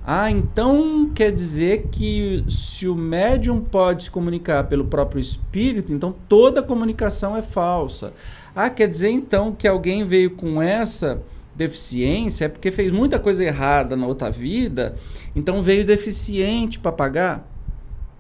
Ah, 0.06 0.30
então 0.30 1.10
quer 1.16 1.32
dizer 1.32 1.88
que 1.90 2.44
se 2.50 2.90
o 2.90 2.96
médium 2.96 3.62
pode 3.62 4.04
se 4.04 4.12
comunicar 4.12 4.66
pelo 4.66 4.84
próprio 4.84 5.22
espírito, 5.22 5.94
então 5.94 6.14
toda 6.28 6.62
comunicação 6.62 7.38
é 7.38 7.42
falsa. 7.42 8.14
Ah, 8.56 8.70
quer 8.70 8.88
dizer 8.88 9.10
então 9.10 9.54
que 9.54 9.68
alguém 9.68 10.06
veio 10.06 10.32
com 10.32 10.62
essa 10.62 11.24
deficiência 11.56 12.46
é 12.46 12.50
porque 12.50 12.72
fez 12.72 12.92
muita 12.92 13.20
coisa 13.20 13.44
errada 13.44 13.96
na 13.96 14.08
outra 14.08 14.32
vida, 14.32 14.96
então 15.36 15.62
veio 15.62 15.86
deficiente 15.86 16.80
para 16.80 16.92
pagar? 16.92 17.48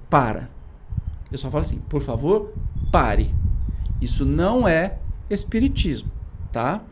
Para. 0.09 0.49
Eu 1.31 1.37
só 1.37 1.49
falo 1.49 1.61
assim, 1.61 1.79
por 1.89 2.01
favor, 2.01 2.51
pare. 2.91 3.33
Isso 3.99 4.25
não 4.25 4.67
é 4.67 4.97
espiritismo, 5.29 6.11
tá? 6.51 6.83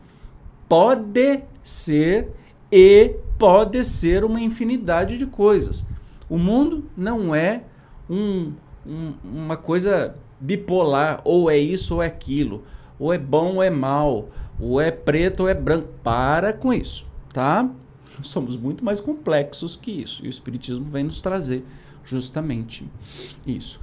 Pode 0.68 1.42
ser 1.62 2.30
e 2.70 3.16
pode 3.38 3.84
ser 3.84 4.24
uma 4.24 4.40
infinidade 4.40 5.18
de 5.18 5.26
coisas. 5.26 5.84
O 6.28 6.38
mundo 6.38 6.84
não 6.96 7.34
é 7.34 7.64
um, 8.08 8.52
um, 8.86 9.14
uma 9.22 9.56
coisa 9.56 10.14
bipolar, 10.40 11.20
ou 11.24 11.50
é 11.50 11.56
isso 11.56 11.94
ou 11.96 12.02
é 12.02 12.06
aquilo, 12.06 12.64
ou 13.02 13.12
é 13.12 13.18
bom 13.18 13.56
ou 13.56 13.62
é 13.62 13.68
mal, 13.68 14.28
ou 14.60 14.80
é 14.80 14.92
preto 14.92 15.40
ou 15.40 15.48
é 15.48 15.54
branco. 15.54 15.88
Para 16.04 16.52
com 16.52 16.72
isso, 16.72 17.04
tá? 17.32 17.68
Somos 18.22 18.56
muito 18.56 18.84
mais 18.84 19.00
complexos 19.00 19.74
que 19.74 19.90
isso. 19.90 20.24
E 20.24 20.28
o 20.28 20.30
Espiritismo 20.30 20.84
vem 20.84 21.02
nos 21.02 21.20
trazer 21.20 21.64
justamente 22.04 22.88
isso. 23.44 23.80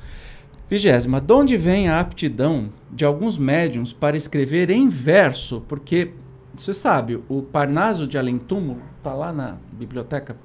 Vigésima, 0.69 1.19
de 1.19 1.33
onde 1.33 1.57
vem 1.57 1.89
a 1.89 1.99
aptidão 1.99 2.69
de 2.89 3.03
alguns 3.03 3.37
médiums 3.37 3.91
para 3.91 4.15
escrever 4.15 4.69
em 4.69 4.87
verso? 4.87 5.61
Porque 5.67 6.13
você 6.55 6.73
sabe, 6.73 7.21
o 7.27 7.41
Parnaso 7.41 8.07
de 8.07 8.17
Além 8.17 8.37
Túmulo 8.37 8.81
está 8.99 9.13
lá 9.13 9.33
na 9.33 9.57
biblioteca. 9.73 10.37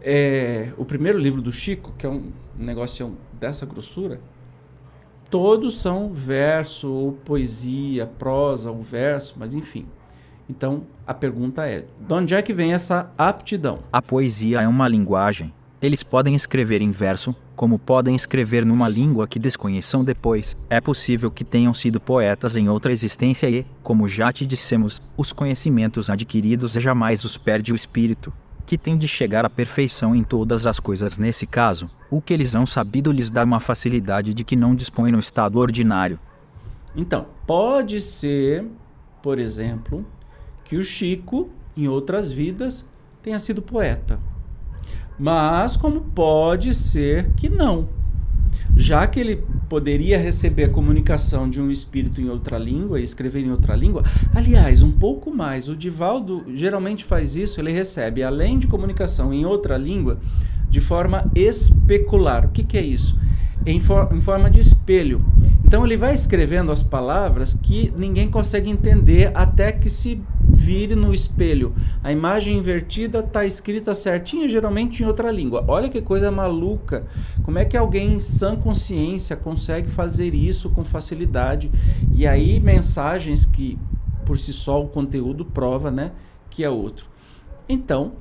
É, 0.00 0.72
o 0.76 0.84
primeiro 0.84 1.18
livro 1.18 1.40
do 1.40 1.52
Chico, 1.52 1.92
que 1.96 2.06
é 2.06 2.08
um 2.08 2.32
negócio 2.58 3.16
dessa 3.38 3.64
grossura, 3.66 4.20
todos 5.30 5.76
são 5.76 6.12
verso 6.12 6.90
ou 6.90 7.12
poesia, 7.12 8.06
prosa 8.06 8.70
ou 8.70 8.82
verso, 8.82 9.36
mas 9.38 9.54
enfim. 9.54 9.86
Então 10.48 10.82
a 11.06 11.14
pergunta 11.14 11.66
é: 11.66 11.84
de 12.00 12.12
onde 12.12 12.34
é 12.34 12.42
que 12.42 12.52
vem 12.52 12.74
essa 12.74 13.10
aptidão? 13.16 13.78
A 13.92 14.02
poesia 14.02 14.60
é 14.60 14.68
uma 14.68 14.88
linguagem. 14.88 15.52
Eles 15.80 16.02
podem 16.02 16.34
escrever 16.34 16.82
em 16.82 16.90
verso, 16.90 17.34
como 17.56 17.78
podem 17.78 18.14
escrever 18.14 18.66
numa 18.66 18.86
língua 18.86 19.26
que 19.26 19.38
desconheçam 19.38 20.04
depois. 20.04 20.54
É 20.68 20.78
possível 20.78 21.30
que 21.30 21.42
tenham 21.42 21.72
sido 21.72 21.98
poetas 21.98 22.54
em 22.56 22.68
outra 22.68 22.92
existência 22.92 23.48
e, 23.48 23.64
como 23.82 24.06
já 24.06 24.30
te 24.30 24.44
dissemos, 24.44 25.00
os 25.16 25.32
conhecimentos 25.32 26.10
adquiridos 26.10 26.72
jamais 26.72 27.24
os 27.24 27.38
perde 27.38 27.72
o 27.72 27.76
espírito, 27.76 28.30
que 28.70 28.78
tem 28.78 28.96
de 28.96 29.08
chegar 29.08 29.44
à 29.44 29.50
perfeição 29.50 30.14
em 30.14 30.22
todas 30.22 30.64
as 30.64 30.78
coisas 30.78 31.18
nesse 31.18 31.44
caso. 31.44 31.90
O 32.08 32.20
que 32.20 32.32
eles 32.32 32.54
hão 32.54 32.64
sabido 32.64 33.10
lhes 33.10 33.28
dá 33.28 33.42
uma 33.42 33.58
facilidade 33.58 34.32
de 34.32 34.44
que 34.44 34.54
não 34.54 34.76
dispõem 34.76 35.10
no 35.10 35.18
estado 35.18 35.58
ordinário. 35.58 36.20
Então, 36.94 37.26
pode 37.48 38.00
ser, 38.00 38.64
por 39.20 39.40
exemplo, 39.40 40.06
que 40.64 40.76
o 40.76 40.84
Chico, 40.84 41.50
em 41.76 41.88
outras 41.88 42.30
vidas, 42.30 42.86
tenha 43.20 43.40
sido 43.40 43.60
poeta 43.60 44.20
mas 45.18 45.76
como 45.76 46.00
pode 46.00 46.72
ser 46.72 47.32
que 47.32 47.48
não. 47.48 47.88
Já 48.74 49.04
que 49.06 49.20
ele 49.20 49.44
poderia 49.70 50.18
receber 50.18 50.64
a 50.64 50.68
comunicação 50.68 51.48
de 51.48 51.60
um 51.60 51.70
espírito 51.70 52.20
em 52.20 52.28
outra 52.28 52.58
língua 52.58 52.98
e 52.98 53.04
escrever 53.04 53.44
em 53.44 53.52
outra 53.52 53.76
língua, 53.76 54.02
aliás, 54.34 54.82
um 54.82 54.90
pouco 54.90 55.30
mais, 55.30 55.68
o 55.68 55.76
Divaldo 55.76 56.44
geralmente 56.56 57.04
faz 57.04 57.36
isso, 57.36 57.60
ele 57.60 57.70
recebe, 57.70 58.24
além 58.24 58.58
de 58.58 58.66
comunicação 58.66 59.32
em 59.32 59.46
outra 59.46 59.78
língua, 59.78 60.18
de 60.68 60.80
forma 60.80 61.30
especular. 61.36 62.46
O 62.46 62.48
que, 62.48 62.64
que 62.64 62.76
é 62.76 62.82
isso? 62.82 63.16
Em, 63.66 63.78
for 63.78 64.08
em 64.12 64.20
forma 64.20 64.50
de 64.50 64.60
espelho. 64.60 65.24
Então 65.64 65.84
ele 65.84 65.96
vai 65.96 66.12
escrevendo 66.12 66.72
as 66.72 66.82
palavras 66.82 67.54
que 67.54 67.92
ninguém 67.96 68.28
consegue 68.28 68.68
entender 68.68 69.30
até 69.34 69.70
que 69.70 69.88
se 69.88 70.20
vire 70.48 70.96
no 70.96 71.14
espelho. 71.14 71.74
A 72.02 72.10
imagem 72.10 72.58
invertida 72.58 73.20
está 73.20 73.44
escrita 73.44 73.94
certinha, 73.94 74.48
geralmente 74.48 75.02
em 75.02 75.06
outra 75.06 75.30
língua. 75.30 75.64
Olha 75.68 75.88
que 75.88 76.02
coisa 76.02 76.30
maluca. 76.30 77.06
Como 77.44 77.58
é 77.58 77.64
que 77.64 77.76
alguém 77.76 78.14
em 78.14 78.20
sã 78.20 78.56
consciência 78.56 79.36
consegue 79.36 79.88
fazer 79.88 80.34
isso 80.34 80.70
com 80.70 80.84
facilidade? 80.84 81.70
E 82.12 82.26
aí 82.26 82.58
mensagens 82.60 83.46
que 83.46 83.78
por 84.24 84.38
si 84.38 84.52
só 84.52 84.82
o 84.82 84.88
conteúdo 84.88 85.44
prova, 85.44 85.90
né, 85.90 86.12
que 86.48 86.62
é 86.64 86.70
outro. 86.70 87.06
Então, 87.68 88.12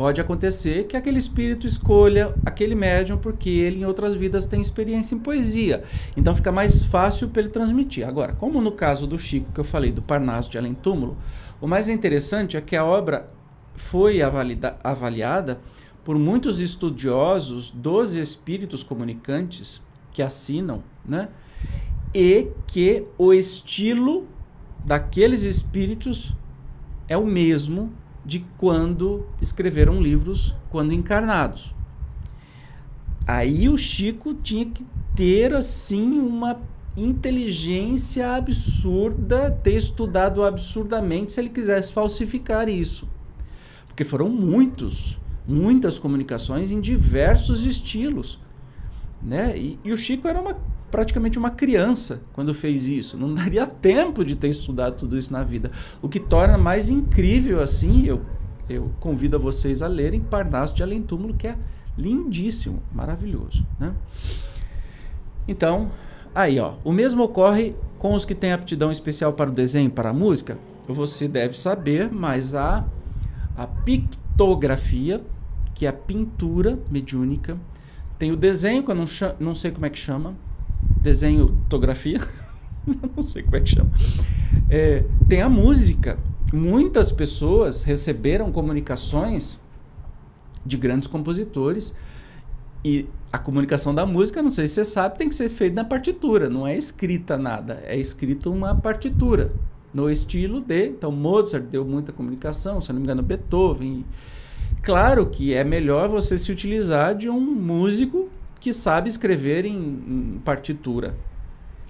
pode 0.00 0.18
acontecer 0.18 0.84
que 0.84 0.96
aquele 0.96 1.18
espírito 1.18 1.66
escolha 1.66 2.34
aquele 2.46 2.74
médium 2.74 3.18
porque 3.18 3.50
ele 3.50 3.82
em 3.82 3.84
outras 3.84 4.14
vidas 4.14 4.46
tem 4.46 4.58
experiência 4.58 5.14
em 5.14 5.18
poesia. 5.18 5.82
Então 6.16 6.34
fica 6.34 6.50
mais 6.50 6.82
fácil 6.82 7.28
para 7.28 7.42
ele 7.42 7.50
transmitir. 7.50 8.08
Agora, 8.08 8.32
como 8.32 8.62
no 8.62 8.72
caso 8.72 9.06
do 9.06 9.18
Chico 9.18 9.52
que 9.52 9.60
eu 9.60 9.64
falei 9.64 9.92
do 9.92 10.00
Parnaso 10.00 10.48
de 10.48 10.56
Além 10.56 10.72
Túmulo, 10.72 11.18
o 11.60 11.68
mais 11.68 11.90
interessante 11.90 12.56
é 12.56 12.62
que 12.62 12.76
a 12.76 12.82
obra 12.82 13.28
foi 13.74 14.22
avaliada 14.22 15.60
por 16.02 16.18
muitos 16.18 16.62
estudiosos 16.62 17.70
dos 17.70 18.16
espíritos 18.16 18.82
comunicantes 18.82 19.82
que 20.12 20.22
assinam, 20.22 20.82
né? 21.04 21.28
E 22.14 22.48
que 22.66 23.04
o 23.18 23.34
estilo 23.34 24.26
daqueles 24.82 25.44
espíritos 25.44 26.34
é 27.06 27.18
o 27.18 27.26
mesmo 27.26 27.92
de 28.30 28.46
quando 28.56 29.26
escreveram 29.42 30.00
livros 30.00 30.54
quando 30.68 30.94
encarnados. 30.94 31.74
Aí 33.26 33.68
o 33.68 33.76
Chico 33.76 34.34
tinha 34.34 34.66
que 34.66 34.86
ter 35.16 35.52
assim 35.52 36.20
uma 36.20 36.60
inteligência 36.96 38.36
absurda, 38.36 39.50
ter 39.50 39.74
estudado 39.74 40.44
absurdamente 40.44 41.32
se 41.32 41.40
ele 41.40 41.48
quisesse 41.48 41.92
falsificar 41.92 42.68
isso. 42.68 43.08
Porque 43.88 44.04
foram 44.04 44.28
muitos, 44.28 45.18
muitas 45.44 45.98
comunicações 45.98 46.70
em 46.70 46.80
diversos 46.80 47.66
estilos. 47.66 48.38
Né? 49.20 49.58
E, 49.58 49.78
e 49.84 49.92
o 49.92 49.96
Chico 49.96 50.28
era 50.28 50.40
uma 50.40 50.56
praticamente 50.90 51.38
uma 51.38 51.50
criança 51.50 52.20
quando 52.32 52.52
fez 52.52 52.86
isso. 52.86 53.16
Não 53.16 53.34
daria 53.34 53.66
tempo 53.68 54.24
de 54.24 54.34
ter 54.34 54.48
estudado 54.48 54.96
tudo 54.96 55.16
isso 55.16 55.32
na 55.32 55.42
vida. 55.42 55.70
O 56.02 56.08
que 56.08 56.20
torna 56.20 56.58
mais 56.58 56.90
incrível 56.90 57.62
assim, 57.62 58.06
eu, 58.06 58.20
eu 58.68 58.90
convido 59.00 59.36
a 59.36 59.38
vocês 59.38 59.82
a 59.82 59.88
lerem 59.88 60.20
Parnaso 60.20 60.74
de 60.74 60.82
Além 60.82 61.02
Túmulo, 61.02 61.34
que 61.34 61.46
é 61.46 61.56
lindíssimo, 61.96 62.82
maravilhoso. 62.92 63.66
Né? 63.78 63.94
Então, 65.46 65.90
aí 66.34 66.58
ó, 66.58 66.74
o 66.84 66.92
mesmo 66.92 67.22
ocorre 67.22 67.74
com 67.98 68.14
os 68.14 68.24
que 68.24 68.34
têm 68.34 68.52
aptidão 68.52 68.90
especial 68.90 69.32
para 69.32 69.50
o 69.50 69.52
desenho 69.52 69.90
para 69.90 70.10
a 70.10 70.12
música. 70.12 70.58
Você 70.88 71.28
deve 71.28 71.56
saber, 71.56 72.10
mas 72.10 72.54
a, 72.54 72.84
a 73.56 73.66
pictografia, 73.66 75.22
que 75.74 75.86
é 75.86 75.88
a 75.88 75.92
pintura 75.92 76.78
mediúnica, 76.90 77.56
tem 78.18 78.32
o 78.32 78.36
desenho, 78.36 78.82
que 78.82 78.90
eu 78.90 78.94
não, 78.94 79.04
não 79.38 79.54
sei 79.54 79.70
como 79.70 79.86
é 79.86 79.90
que 79.90 79.98
chama, 79.98 80.34
desenho, 81.00 81.48
fotografia, 81.64 82.20
não 83.16 83.22
sei 83.22 83.42
como 83.42 83.56
é 83.56 83.60
que 83.60 83.70
chama. 83.70 83.90
É, 84.68 85.04
tem 85.28 85.42
a 85.42 85.48
música. 85.48 86.18
Muitas 86.52 87.12
pessoas 87.12 87.82
receberam 87.82 88.50
comunicações 88.50 89.60
de 90.64 90.76
grandes 90.76 91.08
compositores 91.08 91.94
e 92.84 93.06
a 93.32 93.38
comunicação 93.38 93.94
da 93.94 94.04
música, 94.04 94.42
não 94.42 94.50
sei 94.50 94.66
se 94.66 94.74
você 94.74 94.84
sabe, 94.84 95.18
tem 95.18 95.28
que 95.28 95.34
ser 95.34 95.48
feita 95.48 95.76
na 95.76 95.84
partitura, 95.84 96.48
não 96.48 96.66
é 96.66 96.76
escrita 96.76 97.36
nada, 97.36 97.80
é 97.84 97.96
escrito 97.96 98.50
uma 98.50 98.74
partitura 98.74 99.52
no 99.92 100.10
estilo 100.10 100.60
de. 100.60 100.86
Então, 100.86 101.12
Mozart 101.12 101.64
deu 101.64 101.84
muita 101.84 102.12
comunicação, 102.12 102.80
se 102.80 102.92
não 102.92 102.98
me 102.98 103.04
engano, 103.04 103.22
Beethoven. 103.22 104.04
Claro 104.82 105.26
que 105.26 105.52
é 105.52 105.62
melhor 105.62 106.08
você 106.08 106.38
se 106.38 106.50
utilizar 106.50 107.14
de 107.14 107.28
um 107.28 107.40
músico 107.40 108.28
que 108.60 108.72
sabe 108.72 109.08
escrever 109.08 109.64
em, 109.64 109.74
em 109.74 110.40
partitura. 110.44 111.16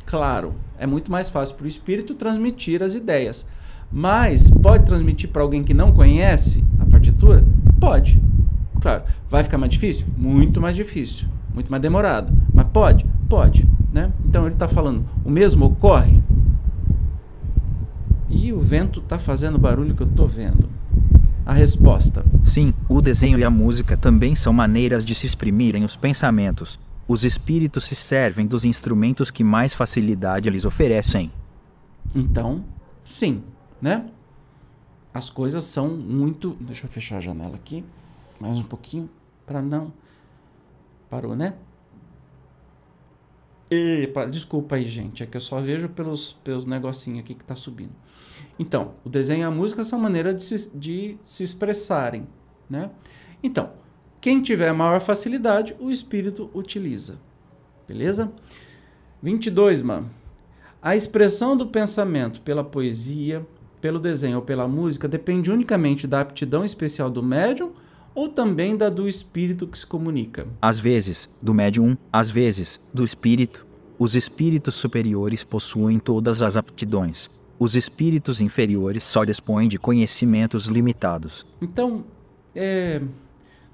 Claro, 0.07 0.55
é 0.79 0.87
muito 0.87 1.11
mais 1.11 1.29
fácil 1.29 1.57
para 1.57 1.64
o 1.64 1.68
espírito 1.68 2.14
transmitir 2.14 2.83
as 2.83 2.95
ideias. 2.95 3.45
Mas 3.93 4.49
pode 4.49 4.87
transmitir 4.87 5.31
para 5.31 5.43
alguém 5.43 5.64
que 5.64 5.75
não 5.75 5.93
conhece 5.93 6.64
a 6.79 6.85
partitura? 6.87 7.45
Pode. 7.81 8.23
Claro. 8.81 9.03
Vai 9.29 9.43
ficar 9.43 9.59
mais 9.59 9.73
difícil? 9.73 10.07
Muito 10.16 10.61
mais 10.61 10.77
difícil. 10.77 11.29
Muito 11.53 11.71
mais 11.71 11.83
demorado. 11.83 12.33
Mas 12.55 12.66
pode? 12.73 13.05
Pode. 13.29 13.68
Né? 13.93 14.12
Então 14.25 14.47
ele 14.47 14.55
está 14.55 14.68
falando, 14.68 15.05
o 15.25 15.31
mesmo 15.31 15.66
ocorre? 15.66 16.23
E 18.29 18.53
o 18.53 18.61
vento 18.61 19.01
está 19.01 19.18
fazendo 19.18 19.59
barulho 19.59 19.95
que 19.95 20.03
eu 20.03 20.07
estou 20.07 20.29
vendo. 20.29 20.68
A 21.45 21.53
resposta: 21.53 22.24
Sim, 22.45 22.74
o 22.88 23.01
desenho 23.01 23.38
e 23.38 23.45
a 23.45 23.51
música 23.51 23.97
também 23.97 24.34
são 24.34 24.53
maneiras 24.53 25.05
de 25.05 25.14
se 25.14 25.26
exprimirem 25.26 25.84
os 25.84 25.97
pensamentos. 25.97 26.78
Os 27.09 27.24
espíritos 27.24 27.84
se 27.84 27.95
servem 27.95 28.47
dos 28.47 28.64
instrumentos 28.64 29.30
que 29.30 29.43
mais 29.43 29.74
facilidade 29.74 30.49
lhes 30.49 30.64
oferecem. 30.64 31.30
Então, 32.14 32.64
sim, 33.05 33.43
né? 33.80 34.07
As 35.12 35.28
coisas 35.28 35.64
são 35.64 35.88
muito. 35.88 36.57
Deixa 36.61 36.86
eu 36.86 36.91
fechar 36.91 37.16
a 37.16 37.20
janela 37.20 37.57
aqui. 37.57 37.84
Mais 38.38 38.59
um 38.59 38.62
pouquinho. 38.62 39.11
Para 39.45 39.61
não. 39.61 39.93
Parou, 41.09 41.34
né? 41.34 41.55
Epa, 43.71 44.27
desculpa 44.27 44.75
aí, 44.75 44.89
gente. 44.89 45.23
É 45.23 45.27
que 45.27 45.37
eu 45.37 45.41
só 45.41 45.61
vejo 45.61 45.89
pelos, 45.89 46.33
pelos 46.45 46.66
negocinhos 46.66 47.21
aqui 47.21 47.35
que 47.35 47.45
tá 47.45 47.55
subindo. 47.55 47.93
Então, 48.59 48.95
o 49.05 49.09
desenho 49.09 49.43
e 49.43 49.45
a 49.45 49.51
música 49.51 49.83
são 49.85 49.99
maneiras 49.99 50.37
de 50.37 50.45
se, 50.45 50.77
de 50.77 51.16
se 51.25 51.45
expressarem. 51.45 52.27
Né? 52.68 52.91
Então, 53.43 53.71
quem 54.21 54.43
tiver 54.43 54.73
maior 54.73 55.01
facilidade, 55.01 55.75
o 55.79 55.91
espírito 55.91 56.51
utiliza. 56.53 57.18
Beleza? 57.87 58.33
22, 59.23 59.83
mano. 59.83 60.11
A 60.83 60.97
expressão 60.97 61.57
do 61.57 61.66
pensamento 61.66 62.41
pela 62.41 62.64
poesia, 62.64 63.47
pelo 63.81 63.99
desenho 63.99 64.37
ou 64.37 64.43
pela 64.43 64.66
música 64.66 65.07
depende 65.07 65.51
unicamente 65.51 66.07
da 66.07 66.21
aptidão 66.21 66.64
especial 66.64 67.09
do 67.09 67.23
médium 67.23 67.73
ou 68.15 68.29
também 68.29 68.77
da 68.77 68.89
do 68.89 69.09
espírito 69.09 69.67
que 69.67 69.79
se 69.79 69.87
comunica? 69.87 70.47
Às 70.61 70.79
vezes, 70.81 71.29
do 71.41 71.55
médium, 71.55 71.97
às 72.13 72.31
vezes, 72.31 72.81
do 72.93 73.05
espírito. 73.05 73.67
Os 73.99 74.17
espíritos 74.17 74.75
superiores 74.75 75.45
possuem 75.45 75.99
todas 75.99 76.41
as 76.41 76.57
aptidões, 76.57 77.29
os 77.59 77.77
espíritos 77.77 78.41
inferiores 78.41 79.03
só 79.03 79.23
dispõem 79.23 79.69
de 79.69 79.79
conhecimentos 79.79 80.65
limitados. 80.67 81.47
Então, 81.61 82.07
é, 82.57 83.03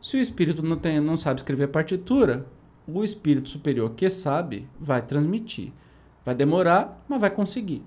se 0.02 0.16
o 0.16 0.20
espírito 0.20 0.60
não, 0.60 0.76
tem, 0.76 0.98
não 0.98 1.16
sabe 1.16 1.38
escrever 1.38 1.68
partitura, 1.68 2.44
o 2.86 3.04
espírito 3.04 3.48
superior 3.48 3.90
que 3.90 4.10
sabe 4.10 4.68
vai 4.80 5.00
transmitir. 5.00 5.72
Vai 6.24 6.34
demorar, 6.34 7.04
mas 7.08 7.20
vai 7.20 7.30
conseguir. 7.30 7.84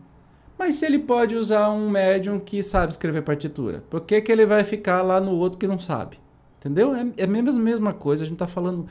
Mas 0.57 0.75
se 0.75 0.85
ele 0.85 0.99
pode 0.99 1.35
usar 1.35 1.69
um 1.69 1.89
médium 1.89 2.39
que 2.39 2.63
sabe 2.63 2.93
escrever 2.93 3.21
partitura, 3.21 3.83
por 3.89 4.01
que, 4.01 4.21
que 4.21 4.31
ele 4.31 4.45
vai 4.45 4.63
ficar 4.63 5.01
lá 5.01 5.19
no 5.19 5.31
outro 5.31 5.57
que 5.57 5.67
não 5.67 5.77
sabe? 5.77 6.17
Entendeu? 6.59 6.93
É, 6.93 7.07
é 7.17 7.23
a 7.23 7.27
mesma, 7.27 7.93
coisa, 7.93 8.23
a 8.23 8.27
gente 8.27 8.35
está 8.35 8.47
falando. 8.47 8.85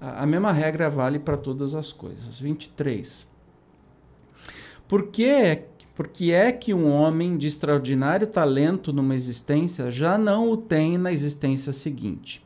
A, 0.00 0.24
a 0.24 0.26
mesma 0.26 0.52
regra 0.52 0.90
vale 0.90 1.18
para 1.18 1.36
todas 1.36 1.74
as 1.74 1.92
coisas. 1.92 2.40
23. 2.40 3.26
Por 4.88 5.06
que 5.06 5.62
porque 5.94 6.32
é 6.32 6.50
que 6.50 6.72
um 6.72 6.90
homem 6.90 7.36
de 7.36 7.46
extraordinário 7.46 8.26
talento 8.26 8.92
numa 8.92 9.14
existência 9.14 9.90
já 9.90 10.16
não 10.16 10.50
o 10.50 10.56
tem 10.56 10.96
na 10.96 11.12
existência 11.12 11.72
seguinte? 11.72 12.44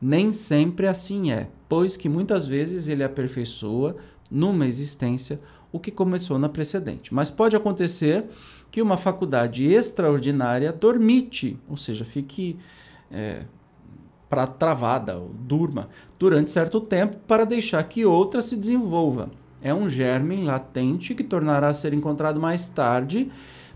Nem 0.00 0.32
sempre 0.32 0.86
assim 0.86 1.30
é, 1.30 1.48
pois 1.68 1.96
que 1.96 2.08
muitas 2.08 2.46
vezes 2.46 2.88
ele 2.88 3.04
aperfeiçoa 3.04 3.96
numa 4.30 4.66
existência 4.66 5.40
o 5.72 5.78
que 5.78 5.90
começou 5.90 6.38
na 6.38 6.48
precedente. 6.48 7.14
Mas 7.14 7.30
pode 7.30 7.56
acontecer 7.56 8.24
que 8.70 8.82
uma 8.82 8.96
faculdade 8.96 9.64
extraordinária 9.64 10.72
dormite, 10.72 11.58
ou 11.68 11.76
seja, 11.76 12.04
fique 12.04 12.58
é, 13.10 13.42
para 14.28 14.46
travada, 14.46 15.20
durma, 15.40 15.88
durante 16.18 16.50
certo 16.50 16.80
tempo 16.80 17.16
para 17.26 17.44
deixar 17.44 17.82
que 17.84 18.04
outra 18.04 18.42
se 18.42 18.56
desenvolva 18.56 19.30
é 19.62 19.74
um 19.74 19.88
germe 19.88 20.44
latente 20.44 21.14
que 21.14 21.24
tornará 21.24 21.68
a 21.68 21.74
ser 21.74 21.92
encontrado 21.92 22.40
mais 22.40 22.68
tarde, 22.68 23.30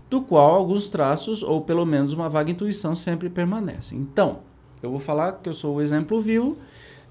do 0.09 0.21
qual 0.21 0.55
alguns 0.55 0.87
traços, 0.87 1.43
ou 1.43 1.61
pelo 1.61 1.85
menos 1.85 2.13
uma 2.13 2.29
vaga 2.29 2.51
intuição, 2.51 2.95
sempre 2.95 3.29
permanecem. 3.29 3.99
Então, 3.99 4.39
eu 4.81 4.89
vou 4.89 4.99
falar 4.99 5.33
que 5.33 5.49
eu 5.49 5.53
sou 5.53 5.75
o 5.75 5.81
exemplo 5.81 6.21
vivo 6.21 6.57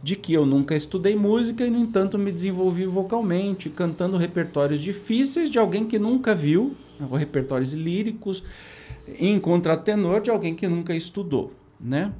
de 0.02 0.16
que 0.16 0.32
eu 0.32 0.44
nunca 0.44 0.74
estudei 0.74 1.14
música 1.14 1.64
e, 1.64 1.70
no 1.70 1.78
entanto, 1.78 2.18
me 2.18 2.32
desenvolvi 2.32 2.86
vocalmente, 2.86 3.68
cantando 3.68 4.16
repertórios 4.16 4.80
difíceis 4.80 5.50
de 5.50 5.58
alguém 5.58 5.84
que 5.84 5.98
nunca 5.98 6.34
viu, 6.34 6.74
ou 7.10 7.16
repertórios 7.16 7.72
líricos, 7.72 8.42
em 9.18 9.38
contratenor 9.38 10.20
de 10.20 10.30
alguém 10.30 10.54
que 10.54 10.66
nunca 10.66 10.94
estudou, 10.94 11.52
né? 11.80 12.12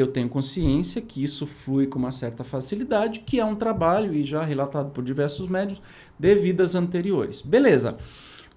Eu 0.00 0.08
tenho 0.08 0.28
consciência 0.28 1.00
que 1.00 1.22
isso 1.22 1.46
flui 1.46 1.86
com 1.86 1.98
uma 1.98 2.10
certa 2.10 2.42
facilidade, 2.42 3.20
que 3.20 3.38
é 3.38 3.44
um 3.44 3.54
trabalho, 3.54 4.14
e 4.14 4.24
já 4.24 4.42
relatado 4.42 4.90
por 4.90 5.04
diversos 5.04 5.46
médios, 5.46 5.80
de 6.18 6.34
vidas 6.34 6.74
anteriores. 6.74 7.42
Beleza. 7.42 7.96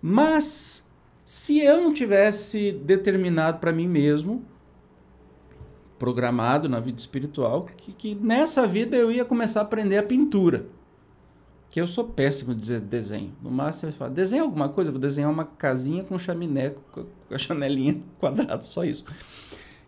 Mas 0.02 0.84
Se 1.26 1.60
eu 1.60 1.82
não 1.82 1.94
tivesse 1.94 2.74
determinado 2.74 3.60
para 3.60 3.72
mim 3.72 3.88
mesmo, 3.88 4.44
programado 5.98 6.68
na 6.68 6.82
vida 6.82 7.00
espiritual, 7.00 7.66
que, 7.66 7.94
que, 7.94 8.16
nessa 8.16 8.68
vida 8.68 8.98
eu 8.98 9.10
ia 9.10 9.24
começar 9.24 9.62
a 9.62 9.64
aprender 9.64 9.98
a 9.98 10.04
pintura. 10.04 10.66
Que 11.70 11.80
eu 11.80 11.88
sou 11.88 12.04
péssimo 12.04 12.54
de 12.54 12.80
desenho. 12.82 13.34
No 13.42 13.50
máximo 13.50 13.90
você 13.90 13.98
fala, 13.98 14.12
desenha 14.12 14.42
alguma 14.42 14.68
coisa, 14.68 14.90
eu 14.90 14.94
vou 14.94 15.02
desenhar 15.02 15.32
uma 15.32 15.46
casinha 15.46 16.04
com 16.04 16.20
chaminé, 16.20 16.72
com 16.92 17.06
a 17.32 17.38
janelinha 17.40 18.02
quadrada, 18.20 18.62
só 18.64 18.84
isso. 18.84 19.06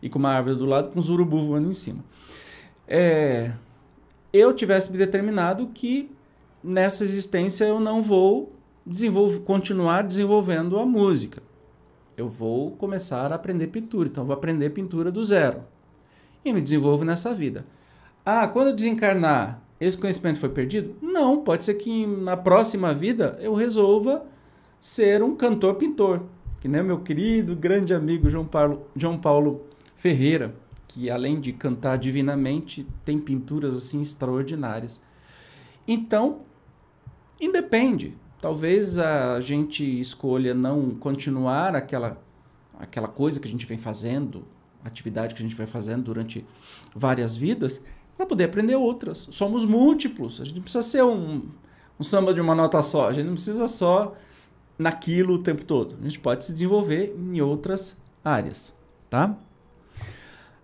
E 0.05 0.09
com 0.09 0.19
uma 0.19 0.29
árvore 0.29 0.55
do 0.55 0.65
lado 0.65 0.89
com 0.89 0.99
os 0.99 1.09
urubu 1.09 1.47
voando 1.47 1.67
em 1.67 1.73
cima. 1.73 2.05
É, 2.87 3.53
eu 4.31 4.53
tivesse 4.53 4.91
me 4.91 4.99
determinado 4.99 5.65
que 5.73 6.11
nessa 6.63 7.03
existência 7.03 7.65
eu 7.65 7.79
não 7.79 8.03
vou 8.03 8.53
desenvolver, 8.85 9.39
continuar 9.39 10.03
desenvolvendo 10.03 10.77
a 10.77 10.85
música. 10.85 11.41
Eu 12.15 12.29
vou 12.29 12.69
começar 12.73 13.31
a 13.31 13.35
aprender 13.35 13.65
pintura. 13.65 14.07
Então, 14.07 14.23
vou 14.23 14.35
aprender 14.35 14.69
pintura 14.69 15.11
do 15.11 15.23
zero. 15.23 15.63
E 16.45 16.53
me 16.53 16.61
desenvolvo 16.61 17.03
nessa 17.03 17.33
vida. 17.33 17.65
Ah, 18.23 18.47
quando 18.47 18.67
eu 18.67 18.75
desencarnar, 18.75 19.59
esse 19.81 19.97
conhecimento 19.97 20.37
foi 20.37 20.49
perdido? 20.49 20.95
Não, 21.01 21.41
pode 21.41 21.65
ser 21.65 21.73
que 21.73 22.05
na 22.05 22.37
próxima 22.37 22.93
vida 22.93 23.39
eu 23.41 23.55
resolva 23.55 24.23
ser 24.79 25.23
um 25.23 25.35
cantor-pintor. 25.35 26.21
Que 26.61 26.67
nem 26.67 26.83
meu 26.83 26.99
querido, 26.99 27.55
grande 27.55 27.91
amigo 27.91 28.29
João 28.29 28.45
Paulo, 28.45 28.85
João 28.95 29.17
Paulo 29.17 29.65
Ferreira, 29.95 30.55
que 30.87 31.09
além 31.09 31.39
de 31.39 31.51
cantar 31.51 31.97
divinamente, 31.97 32.87
tem 33.03 33.19
pinturas 33.19 33.75
assim 33.75 34.01
extraordinárias. 34.01 35.01
Então, 35.87 36.41
independe. 37.39 38.15
Talvez 38.41 38.99
a 38.99 39.39
gente 39.41 39.83
escolha 39.99 40.53
não 40.53 40.91
continuar 40.91 41.75
aquela, 41.75 42.21
aquela 42.77 43.07
coisa 43.07 43.39
que 43.39 43.47
a 43.47 43.51
gente 43.51 43.65
vem 43.65 43.77
fazendo, 43.77 44.45
atividade 44.83 45.33
que 45.33 45.41
a 45.41 45.43
gente 45.43 45.55
vai 45.55 45.65
fazendo 45.65 46.03
durante 46.03 46.45
várias 46.93 47.35
vidas, 47.35 47.81
para 48.15 48.25
poder 48.25 48.45
aprender 48.45 48.75
outras. 48.75 49.27
Somos 49.31 49.65
múltiplos. 49.65 50.39
A 50.39 50.45
gente 50.45 50.55
não 50.55 50.61
precisa 50.61 50.83
ser 50.83 51.03
um, 51.03 51.49
um 51.99 52.03
samba 52.03 52.33
de 52.33 52.39
uma 52.39 52.55
nota 52.55 52.81
só. 52.81 53.09
A 53.09 53.11
gente 53.11 53.25
não 53.25 53.33
precisa 53.33 53.67
só 53.67 54.15
naquilo 54.77 55.35
o 55.35 55.39
tempo 55.39 55.63
todo. 55.65 55.97
A 55.99 56.03
gente 56.03 56.19
pode 56.19 56.45
se 56.45 56.53
desenvolver 56.53 57.15
em 57.17 57.41
outras 57.41 57.97
áreas, 58.23 58.75
tá? 59.09 59.37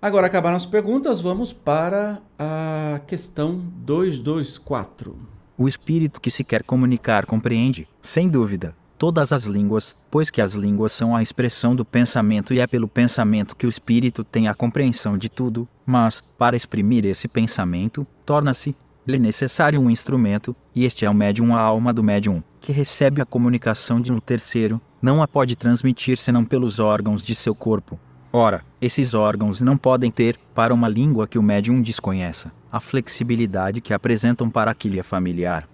Agora 0.02 0.26
acabaram 0.26 0.58
as 0.58 0.66
perguntas, 0.66 1.22
vamos 1.22 1.54
para 1.54 2.20
a 2.40 3.00
questão 3.06 3.58
224. 3.86 5.16
O 5.56 5.68
espírito 5.68 6.20
que 6.20 6.32
se 6.32 6.44
quer 6.44 6.64
comunicar 6.64 7.28
compreende, 7.28 7.88
sem 8.02 8.28
dúvida, 8.28 8.76
todas 8.98 9.32
as 9.32 9.44
línguas, 9.44 9.96
pois 10.10 10.32
que 10.32 10.42
as 10.42 10.54
línguas 10.54 10.92
são 10.92 11.16
a 11.16 11.22
expressão 11.22 11.76
do 11.76 11.86
pensamento 11.86 12.52
e 12.52 12.60
é 12.60 12.66
pelo 12.66 12.88
pensamento 12.88 13.56
que 13.56 13.68
o 13.68 13.70
espírito 13.70 14.24
tem 14.24 14.48
a 14.48 14.56
compreensão 14.56 15.20
de 15.20 15.30
tudo, 15.30 15.68
mas, 15.86 16.20
para 16.20 16.56
exprimir 16.56 17.06
esse 17.06 17.28
pensamento, 17.28 18.08
torna-se 18.26 18.76
lhe 19.06 19.20
necessário 19.20 19.80
um 19.80 19.90
instrumento, 19.90 20.56
e 20.74 20.84
este 20.84 21.06
é 21.06 21.10
o 21.12 21.14
médium, 21.14 21.56
a 21.56 21.60
alma 21.60 21.94
do 21.94 22.04
médium, 22.04 22.42
que 22.60 22.72
recebe 22.72 23.22
a 23.22 23.26
comunicação 23.26 24.02
de 24.02 24.12
um 24.12 24.20
terceiro, 24.20 24.82
não 25.00 25.22
a 25.22 25.28
pode 25.28 25.56
transmitir 25.56 26.18
senão 26.18 26.44
pelos 26.44 26.80
órgãos 26.80 27.24
de 27.24 27.36
seu 27.36 27.54
corpo, 27.54 28.00
Ora, 28.34 28.64
esses 28.82 29.14
órgãos 29.14 29.62
não 29.62 29.78
podem 29.78 30.10
ter, 30.10 30.38
para 30.56 30.74
uma 30.74 30.90
língua 30.90 31.28
que 31.28 31.38
o 31.38 31.44
médium 31.44 31.82
desconheça, 31.82 32.52
a 32.72 32.80
flexibilidade 32.80 33.80
que 33.80 33.94
apresentam 33.94 34.50
para 34.50 34.72
a 34.72 34.74
familiar. 35.04 35.70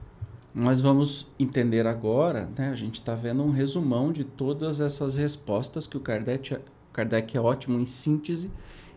Nós 0.53 0.81
vamos 0.81 1.27
entender 1.39 1.87
agora, 1.87 2.49
né, 2.57 2.69
a 2.69 2.75
gente 2.75 2.95
está 2.95 3.15
vendo 3.15 3.43
um 3.43 3.51
resumão 3.51 4.11
de 4.11 4.23
todas 4.23 4.81
essas 4.81 5.15
respostas 5.15 5.87
que 5.87 5.95
o 5.95 5.99
Kardec, 6.01 6.57
Kardec 6.91 7.37
é 7.37 7.39
ótimo 7.39 7.79
em 7.79 7.85
síntese. 7.85 8.51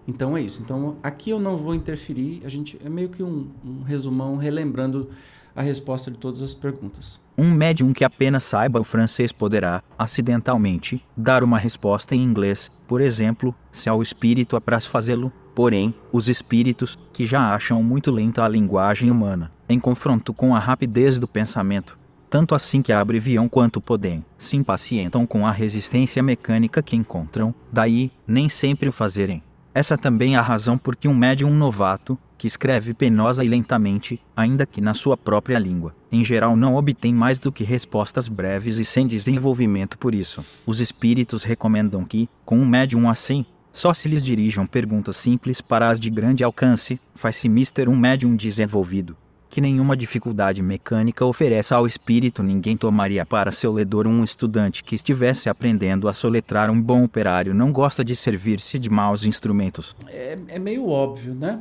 Então 0.08 0.36
é 0.36 0.40
isso. 0.40 0.62
Então 0.62 0.96
aqui 1.02 1.30
eu 1.30 1.38
não 1.38 1.56
vou 1.56 1.74
interferir, 1.74 2.42
a 2.44 2.48
gente 2.48 2.80
é 2.84 2.88
meio 2.88 3.10
que 3.10 3.22
um, 3.22 3.48
um 3.64 3.82
resumão 3.82 4.36
relembrando 4.36 5.10
a 5.54 5.62
resposta 5.62 6.10
de 6.10 6.18
todas 6.18 6.42
as 6.42 6.54
perguntas. 6.54 7.20
Um 7.36 7.50
médium 7.50 7.92
que 7.92 8.04
apenas 8.04 8.44
saiba 8.44 8.80
o 8.80 8.84
francês 8.84 9.32
poderá, 9.32 9.82
acidentalmente, 9.98 11.02
dar 11.16 11.42
uma 11.42 11.58
resposta 11.58 12.14
em 12.14 12.22
inglês, 12.22 12.70
por 12.86 13.00
exemplo, 13.00 13.54
se 13.72 13.88
ao 13.88 14.02
espírito 14.02 14.56
apraz 14.56 14.86
fazê-lo. 14.86 15.32
Porém, 15.54 15.94
os 16.12 16.28
espíritos, 16.28 16.98
que 17.12 17.26
já 17.26 17.54
acham 17.54 17.82
muito 17.82 18.10
lenta 18.10 18.44
a 18.44 18.48
linguagem 18.48 19.10
humana, 19.10 19.50
em 19.68 19.80
confronto 19.80 20.32
com 20.32 20.54
a 20.54 20.58
rapidez 20.58 21.18
do 21.18 21.26
pensamento, 21.26 21.98
tanto 22.30 22.54
assim 22.54 22.80
que 22.80 22.92
a 22.92 23.00
abreviam 23.00 23.48
quanto 23.48 23.80
podem, 23.80 24.24
se 24.38 24.56
impacientam 24.56 25.26
com 25.26 25.46
a 25.46 25.50
resistência 25.50 26.22
mecânica 26.22 26.82
que 26.82 26.94
encontram, 26.94 27.52
daí, 27.72 28.12
nem 28.26 28.48
sempre 28.48 28.88
o 28.88 28.92
fazerem. 28.92 29.42
Essa 29.74 29.98
também 29.98 30.34
é 30.34 30.38
a 30.38 30.42
razão 30.42 30.78
por 30.78 30.94
que 30.94 31.08
um 31.08 31.14
médium 31.14 31.52
novato, 31.52 32.18
que 32.40 32.46
escreve 32.46 32.94
penosa 32.94 33.44
e 33.44 33.48
lentamente, 33.50 34.18
ainda 34.34 34.64
que 34.64 34.80
na 34.80 34.94
sua 34.94 35.14
própria 35.14 35.58
língua. 35.58 35.94
Em 36.10 36.24
geral, 36.24 36.56
não 36.56 36.74
obtém 36.74 37.12
mais 37.12 37.38
do 37.38 37.52
que 37.52 37.62
respostas 37.62 38.28
breves 38.28 38.78
e 38.78 38.84
sem 38.84 39.06
desenvolvimento 39.06 39.98
por 39.98 40.14
isso. 40.14 40.42
Os 40.64 40.80
espíritos 40.80 41.44
recomendam 41.44 42.02
que, 42.02 42.30
com 42.42 42.58
um 42.58 42.64
médium 42.64 43.10
assim, 43.10 43.44
só 43.74 43.92
se 43.92 44.08
lhes 44.08 44.24
dirijam 44.24 44.66
perguntas 44.66 45.16
simples 45.16 45.60
para 45.60 45.88
as 45.88 46.00
de 46.00 46.08
grande 46.08 46.42
alcance, 46.42 46.98
faz-se 47.14 47.46
mister 47.46 47.90
um 47.90 47.94
médium 47.94 48.34
desenvolvido. 48.34 49.14
Que 49.50 49.60
nenhuma 49.60 49.94
dificuldade 49.94 50.62
mecânica 50.62 51.26
ofereça 51.26 51.76
ao 51.76 51.86
espírito, 51.86 52.42
ninguém 52.42 52.74
tomaria 52.74 53.26
para 53.26 53.52
seu 53.52 53.70
ledor 53.70 54.06
um 54.06 54.24
estudante 54.24 54.82
que 54.82 54.94
estivesse 54.94 55.50
aprendendo 55.50 56.08
a 56.08 56.14
soletrar 56.14 56.70
um 56.70 56.80
bom 56.80 57.04
operário, 57.04 57.52
não 57.52 57.70
gosta 57.70 58.02
de 58.02 58.16
servir-se 58.16 58.78
de 58.78 58.88
maus 58.88 59.26
instrumentos. 59.26 59.94
É, 60.08 60.38
é 60.48 60.58
meio 60.58 60.88
óbvio, 60.88 61.34
né? 61.34 61.60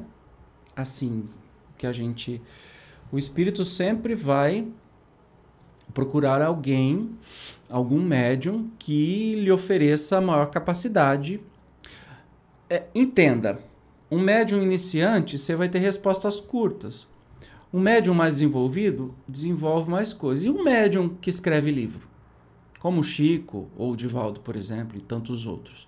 Assim 0.81 1.27
que 1.77 1.87
a 1.87 1.91
gente 1.91 2.41
o 3.11 3.17
espírito 3.17 3.65
sempre 3.65 4.13
vai 4.13 4.67
procurar 5.93 6.41
alguém, 6.41 7.09
algum 7.67 8.01
médium 8.01 8.69
que 8.77 9.35
lhe 9.35 9.51
ofereça 9.51 10.21
maior 10.21 10.51
capacidade. 10.51 11.39
É, 12.69 12.83
entenda, 12.93 13.59
um 14.11 14.19
médium 14.19 14.61
iniciante 14.61 15.37
você 15.37 15.55
vai 15.55 15.67
ter 15.67 15.79
respostas 15.79 16.39
curtas. 16.39 17.07
Um 17.73 17.79
médium 17.79 18.13
mais 18.13 18.33
desenvolvido 18.33 19.13
desenvolve 19.27 19.89
mais 19.89 20.13
coisas. 20.13 20.45
E 20.45 20.49
um 20.49 20.63
médium 20.63 21.09
que 21.09 21.29
escreve 21.29 21.71
livro, 21.71 22.07
como 22.79 23.03
Chico 23.03 23.67
ou 23.75 23.95
Divaldo, 23.95 24.39
por 24.39 24.55
exemplo, 24.55 24.97
e 24.97 25.01
tantos 25.01 25.47
outros. 25.47 25.87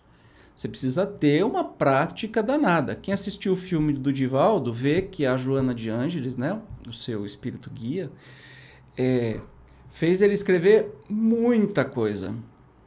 Você 0.62 0.68
precisa 0.68 1.08
ter 1.08 1.44
uma 1.44 1.64
prática 1.64 2.44
danada. 2.44 2.94
Quem 2.94 3.12
assistiu 3.12 3.54
o 3.54 3.56
filme 3.56 3.94
do 3.94 4.14
Divaldo 4.14 4.72
vê 4.72 5.02
que 5.02 5.26
a 5.26 5.36
Joana 5.36 5.74
de 5.74 5.90
Ângeles, 5.90 6.38
né, 6.38 6.62
o 6.88 6.94
seu 6.94 7.26
espírito 7.26 7.68
guia, 7.72 8.12
é, 8.96 9.40
fez 9.90 10.22
ele 10.22 10.36
escrever 10.36 10.94
muita 11.10 11.84
coisa. 11.84 12.36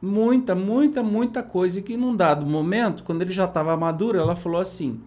Muita, 0.01 0.55
muita, 0.55 1.03
muita 1.03 1.43
coisa. 1.43 1.81
E 1.81 1.83
que 1.83 1.97
num 1.97 2.15
dado 2.15 2.45
momento, 2.45 3.03
quando 3.03 3.23
ele 3.23 3.33
já 3.33 3.43
estava 3.43 3.75
maduro, 3.75 4.17
ela 4.17 4.37
falou 4.37 4.61
assim: 4.61 5.01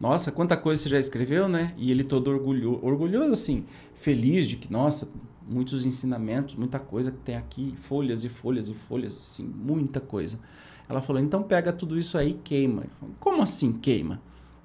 Nossa, 0.00 0.32
quanta 0.32 0.56
coisa 0.56 0.82
você 0.82 0.88
já 0.88 0.98
escreveu, 0.98 1.48
né? 1.48 1.72
E 1.76 1.92
ele 1.92 2.02
todo 2.02 2.32
orgulhoso, 2.32 2.80
orgulhoso 2.82 3.30
assim, 3.30 3.64
feliz 3.94 4.48
de 4.48 4.56
que, 4.56 4.72
nossa, 4.72 5.08
muitos 5.48 5.86
ensinamentos, 5.86 6.56
muita 6.56 6.80
coisa 6.80 7.12
que 7.12 7.18
tem 7.18 7.36
aqui, 7.36 7.76
folhas 7.78 8.24
e 8.24 8.28
folhas 8.28 8.68
e 8.68 8.74
folhas, 8.74 9.20
assim, 9.20 9.44
muita 9.44 10.00
coisa. 10.00 10.40
Ela 10.88 11.00
falou: 11.00 11.22
então 11.22 11.42
pega 11.42 11.72
tudo 11.72 11.98
isso 11.98 12.16
aí 12.16 12.30
e 12.30 12.34
queima. 12.34 12.84
Como 13.20 13.42
assim 13.42 13.72
queima? 13.72 14.20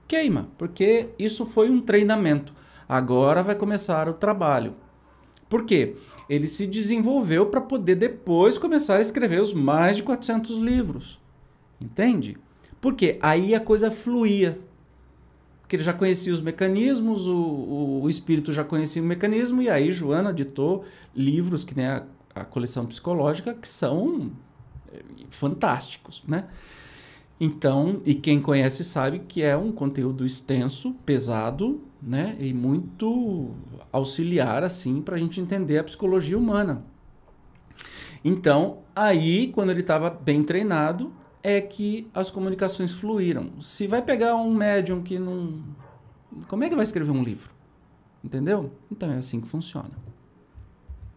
Queima, 0.08 0.48
porque 0.58 1.10
isso 1.20 1.46
foi 1.46 1.70
um 1.70 1.80
treinamento. 1.80 2.54
Agora 2.88 3.44
vai 3.44 3.56
começar 3.56 4.08
o 4.08 4.14
trabalho. 4.14 4.76
Por 5.50 5.66
quê? 5.66 5.96
Ele 6.30 6.48
se 6.48 6.66
desenvolveu 6.66 7.48
para 7.48 7.62
poder 7.62 7.96
depois 7.96 8.58
começar 8.58 8.98
a 8.98 9.02
escrever 9.02 9.42
os 9.42 9.54
mais 9.54 9.98
de 9.98 10.04
400 10.04 10.58
livros. 10.58 11.20
Entende? 11.80 12.38
Porque 12.80 13.18
aí 13.22 13.54
a 13.54 13.60
coisa 13.60 13.92
fluía. 13.92 14.60
Porque 15.62 15.76
ele 15.76 15.84
já 15.84 15.94
conhecia 15.94 16.34
os 16.34 16.42
mecanismos, 16.42 17.28
o, 17.28 17.36
o, 17.36 18.02
o 18.04 18.10
espírito 18.10 18.52
já 18.52 18.64
conhecia 18.64 19.02
o 19.02 19.06
mecanismo, 19.06 19.62
e 19.62 19.70
aí 19.70 19.92
Joana 19.92 20.34
ditou 20.34 20.84
livros, 21.16 21.64
que 21.64 21.76
nem 21.76 21.88
a, 21.88 22.04
a 22.36 22.44
coleção 22.44 22.86
psicológica, 22.86 23.54
que 23.54 23.68
são 23.68 24.32
fantásticos, 25.30 26.24
né? 26.28 26.48
Então, 27.40 28.02
e 28.06 28.16
quem 28.16 28.40
conhece 28.40 28.84
sabe 28.84 29.20
que 29.20 29.42
é 29.42 29.58
um 29.58 29.72
conteúdo 29.72 30.26
extenso, 30.26 30.94
pesado, 31.06 31.82
né? 32.02 32.38
E 32.40 32.54
muito 32.54 33.52
auxiliar, 33.92 34.64
assim, 34.64 35.02
para 35.02 35.16
a 35.16 35.20
gente 35.20 35.42
entender 35.42 35.78
a 35.78 35.84
psicologia 35.84 36.38
humana. 36.38 36.86
Então, 38.24 38.80
aí, 38.96 39.50
quando 39.50 39.72
ele 39.72 39.82
estava 39.82 40.10
bem 40.10 40.44
treinado, 40.44 41.12
é 41.44 41.60
que 41.60 42.08
as 42.14 42.30
comunicações 42.30 42.94
fluíram. 42.94 43.52
Se 43.60 43.86
vai 43.86 44.02
pegar 44.02 44.36
um 44.36 44.54
médium 44.54 45.04
que 45.04 45.20
não. 45.20 45.62
Como 46.48 46.64
é 46.64 46.70
que 46.70 46.76
vai 46.76 46.84
escrever 46.84 47.12
um 47.12 47.22
livro? 47.22 47.52
Entendeu? 48.24 48.72
Então 48.90 49.12
é 49.12 49.18
assim 49.18 49.42
que 49.42 49.48
funciona. 49.48 49.92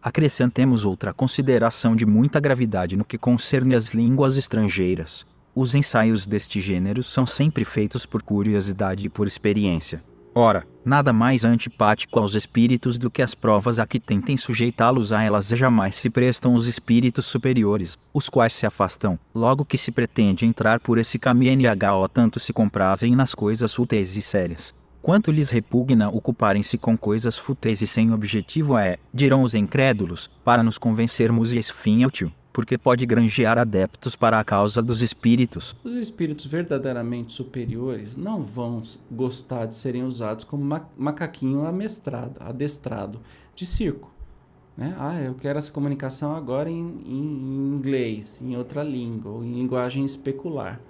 Acrescentemos 0.07 0.85
outra 0.85 1.13
consideração 1.13 1.97
de 1.97 2.07
muita 2.07 2.39
gravidade 2.39 2.97
no 2.97 3.05
que 3.05 3.19
concerne 3.19 3.75
às 3.75 3.93
línguas 3.93 4.37
estrangeiras. 4.37 5.27
Os 5.53 5.75
ensaios 5.75 6.29
deste 6.29 6.61
gênero 6.61 7.03
são 7.03 7.27
sempre 7.27 7.65
feitos 7.65 8.07
por 8.07 8.23
curiosidade 8.23 9.05
e 9.05 9.09
por 9.09 9.27
experiência. 9.27 10.01
Ora, 10.33 10.65
nada 10.85 11.13
mais 11.13 11.45
antipático 11.45 12.21
aos 12.21 12.37
espíritos 12.37 12.99
do 12.99 13.11
que 13.11 13.21
as 13.21 13.35
provas 13.35 13.81
a 13.81 13.87
que 13.87 13.99
tentem 13.99 14.37
sujeitá-los 14.37 15.13
a 15.13 15.25
elas 15.25 15.51
e 15.51 15.57
jamais 15.57 15.97
se 15.97 16.09
prestam 16.09 16.55
os 16.55 16.69
espíritos 16.69 17.27
superiores, 17.27 17.99
os 18.15 18.29
quais 18.29 18.53
se 18.53 18.65
afastam, 18.65 19.19
logo 19.35 19.65
que 19.65 19.77
se 19.77 19.91
pretende 19.91 20.47
entrar 20.47 20.79
por 20.79 20.99
esse 20.99 21.19
caminho 21.19 21.57
NHO 21.57 22.09
tanto 22.09 22.39
se 22.39 22.53
comprazem 22.53 23.17
nas 23.17 23.35
coisas 23.35 23.75
fúteis 23.75 24.15
e 24.15 24.23
sérias. 24.23 24.73
Quanto 25.07 25.31
lhes 25.31 25.51
repugna 25.51 26.09
ocuparem-se 26.09 26.77
com 26.77 26.99
coisas 26.99 27.39
fúteis 27.39 27.81
e 27.81 27.87
sem 27.87 28.13
objetivo 28.13 28.77
é, 28.77 28.99
dirão 29.15 29.45
os 29.45 29.55
incrédulos, 29.55 30.29
para 30.45 30.65
nos 30.65 30.79
convencermos 30.79 31.53
e 31.53 31.59
esse 31.59 31.73
fim 31.73 32.03
é 32.03 32.07
útil 32.09 32.33
porque 32.53 32.77
pode 32.77 33.07
granjear 33.07 33.57
adeptos 33.57 34.17
para 34.17 34.41
a 34.41 34.43
causa 34.43 34.83
dos 34.83 35.03
espíritos. 35.03 35.77
Os 35.85 35.95
espíritos 35.95 36.47
verdadeiramente 36.47 37.35
superiores 37.35 38.17
não 38.17 38.43
vão 38.43 38.83
gostar 39.09 39.67
de 39.67 39.77
serem 39.77 40.03
usados 40.03 40.45
como 40.45 40.65
ma 40.65 40.89
macaquinho 40.97 41.65
amestrado, 41.65 42.41
adestrado 42.41 43.21
de 43.55 43.65
circo. 43.65 44.11
Né? 44.77 44.93
Ah, 44.99 45.21
eu 45.21 45.35
quero 45.35 45.57
essa 45.57 45.71
comunicação 45.71 46.35
agora 46.35 46.69
em, 46.69 46.81
em 47.07 47.77
inglês, 47.77 48.41
em 48.43 48.57
outra 48.57 48.83
língua, 48.83 49.31
ou 49.31 49.45
em 49.45 49.53
linguagem 49.53 50.05
especular. 50.05 50.81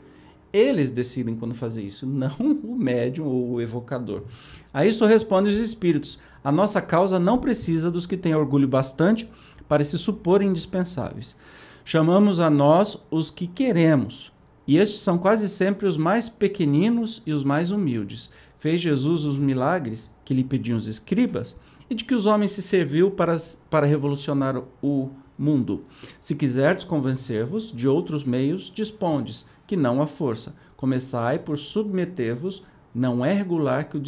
Eles 0.57 0.91
decidem 0.91 1.37
quando 1.37 1.55
fazer 1.55 1.83
isso, 1.83 2.07
não 2.09 2.35
o 2.39 2.77
médium 2.79 3.27
ou 3.27 3.51
o 3.53 3.61
evocador. 3.61 4.23
A 4.73 4.87
isso 4.87 5.05
respondem 5.05 5.53
os 5.53 5.59
espíritos. 5.59 6.19
A 6.43 6.51
nossa 6.51 6.81
causa 6.81 7.19
não 7.19 7.37
precisa 7.37 7.91
dos 7.91 8.07
que 8.07 8.17
têm 8.17 8.35
orgulho 8.35 8.67
bastante 8.67 9.29
para 9.69 9.85
se 9.85 9.99
supor 9.99 10.43
indispensáveis. 10.43 11.37
Chamamos 11.85 12.41
a 12.41 12.49
nós 12.49 12.97
os 13.11 13.31
que 13.31 13.47
queremos, 13.47 14.33
e 14.67 14.79
estes 14.79 15.03
são 15.03 15.19
quase 15.19 15.47
sempre 15.49 15.87
os 15.87 15.99
mais 15.99 16.29
pequeninos 16.29 17.23
e 17.27 17.33
os 17.33 17.45
mais 17.45 17.71
humildes. 17.71 18.31
Fez 18.59 18.81
Jesus 18.81 19.25
os 19.25 19.37
milagres 19.37 20.11
que 20.25 20.33
lhe 20.33 20.43
pediam 20.43 20.79
os 20.79 20.87
escribas, 20.87 21.55
e 21.89 21.95
de 21.95 22.05
que 22.05 22.15
os 22.15 22.25
homens 22.25 22.53
se 22.53 22.63
serviu 22.63 23.11
para, 23.11 23.37
para 23.71 23.87
revolucionar 23.87 24.61
o 24.83 25.11
mundo. 25.39 25.85
Se 26.21 26.35
quiserdes 26.35 26.85
convencer-vos 26.85 27.71
de 27.71 27.87
outros 27.87 28.25
meios, 28.25 28.73
dispondes, 28.75 29.45
que 29.67 29.77
não 29.77 30.01
a 30.01 30.07
força. 30.07 30.55
Começai 30.77 31.39
por 31.39 31.59
submeter-vos, 31.59 32.63
não 32.95 33.25
é 33.25 33.33
regular 33.33 33.89
que 33.89 33.97
o 33.97 34.03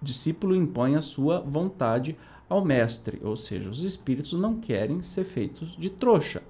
discípulo 0.00 0.54
impõe 0.54 0.96
a 0.96 1.02
sua 1.02 1.40
vontade 1.40 2.16
ao 2.48 2.64
mestre, 2.64 3.20
ou 3.22 3.36
seja, 3.36 3.70
os 3.70 3.82
espíritos 3.82 4.32
não 4.34 4.56
querem 4.56 5.00
ser 5.02 5.24
feitos 5.24 5.74
de 5.76 5.88
trouxa, 5.88 6.42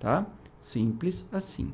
tá? 0.00 0.26
Simples 0.60 1.28
assim. 1.30 1.72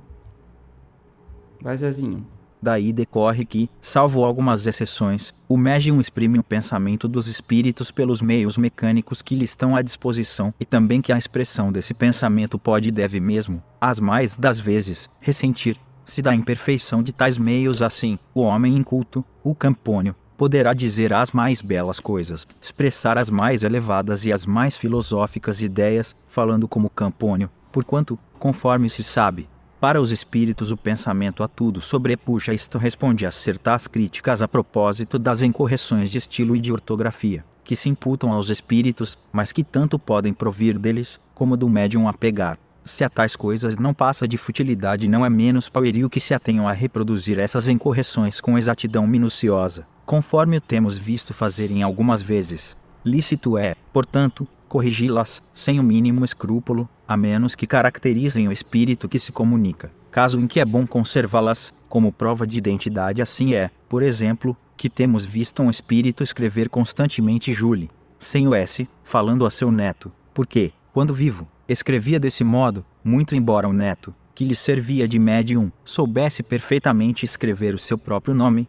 Vai, 1.60 1.76
Zezinho. 1.76 2.26
Daí 2.60 2.92
decorre 2.94 3.44
que, 3.44 3.68
salvo 3.80 4.24
algumas 4.24 4.66
exceções, 4.66 5.34
o 5.46 5.56
médium 5.56 6.00
exprime 6.00 6.38
o 6.38 6.42
pensamento 6.42 7.06
dos 7.06 7.26
espíritos 7.26 7.90
pelos 7.90 8.22
meios 8.22 8.56
mecânicos 8.56 9.20
que 9.20 9.34
lhe 9.34 9.44
estão 9.44 9.76
à 9.76 9.82
disposição 9.82 10.52
e 10.58 10.64
também 10.64 11.02
que 11.02 11.12
a 11.12 11.18
expressão 11.18 11.70
desse 11.70 11.92
pensamento 11.92 12.58
pode 12.58 12.88
e 12.88 12.92
deve 12.92 13.20
mesmo, 13.20 13.62
as 13.78 14.00
mais 14.00 14.34
das 14.36 14.58
vezes, 14.58 15.10
ressentir 15.20 15.78
se 16.05 16.22
da 16.22 16.34
imperfeição 16.34 17.02
de 17.02 17.12
tais 17.12 17.38
meios 17.38 17.82
assim, 17.82 18.18
o 18.34 18.42
homem 18.42 18.76
inculto, 18.76 19.24
o 19.42 19.55
campônio, 19.55 20.14
poderá 20.36 20.72
dizer 20.72 21.12
as 21.12 21.32
mais 21.32 21.62
belas 21.62 22.00
coisas, 22.00 22.46
expressar 22.61 23.18
as 23.18 23.30
mais 23.30 23.62
elevadas 23.62 24.24
e 24.24 24.32
as 24.32 24.46
mais 24.46 24.76
filosóficas 24.76 25.62
ideias, 25.62 26.14
falando 26.28 26.66
como 26.68 26.90
Campônio, 26.90 27.50
porquanto, 27.72 28.18
conforme 28.38 28.88
se 28.90 29.02
sabe, 29.02 29.48
para 29.80 30.00
os 30.00 30.11
espíritos 30.11 30.72
o 30.72 30.76
pensamento 30.76 31.42
a 31.42 31.48
tudo 31.48 31.80
sobrepuxa 31.80 32.55
isto 32.55 32.78
responde 32.78 33.26
a 33.26 33.30
certas 33.30 33.86
críticas 33.86 34.40
a 34.40 34.48
propósito 34.48 35.18
das 35.18 35.42
incorreções 35.42 36.11
de 36.11 36.18
estilo 36.18 36.57
e 36.57 36.61
de 36.61 36.72
ortografia, 36.72 37.44
que 37.62 37.76
se 37.76 37.90
imputam 37.90 38.32
aos 38.32 38.48
espíritos, 38.48 39.18
mas 39.30 39.52
que 39.52 39.62
tanto 39.62 39.98
podem 39.98 40.32
provir 40.32 40.78
deles, 40.78 41.20
como 41.34 41.55
do 41.55 41.68
médium 41.68 42.09
a 42.09 42.14
pegar. 42.14 42.59
Se 42.85 43.03
a 43.03 43.09
tais 43.09 43.35
coisas 43.35 43.78
não 43.78 43.95
passa 43.95 44.28
de 44.28 44.37
futilidade 44.37 45.09
não 45.09 45.24
é 45.24 45.30
menos 45.30 45.70
pueril 45.70 46.11
que 46.11 46.20
se 46.20 46.35
atenham 46.35 46.68
a 46.68 46.72
reproduzir 46.72 47.39
essas 47.39 47.66
incorreções 47.66 48.43
com 48.43 48.59
exatidão 48.59 49.07
minuciosa, 49.07 49.87
conforme 50.05 50.59
o 50.59 50.61
temos 50.61 50.99
visto 50.99 51.32
fazer 51.32 51.70
em 51.70 51.82
algumas 51.82 52.22
vezes. 52.22 52.76
Lícito 53.03 53.57
é, 53.57 53.74
portanto, 53.91 54.47
corrigi-las, 54.68 55.43
sem 55.55 55.80
o 55.80 55.82
mínimo 55.82 56.24
escrúpulo, 56.24 56.87
a 57.09 57.16
menos 57.16 57.55
que 57.55 57.66
caracterizem 57.66 58.49
o 58.49 58.53
espírito 58.53 59.09
que 59.09 59.18
se 59.18 59.32
comunica. 59.32 59.91
Caso 60.11 60.39
em 60.39 60.47
que 60.47 60.61
é 60.61 60.64
bom 60.64 60.87
conservá-las, 60.87 61.72
como 61.89 62.12
prova 62.12 62.47
de 62.47 62.59
identidade, 62.59 63.22
assim 63.22 63.55
é, 63.55 63.70
por 63.89 64.03
exemplo, 64.03 64.57
que 64.76 64.91
temos 64.91 65.24
visto 65.24 65.62
um 65.62 65.70
espírito 65.70 66.22
escrever 66.22 66.68
constantemente 66.68 67.55
Julie, 67.55 67.91
sem 68.18 68.47
o 68.47 68.55
S, 68.55 68.89
falando 69.03 69.47
a 69.47 69.51
seu 69.51 69.70
neto, 69.70 70.12
porque, 70.35 70.72
quando 70.93 71.14
vivo, 71.14 71.49
escrevia 71.68 72.20
desse 72.20 72.44
modo, 72.44 72.84
muito 73.02 73.34
embora 73.34 73.68
o 73.68 73.72
neto, 73.72 74.14
que 74.34 74.44
lhe 74.44 74.54
servia 74.54 75.06
de 75.06 75.18
médium, 75.18 75.70
soubesse 75.84 76.42
perfeitamente 76.42 77.24
escrever 77.24 77.74
o 77.74 77.78
seu 77.78 77.96
próprio 77.96 78.34
nome, 78.34 78.68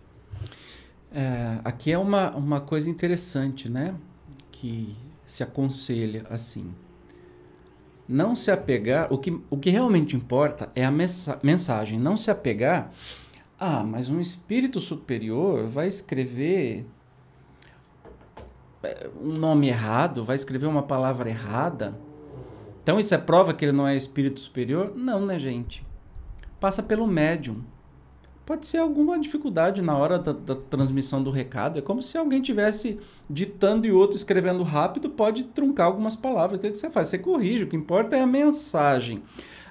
é, 1.17 1.59
aqui 1.63 1.93
é 1.93 1.97
uma, 1.97 2.31
uma 2.31 2.59
coisa 2.59 2.89
interessante, 2.89 3.69
né? 3.69 3.95
Que 4.51 4.93
se 5.25 5.41
aconselha 5.43 6.25
assim. 6.29 6.75
Não 8.05 8.35
se 8.35 8.51
apegar, 8.51 9.11
o 9.11 9.17
que, 9.17 9.31
o 9.49 9.57
que 9.57 9.69
realmente 9.69 10.13
importa 10.13 10.69
é 10.75 10.83
a 10.83 10.91
mensa, 10.91 11.39
mensagem, 11.41 11.97
não 11.97 12.17
se 12.17 12.29
apegar. 12.29 12.91
Ah, 13.57 13.81
mas 13.81 14.09
um 14.09 14.19
espírito 14.19 14.81
superior 14.81 15.69
vai 15.69 15.87
escrever 15.87 16.85
é, 18.83 19.09
um 19.17 19.37
nome 19.37 19.69
errado, 19.69 20.25
vai 20.25 20.35
escrever 20.35 20.65
uma 20.65 20.83
palavra 20.83 21.29
errada. 21.29 21.97
Então 22.86 22.99
isso 22.99 23.15
é 23.15 23.17
prova 23.17 23.51
que 23.51 23.65
ele 23.65 23.71
não 23.71 23.88
é 23.88 23.95
espírito 23.95 24.39
superior? 24.39 24.93
Não, 24.95 25.25
né, 25.25 25.39
gente? 25.39 25.83
Passa 26.59 26.83
pelo 26.83 27.07
médium 27.07 27.63
pode 28.45 28.67
ser 28.67 28.77
alguma 28.77 29.19
dificuldade 29.19 29.81
na 29.81 29.97
hora 29.97 30.19
da, 30.19 30.31
da, 30.31 30.55
transmissão 30.55 31.23
do 31.23 31.31
recado. 31.31 31.79
É 31.79 31.81
como 31.81 32.01
se 32.01 32.17
alguém 32.17 32.41
tivesse 32.41 32.99
ditando 33.29 33.88
e 33.88 33.91
outro 33.91 34.15
escrevendo 34.15 34.61
rápido, 34.63 35.09
pode 35.09 35.45
truncar 35.45 35.88
algumas 35.88 36.15
palavras. 36.15 36.59
O 36.59 36.61
que, 36.61 36.73
você 36.73 36.89
faz? 36.89 37.07
Você 37.07 37.17
corrige. 37.17 37.63
O 37.63 37.67
que 37.67 37.75
importa 37.75 38.15
é 38.15 38.21
a 38.21 38.27
mensagem. 38.27 39.23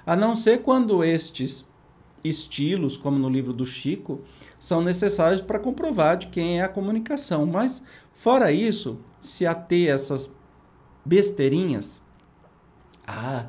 A 0.05 0.15
não 0.15 0.35
ser 0.35 0.61
quando 0.61 1.03
estes 1.03 1.65
estilos, 2.23 2.97
como 2.97 3.17
no 3.17 3.29
livro 3.29 3.53
do 3.53 3.65
Chico, 3.65 4.21
são 4.59 4.81
necessários 4.81 5.39
para 5.39 5.59
comprovar 5.59 6.17
de 6.17 6.27
quem 6.27 6.59
é 6.59 6.63
a 6.63 6.69
comunicação. 6.69 7.45
Mas, 7.45 7.81
fora 8.13 8.51
isso, 8.51 8.99
se 9.19 9.45
ater 9.45 9.89
essas 9.89 10.35
besteirinhas. 11.05 12.03
Ah, 13.07 13.45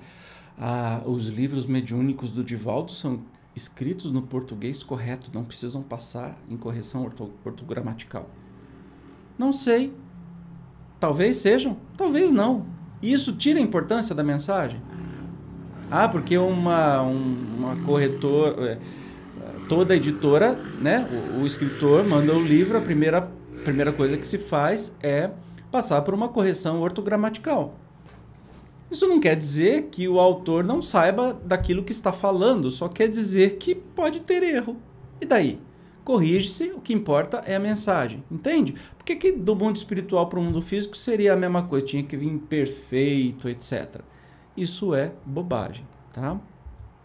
ah, 0.58 1.02
os 1.06 1.26
livros 1.28 1.66
mediúnicos 1.66 2.30
do 2.30 2.42
Divaldo 2.42 2.92
são 2.92 3.20
escritos 3.54 4.12
no 4.12 4.22
português 4.22 4.82
correto, 4.82 5.30
não 5.32 5.44
precisam 5.44 5.82
passar 5.82 6.38
em 6.48 6.56
correção 6.56 7.04
orto 7.04 7.32
ortogramatical? 7.44 8.28
Não 9.38 9.52
sei. 9.52 9.94
Talvez 11.00 11.36
sejam, 11.38 11.76
talvez 11.96 12.32
não. 12.32 12.66
Isso 13.02 13.32
tira 13.32 13.58
a 13.58 13.62
importância 13.62 14.14
da 14.14 14.22
mensagem? 14.22 14.80
Ah, 15.90 16.08
porque 16.08 16.36
uma, 16.36 17.02
um, 17.02 17.36
uma 17.56 17.76
corretora, 17.76 18.72
é, 18.72 18.78
toda 19.68 19.94
editora, 19.94 20.58
né, 20.80 21.06
o, 21.36 21.42
o, 21.42 21.46
escritor 21.46 22.04
manda 22.04 22.34
o 22.34 22.42
livro, 22.42 22.76
a 22.76 22.80
primeira, 22.80 23.30
primeira 23.62 23.92
coisa 23.92 24.16
que 24.16 24.26
se 24.26 24.38
faz 24.38 24.96
é 25.02 25.30
passar 25.70 26.02
por 26.02 26.12
uma 26.14 26.28
correção 26.28 26.80
ortogramatical. 26.80 27.74
Isso 28.90 29.06
não 29.08 29.18
quer 29.18 29.34
dizer 29.34 29.88
que 29.90 30.08
o 30.08 30.20
autor 30.20 30.64
não 30.64 30.80
saiba 30.80 31.38
daquilo 31.44 31.82
que 31.82 31.92
está 31.92 32.12
falando, 32.12 32.70
só 32.70 32.88
quer 32.88 33.08
dizer 33.08 33.56
que 33.56 33.74
pode 33.74 34.20
ter 34.20 34.42
erro. 34.42 34.76
E 35.20 35.26
daí? 35.26 35.60
Corrige-se, 36.04 36.70
o 36.70 36.80
que 36.80 36.94
importa 36.94 37.42
é 37.44 37.56
a 37.56 37.60
mensagem, 37.60 38.22
entende? 38.30 38.74
Por 38.96 39.04
que, 39.04 39.16
que 39.16 39.32
do 39.32 39.56
mundo 39.56 39.74
espiritual 39.74 40.28
para 40.28 40.38
o 40.38 40.42
mundo 40.42 40.62
físico 40.62 40.96
seria 40.96 41.32
a 41.32 41.36
mesma 41.36 41.64
coisa? 41.64 41.84
Tinha 41.84 42.02
que 42.04 42.16
vir 42.16 42.38
perfeito, 42.48 43.48
etc. 43.48 44.02
Isso 44.56 44.94
é 44.94 45.12
bobagem, 45.24 45.84
tá? 46.12 46.40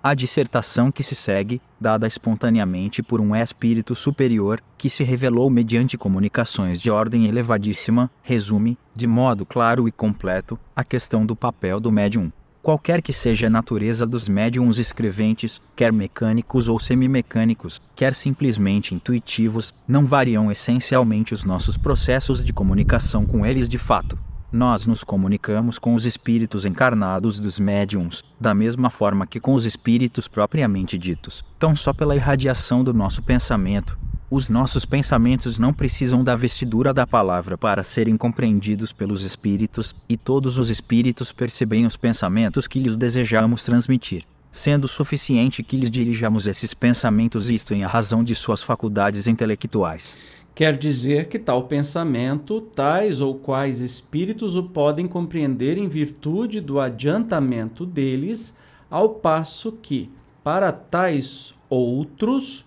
A 0.04 0.16
dissertação 0.16 0.92
que 0.92 1.04
se 1.04 1.14
segue, 1.14 1.62
dada 1.80 2.08
espontaneamente 2.08 3.04
por 3.04 3.22
um 3.22 3.36
espírito 3.36 3.94
superior, 3.94 4.60
que 4.76 4.90
se 4.90 5.04
revelou 5.04 5.48
mediante 5.48 5.96
comunicações 5.96 6.82
de 6.82 6.90
ordem 6.90 7.28
elevadíssima, 7.28 8.10
resume, 8.24 8.80
de 8.96 9.06
modo 9.06 9.46
claro 9.46 9.88
e 9.88 9.92
completo, 9.92 10.60
a 10.76 10.84
questão 10.84 11.24
do 11.24 11.36
papel 11.36 11.80
do 11.80 11.92
médium. 11.92 12.32
Qualquer 12.64 13.00
que 13.00 13.14
seja 13.14 13.46
a 13.46 13.50
natureza 13.50 14.08
dos 14.08 14.28
médiums 14.28 14.80
escreventes, 14.80 15.62
quer 15.76 15.94
mecânicos 15.94 16.68
ou 16.68 16.80
semimecânicos, 16.80 17.80
quer 17.96 18.16
simplesmente 18.16 18.96
intuitivos, 18.96 19.72
não 19.88 20.04
variam 20.04 20.52
essencialmente 20.52 21.32
os 21.32 21.44
nossos 21.44 21.78
processos 21.78 22.44
de 22.44 22.52
comunicação 22.52 23.24
com 23.24 23.46
eles 23.46 23.70
de 23.70 23.78
fato. 23.78 24.18
Nós 24.52 24.86
nos 24.86 25.02
comunicamos 25.02 25.80
com 25.80 25.96
os 25.96 26.06
espíritos 26.06 26.66
encarnados 26.66 27.40
dos 27.40 27.58
médiums, 27.58 28.22
da 28.38 28.54
mesma 28.54 28.90
forma 28.90 29.26
que 29.26 29.40
com 29.40 29.54
os 29.54 29.66
espíritos 29.66 30.28
propriamente 30.28 30.98
ditos, 30.98 31.46
tão 31.58 31.74
só 31.74 31.94
pela 31.94 32.18
irradiação 32.18 32.84
do 32.84 32.94
nosso 32.94 33.24
pensamento. 33.24 33.98
Os 34.30 34.50
nossos 34.50 34.84
pensamentos 34.84 35.58
não 35.58 35.72
precisam 35.72 36.22
da 36.22 36.36
vestidura 36.36 36.94
da 36.94 37.08
palavra 37.08 37.58
para 37.58 37.82
serem 37.82 38.18
compreendidos 38.18 38.92
pelos 38.92 39.24
espíritos, 39.24 39.96
e 40.10 40.18
todos 40.18 40.58
os 40.58 40.70
espíritos 40.70 41.32
percebem 41.32 41.86
os 41.86 41.96
pensamentos 41.96 42.68
que 42.68 42.80
lhes 42.80 42.98
desejamos 42.98 43.64
transmitir 43.64 44.26
sendo 44.52 44.88
suficiente 44.88 45.64
que 45.64 45.78
lhes 45.78 45.90
dirijamos 45.90 46.46
esses 46.46 46.74
pensamentos, 46.74 47.50
isto 47.50 47.74
em 47.74 47.84
razão 47.84 48.24
de 48.24 48.36
suas 48.36 48.62
faculdades 48.62 49.28
intelectuais. 49.28 50.18
Quer 50.54 50.78
dizer 50.78 51.28
que 51.28 51.40
tal 51.40 51.64
pensamento, 51.64 52.60
tais 52.60 53.22
ou 53.22 53.36
quais 53.36 53.80
espíritos 53.80 54.56
o 54.56 54.64
podem 54.64 55.08
compreender 55.08 55.78
em 55.78 55.88
virtude 55.88 56.60
do 56.60 56.80
adiantamento 56.80 57.86
deles, 57.86 58.56
ao 58.90 59.10
passo 59.10 59.72
que, 59.72 60.10
para 60.44 60.72
tais 60.72 61.56
outros, 61.70 62.66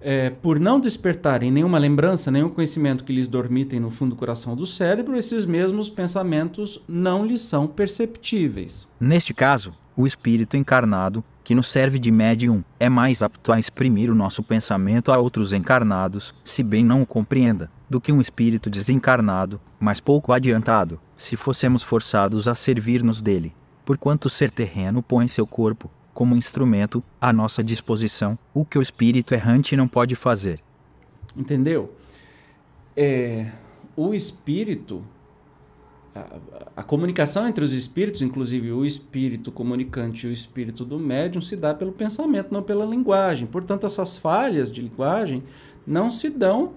é, 0.00 0.30
por 0.30 0.58
não 0.58 0.80
despertarem 0.80 1.50
nenhuma 1.50 1.78
lembrança, 1.78 2.30
nenhum 2.30 2.50
conhecimento 2.50 3.04
que 3.04 3.12
lhes 3.12 3.28
dormitem 3.28 3.78
no 3.78 3.90
fundo 3.90 4.10
do 4.10 4.18
coração 4.18 4.56
do 4.56 4.66
cérebro, 4.66 5.16
esses 5.16 5.46
mesmos 5.46 5.88
pensamentos 5.88 6.82
não 6.88 7.24
lhes 7.24 7.42
são 7.42 7.66
perceptíveis. 7.66 8.88
Neste 9.00 9.32
caso, 9.32 9.74
o 9.96 10.06
espírito 10.06 10.56
encarnado, 10.56 11.24
que 11.48 11.54
nos 11.54 11.72
serve 11.72 11.98
de 11.98 12.10
médium, 12.10 12.62
é 12.78 12.90
mais 12.90 13.22
apto 13.22 13.50
a 13.50 13.58
exprimir 13.58 14.10
o 14.10 14.14
nosso 14.14 14.42
pensamento 14.42 15.10
a 15.10 15.16
outros 15.16 15.54
encarnados, 15.54 16.34
se 16.44 16.62
bem 16.62 16.84
não 16.84 17.00
o 17.00 17.06
compreenda, 17.06 17.70
do 17.88 18.02
que 18.02 18.12
um 18.12 18.20
espírito 18.20 18.68
desencarnado, 18.68 19.58
mas 19.80 19.98
pouco 19.98 20.34
adiantado, 20.34 21.00
se 21.16 21.36
fossemos 21.36 21.82
forçados 21.82 22.46
a 22.46 22.54
servir-nos 22.54 23.22
dele. 23.22 23.54
Porquanto 23.82 24.26
o 24.26 24.30
ser 24.30 24.50
terreno 24.50 25.02
põe 25.02 25.26
seu 25.26 25.46
corpo, 25.46 25.90
como 26.12 26.36
instrumento, 26.36 27.02
à 27.18 27.32
nossa 27.32 27.64
disposição, 27.64 28.38
o 28.52 28.62
que 28.62 28.78
o 28.78 28.82
espírito 28.82 29.32
errante 29.32 29.74
não 29.74 29.88
pode 29.88 30.14
fazer. 30.14 30.60
Entendeu? 31.34 31.96
É, 32.94 33.52
o 33.96 34.12
espírito 34.12 35.02
a, 36.76 36.82
comunicação 36.82 37.46
entre 37.46 37.64
os 37.64 37.72
espíritos, 37.72 38.22
inclusive 38.22 38.72
o 38.72 38.84
espírito 38.84 39.52
comunicante 39.52 40.26
e 40.26 40.30
o 40.30 40.32
espírito 40.32 40.84
do 40.84 40.98
médium, 40.98 41.42
se 41.42 41.56
dá 41.56 41.74
pelo 41.74 41.92
pensamento, 41.92 42.52
não 42.52 42.62
pela 42.62 42.84
linguagem. 42.84 43.46
Portanto, 43.46 43.86
essas 43.86 44.16
falhas 44.16 44.70
de 44.70 44.82
linguagem 44.82 45.42
não 45.86 46.10
se 46.10 46.30
dão 46.30 46.72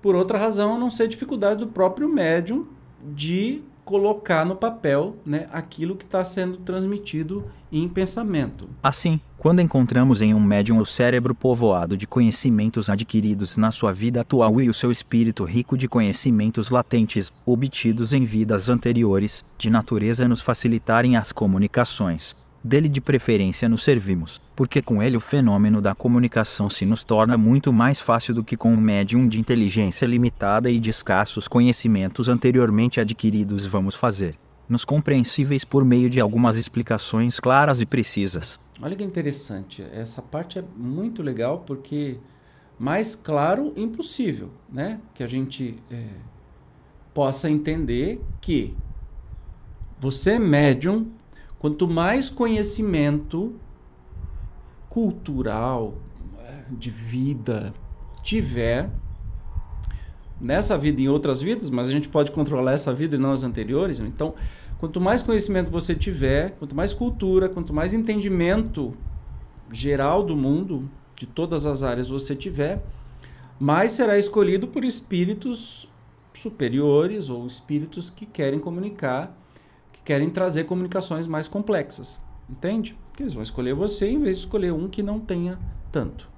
por 0.00 0.14
outra 0.14 0.38
razão, 0.38 0.76
a 0.76 0.78
não 0.78 0.90
ser 0.90 1.08
dificuldade 1.08 1.60
do 1.60 1.66
próprio 1.66 2.08
médium 2.08 2.66
de 3.14 3.62
colocar 3.88 4.44
no 4.44 4.54
papel 4.54 5.16
né, 5.24 5.48
aquilo 5.50 5.96
que 5.96 6.04
está 6.04 6.22
sendo 6.22 6.58
transmitido 6.58 7.46
em 7.72 7.88
pensamento. 7.88 8.68
Assim, 8.82 9.18
quando 9.38 9.62
encontramos 9.62 10.20
em 10.20 10.34
um 10.34 10.40
médium 10.40 10.76
o 10.78 10.84
cérebro 10.84 11.34
povoado 11.34 11.96
de 11.96 12.06
conhecimentos 12.06 12.90
adquiridos 12.90 13.56
na 13.56 13.70
sua 13.70 13.90
vida 13.90 14.20
atual 14.20 14.60
e 14.60 14.68
o 14.68 14.74
seu 14.74 14.92
espírito 14.92 15.42
rico 15.44 15.74
de 15.74 15.88
conhecimentos 15.88 16.68
latentes, 16.68 17.32
obtidos 17.46 18.12
em 18.12 18.26
vidas 18.26 18.68
anteriores, 18.68 19.42
de 19.56 19.70
natureza 19.70 20.28
nos 20.28 20.42
facilitarem 20.42 21.16
as 21.16 21.32
comunicações, 21.32 22.36
dele 22.62 22.88
de 22.88 23.00
preferência 23.00 23.68
nos 23.68 23.84
servimos, 23.84 24.40
porque 24.56 24.82
com 24.82 25.02
ele 25.02 25.16
o 25.16 25.20
fenômeno 25.20 25.80
da 25.80 25.94
comunicação 25.94 26.68
se 26.68 26.84
nos 26.84 27.04
torna 27.04 27.38
muito 27.38 27.72
mais 27.72 28.00
fácil 28.00 28.34
do 28.34 28.44
que 28.44 28.56
com 28.56 28.72
um 28.72 28.80
médium 28.80 29.28
de 29.28 29.38
inteligência 29.38 30.06
limitada 30.06 30.70
e 30.70 30.80
de 30.80 30.90
escassos 30.90 31.46
conhecimentos 31.46 32.28
anteriormente 32.28 33.00
adquiridos 33.00 33.66
vamos 33.66 33.94
fazer, 33.94 34.36
nos 34.68 34.84
compreensíveis 34.84 35.64
por 35.64 35.84
meio 35.84 36.10
de 36.10 36.20
algumas 36.20 36.56
explicações 36.56 37.40
claras 37.40 37.80
e 37.80 37.86
precisas. 37.86 38.58
Olha 38.80 38.94
que 38.94 39.04
interessante, 39.04 39.84
essa 39.92 40.22
parte 40.22 40.58
é 40.58 40.64
muito 40.76 41.22
legal 41.22 41.60
porque 41.66 42.18
mais 42.78 43.16
claro 43.16 43.72
impossível, 43.76 44.50
né? 44.70 45.00
Que 45.12 45.24
a 45.24 45.26
gente 45.26 45.76
é, 45.90 46.04
possa 47.12 47.50
entender 47.50 48.20
que 48.40 48.76
você 49.98 50.38
médium 50.38 51.10
Quanto 51.58 51.88
mais 51.88 52.30
conhecimento 52.30 53.54
cultural, 54.88 55.94
de 56.70 56.90
vida 56.90 57.72
tiver, 58.22 58.90
nessa 60.40 60.78
vida 60.78 61.00
e 61.00 61.04
em 61.04 61.08
outras 61.08 61.40
vidas, 61.40 61.70
mas 61.70 61.88
a 61.88 61.92
gente 61.92 62.08
pode 62.08 62.30
controlar 62.30 62.72
essa 62.72 62.92
vida 62.92 63.16
e 63.16 63.18
não 63.18 63.32
as 63.32 63.42
anteriores. 63.42 63.98
Então, 64.00 64.34
quanto 64.78 65.00
mais 65.00 65.22
conhecimento 65.22 65.70
você 65.70 65.94
tiver, 65.94 66.52
quanto 66.52 66.76
mais 66.76 66.92
cultura, 66.92 67.48
quanto 67.48 67.72
mais 67.72 67.92
entendimento 67.94 68.94
geral 69.72 70.22
do 70.22 70.36
mundo, 70.36 70.88
de 71.16 71.26
todas 71.26 71.66
as 71.66 71.82
áreas 71.82 72.08
você 72.08 72.36
tiver, 72.36 72.82
mais 73.58 73.92
será 73.92 74.16
escolhido 74.16 74.68
por 74.68 74.84
espíritos 74.84 75.88
superiores 76.32 77.28
ou 77.28 77.46
espíritos 77.46 78.08
que 78.08 78.24
querem 78.24 78.60
comunicar 78.60 79.36
querem 80.08 80.30
trazer 80.30 80.64
comunicações 80.64 81.26
mais 81.26 81.46
complexas. 81.46 82.18
Entende? 82.48 82.96
Porque 83.10 83.22
eles 83.22 83.34
vão 83.34 83.42
escolher 83.42 83.74
você 83.74 84.08
em 84.08 84.18
vez 84.18 84.38
de 84.38 84.44
escolher 84.44 84.72
um 84.72 84.88
que 84.88 85.02
não 85.02 85.20
tenha 85.20 85.58
tanto. 85.92 86.30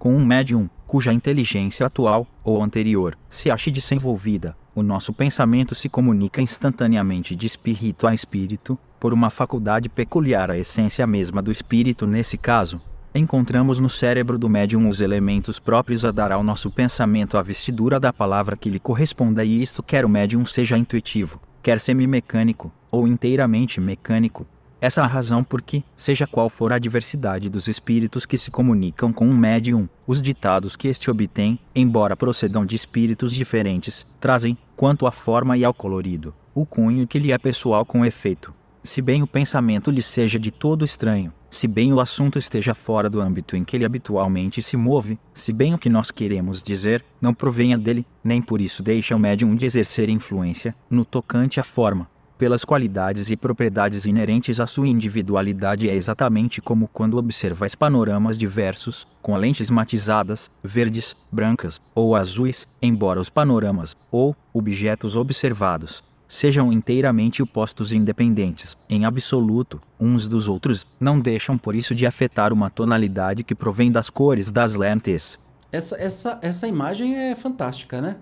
Com 0.00 0.16
um 0.16 0.26
médium 0.26 0.68
cuja 0.84 1.12
inteligência 1.12 1.86
atual 1.86 2.26
ou 2.42 2.60
anterior 2.60 3.16
se 3.30 3.52
ache 3.52 3.70
desenvolvida, 3.70 4.56
o 4.74 4.82
nosso 4.82 5.12
pensamento 5.12 5.76
se 5.76 5.88
comunica 5.88 6.42
instantaneamente 6.42 7.36
de 7.36 7.46
espírito 7.46 8.04
a 8.04 8.12
espírito, 8.12 8.76
por 8.98 9.14
uma 9.14 9.30
faculdade 9.30 9.88
peculiar 9.88 10.50
à 10.50 10.58
essência 10.58 11.06
mesma 11.06 11.40
do 11.40 11.52
espírito 11.52 12.04
nesse 12.04 12.36
caso. 12.36 12.80
Encontramos 13.14 13.78
no 13.78 13.88
cérebro 13.88 14.36
do 14.36 14.48
médium 14.48 14.88
os 14.88 15.00
elementos 15.00 15.60
próprios 15.60 16.04
a 16.04 16.10
dar 16.10 16.32
ao 16.32 16.42
nosso 16.42 16.68
pensamento 16.68 17.38
a 17.38 17.42
vestidura 17.42 18.00
da 18.00 18.12
palavra 18.12 18.56
que 18.56 18.68
lhe 18.68 18.80
corresponda, 18.80 19.44
e 19.44 19.62
isto 19.62 19.84
quer 19.84 20.04
o 20.04 20.08
médium 20.08 20.44
seja 20.44 20.76
intuitivo, 20.76 21.40
quer 21.62 21.80
semi-mecânico 21.80 22.72
ou 22.90 23.06
inteiramente 23.06 23.80
mecânico. 23.80 24.46
Essa 24.80 25.00
é 25.00 25.04
a 25.04 25.06
razão 25.06 25.44
por 25.44 25.62
que, 25.62 25.84
seja 25.96 26.26
qual 26.26 26.50
for 26.50 26.72
a 26.72 26.78
diversidade 26.78 27.48
dos 27.48 27.68
espíritos 27.68 28.26
que 28.26 28.36
se 28.36 28.50
comunicam 28.50 29.12
com 29.12 29.28
um 29.28 29.36
médium, 29.36 29.88
os 30.04 30.20
ditados 30.20 30.74
que 30.74 30.88
este 30.88 31.08
obtém, 31.08 31.56
embora 31.72 32.16
procedam 32.16 32.66
de 32.66 32.74
espíritos 32.74 33.32
diferentes, 33.32 34.04
trazem, 34.18 34.58
quanto 34.74 35.06
à 35.06 35.12
forma 35.12 35.56
e 35.56 35.64
ao 35.64 35.72
colorido, 35.72 36.34
o 36.52 36.66
cunho 36.66 37.06
que 37.06 37.20
lhe 37.20 37.30
é 37.30 37.38
pessoal 37.38 37.86
com 37.86 38.04
efeito. 38.04 38.52
Se 38.84 39.00
bem 39.00 39.22
o 39.22 39.28
pensamento 39.28 39.92
lhe 39.92 40.02
seja 40.02 40.40
de 40.40 40.50
todo 40.50 40.84
estranho, 40.84 41.32
se 41.48 41.68
bem 41.68 41.92
o 41.92 42.00
assunto 42.00 42.36
esteja 42.36 42.74
fora 42.74 43.08
do 43.08 43.20
âmbito 43.20 43.54
em 43.54 43.62
que 43.62 43.76
ele 43.76 43.84
habitualmente 43.84 44.60
se 44.60 44.76
move, 44.76 45.16
se 45.32 45.52
bem 45.52 45.72
o 45.72 45.78
que 45.78 45.88
nós 45.88 46.10
queremos 46.10 46.60
dizer 46.60 47.04
não 47.20 47.32
provenha 47.32 47.78
dele, 47.78 48.04
nem 48.24 48.42
por 48.42 48.60
isso 48.60 48.82
deixa 48.82 49.14
o 49.14 49.20
médium 49.20 49.54
de 49.54 49.66
exercer 49.66 50.08
influência 50.08 50.74
no 50.90 51.04
tocante 51.04 51.60
à 51.60 51.62
forma, 51.62 52.10
pelas 52.36 52.64
qualidades 52.64 53.30
e 53.30 53.36
propriedades 53.36 54.04
inerentes 54.04 54.58
à 54.58 54.66
sua 54.66 54.88
individualidade 54.88 55.88
é 55.88 55.94
exatamente 55.94 56.60
como 56.60 56.88
quando 56.88 57.18
observais 57.18 57.76
panoramas 57.76 58.36
diversos, 58.36 59.06
com 59.22 59.36
lentes 59.36 59.70
matizadas, 59.70 60.50
verdes, 60.60 61.14
brancas 61.30 61.80
ou 61.94 62.16
azuis, 62.16 62.66
embora 62.82 63.20
os 63.20 63.30
panoramas, 63.30 63.96
ou 64.10 64.34
objetos 64.52 65.14
observados, 65.14 66.02
sejam 66.32 66.72
inteiramente 66.72 67.42
opostos 67.42 67.92
e 67.92 67.96
independentes, 67.98 68.74
em 68.88 69.04
absoluto, 69.04 69.78
uns 70.00 70.26
dos 70.26 70.48
outros, 70.48 70.86
não 70.98 71.20
deixam 71.20 71.58
por 71.58 71.74
isso 71.74 71.94
de 71.94 72.06
afetar 72.06 72.54
uma 72.54 72.70
tonalidade 72.70 73.44
que 73.44 73.54
provém 73.54 73.92
das 73.92 74.08
cores 74.08 74.50
das 74.50 74.74
lentes. 74.74 75.38
Essa, 75.70 76.00
essa, 76.00 76.38
essa 76.40 76.66
imagem 76.66 77.16
é 77.16 77.36
fantástica, 77.36 78.00
né? 78.00 78.16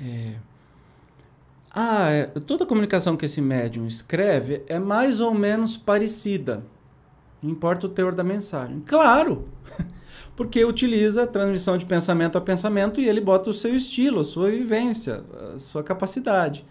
É... 0.00 0.34
Ah, 1.72 2.10
é, 2.10 2.26
toda 2.40 2.66
comunicação 2.66 3.16
que 3.16 3.26
esse 3.26 3.40
médium 3.40 3.86
escreve 3.86 4.64
é 4.66 4.80
mais 4.80 5.20
ou 5.20 5.32
menos 5.32 5.76
parecida. 5.76 6.64
Não 7.40 7.52
importa 7.52 7.86
o 7.86 7.88
teor 7.88 8.16
da 8.16 8.24
mensagem. 8.24 8.82
Claro! 8.84 9.48
Porque 10.34 10.64
utiliza 10.64 11.22
a 11.22 11.26
transmissão 11.26 11.78
de 11.78 11.86
pensamento 11.86 12.36
a 12.36 12.40
pensamento 12.40 13.00
e 13.00 13.08
ele 13.08 13.20
bota 13.20 13.48
o 13.48 13.54
seu 13.54 13.76
estilo, 13.76 14.18
a 14.18 14.24
sua 14.24 14.50
vivência, 14.50 15.22
a 15.54 15.58
sua 15.60 15.84
capacidade. 15.84 16.66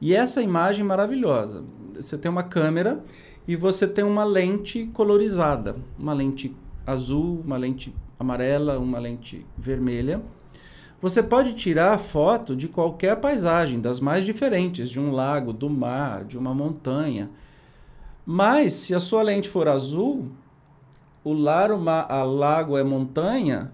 E 0.00 0.14
essa 0.14 0.42
imagem 0.42 0.84
maravilhosa. 0.84 1.64
Você 1.94 2.18
tem 2.18 2.30
uma 2.30 2.42
câmera 2.42 3.02
e 3.48 3.56
você 3.56 3.86
tem 3.86 4.04
uma 4.04 4.24
lente 4.24 4.86
colorizada, 4.92 5.76
uma 5.98 6.12
lente 6.12 6.54
azul, 6.86 7.40
uma 7.44 7.56
lente 7.56 7.94
amarela, 8.18 8.78
uma 8.78 8.98
lente 8.98 9.46
vermelha. 9.56 10.22
Você 11.00 11.22
pode 11.22 11.52
tirar 11.52 11.98
foto 11.98 12.56
de 12.56 12.68
qualquer 12.68 13.16
paisagem, 13.16 13.80
das 13.80 14.00
mais 14.00 14.24
diferentes, 14.24 14.88
de 14.88 14.98
um 14.98 15.12
lago, 15.12 15.52
do 15.52 15.68
mar, 15.68 16.24
de 16.24 16.38
uma 16.38 16.54
montanha. 16.54 17.30
Mas 18.24 18.72
se 18.72 18.94
a 18.94 19.00
sua 19.00 19.22
lente 19.22 19.48
for 19.48 19.68
azul, 19.68 20.30
o 21.22 21.32
lar, 21.32 21.70
a 22.08 22.22
lago 22.22 22.76
é 22.76 22.82
montanha, 22.82 23.72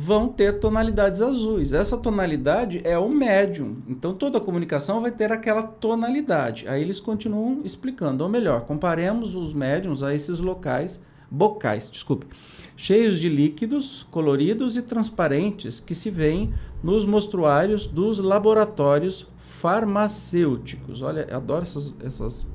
vão 0.00 0.28
ter 0.28 0.60
tonalidades 0.60 1.20
azuis. 1.20 1.72
Essa 1.72 1.96
tonalidade 1.96 2.80
é 2.84 2.96
o 2.96 3.08
médium. 3.08 3.78
Então 3.88 4.14
toda 4.14 4.38
comunicação 4.38 5.00
vai 5.00 5.10
ter 5.10 5.32
aquela 5.32 5.64
tonalidade. 5.64 6.68
Aí 6.68 6.80
eles 6.80 7.00
continuam 7.00 7.62
explicando. 7.64 8.22
Ou 8.22 8.30
melhor, 8.30 8.60
comparemos 8.60 9.34
os 9.34 9.52
médiums 9.52 10.04
a 10.04 10.14
esses 10.14 10.38
locais, 10.38 11.00
bocais, 11.28 11.90
desculpe, 11.90 12.28
cheios 12.76 13.18
de 13.18 13.28
líquidos 13.28 14.06
coloridos 14.08 14.76
e 14.76 14.82
transparentes 14.82 15.80
que 15.80 15.96
se 15.96 16.10
veem 16.10 16.54
nos 16.80 17.04
mostruários 17.04 17.84
dos 17.84 18.20
laboratórios 18.20 19.26
farmacêuticos. 19.36 21.02
Olha, 21.02 21.26
eu 21.28 21.38
adoro 21.38 21.64
essas, 21.64 21.92
essas 22.04 22.46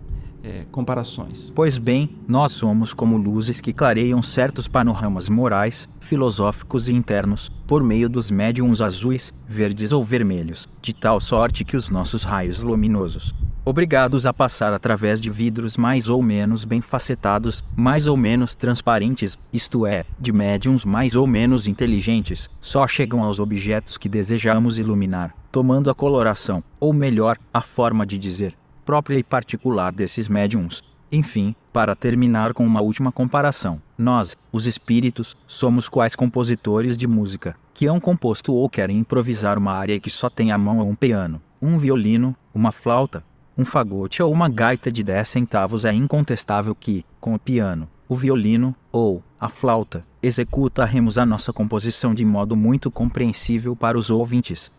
é, 0.44 0.66
comparações. 0.72 1.52
Pois 1.56 1.78
bem, 1.78 2.18
nós 2.28 2.52
somos 2.52 2.94
como 2.94 3.18
luzes 3.18 3.62
que 3.62 3.72
clareiam 3.72 4.22
certos 4.22 4.68
panoramas 4.68 5.30
morais, 5.30 5.88
filosóficos 6.02 6.90
e 6.90 6.94
internos, 6.94 7.50
por 7.66 7.84
meio 7.84 8.10
dos 8.10 8.30
médiums 8.30 8.82
azuis, 8.82 9.34
verdes 9.48 9.92
ou 9.92 10.04
vermelhos, 10.04 10.68
de 10.82 10.94
tal 10.94 11.22
sorte 11.22 11.64
que 11.64 11.78
os 11.78 11.90
nossos 11.90 12.24
raios 12.24 12.62
luminosos, 12.62 13.34
obrigados 13.66 14.26
a 14.26 14.34
passar 14.34 14.74
através 14.74 15.22
de 15.22 15.30
vidros 15.30 15.78
mais 15.78 16.10
ou 16.10 16.22
menos 16.22 16.66
bem 16.66 16.82
facetados, 16.82 17.64
mais 17.76 18.08
ou 18.08 18.18
menos 18.18 18.54
transparentes, 18.54 19.38
isto 19.54 19.86
é, 19.86 20.04
de 20.20 20.34
médiums 20.34 20.84
mais 20.84 21.16
ou 21.16 21.26
menos 21.26 21.68
inteligentes, 21.68 22.50
só 22.62 22.86
chegam 22.88 23.24
aos 23.24 23.40
objetos 23.40 23.98
que 23.98 24.10
desejamos 24.10 24.78
iluminar, 24.78 25.34
tomando 25.52 25.90
a 25.90 25.96
coloração, 25.96 26.62
ou 26.80 26.92
melhor, 26.92 27.38
a 27.54 27.62
forma 27.62 28.06
de 28.06 28.18
dizer, 28.18 28.54
própria 28.86 29.18
e 29.18 29.24
particular 29.24 29.92
desses 29.92 30.28
médiums. 30.28 30.84
Enfim, 31.12 31.56
para 31.72 31.96
terminar 31.96 32.54
com 32.54 32.66
uma 32.66 32.82
última 32.82 33.12
comparação, 33.12 33.82
nós, 33.98 34.36
os 34.52 34.66
espíritos, 34.66 35.38
somos 35.46 35.88
quais 35.88 36.16
compositores 36.16 36.98
de 36.98 37.08
música, 37.08 37.56
que 37.74 37.86
hão 37.86 38.00
composto 38.00 38.54
ou 38.54 38.70
querem 38.70 38.98
improvisar 38.98 39.58
uma 39.58 39.74
área 39.74 40.00
que 40.00 40.10
só 40.10 40.30
tem 40.30 40.52
a 40.52 40.58
mão 40.58 40.80
ou 40.80 40.90
um 40.90 40.96
piano, 40.96 41.42
um 41.62 41.78
violino, 41.78 42.36
uma 42.54 42.72
flauta, 42.72 43.24
um 43.56 43.64
fagote 43.64 44.24
ou 44.24 44.32
uma 44.32 44.50
gaita 44.50 44.92
de 44.92 45.04
10 45.04 45.30
centavos 45.30 45.86
é 45.86 45.94
incontestável 45.94 46.74
que, 46.74 47.06
com 47.20 47.36
o 47.36 47.40
piano, 47.40 47.88
o 48.10 48.16
violino 48.16 48.76
ou 48.92 49.24
a 49.40 49.48
flauta, 49.48 50.04
executaremos 50.22 51.18
a 51.18 51.26
nossa 51.26 51.54
composição 51.54 52.14
de 52.14 52.26
modo 52.26 52.56
muito 52.56 52.90
compreensível 52.90 53.76
para 53.76 53.98
os 53.98 54.10
ouvintes. 54.10 54.72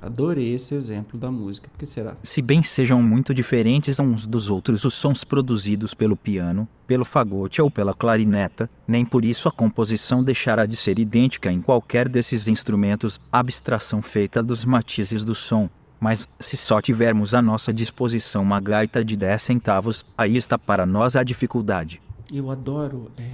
Adorei 0.00 0.54
esse 0.54 0.74
exemplo 0.74 1.18
da 1.18 1.30
música. 1.30 1.68
Por 1.68 1.78
que 1.78 1.86
será? 1.86 2.16
Se 2.22 2.40
bem 2.40 2.62
sejam 2.62 3.02
muito 3.02 3.34
diferentes 3.34 3.98
uns 3.98 4.26
dos 4.26 4.48
outros 4.48 4.84
os 4.84 4.94
sons 4.94 5.24
produzidos 5.24 5.92
pelo 5.92 6.16
piano, 6.16 6.68
pelo 6.86 7.04
fagote 7.04 7.60
ou 7.60 7.70
pela 7.70 7.92
clarineta, 7.92 8.70
nem 8.86 9.04
por 9.04 9.24
isso 9.24 9.48
a 9.48 9.52
composição 9.52 10.22
deixará 10.22 10.66
de 10.66 10.76
ser 10.76 10.98
idêntica 10.98 11.50
em 11.50 11.60
qualquer 11.60 12.08
desses 12.08 12.48
instrumentos, 12.48 13.20
abstração 13.32 14.00
feita 14.00 14.42
dos 14.42 14.64
matizes 14.64 15.24
do 15.24 15.34
som. 15.34 15.68
Mas, 16.00 16.28
se 16.38 16.56
só 16.56 16.80
tivermos 16.80 17.34
à 17.34 17.42
nossa 17.42 17.72
disposição 17.72 18.42
uma 18.42 18.60
gaita 18.60 19.04
de 19.04 19.16
10 19.16 19.42
centavos, 19.42 20.06
aí 20.16 20.36
está 20.36 20.56
para 20.56 20.86
nós 20.86 21.16
a 21.16 21.24
dificuldade. 21.24 22.00
Eu 22.32 22.50
adoro 22.52 23.10
é, 23.16 23.28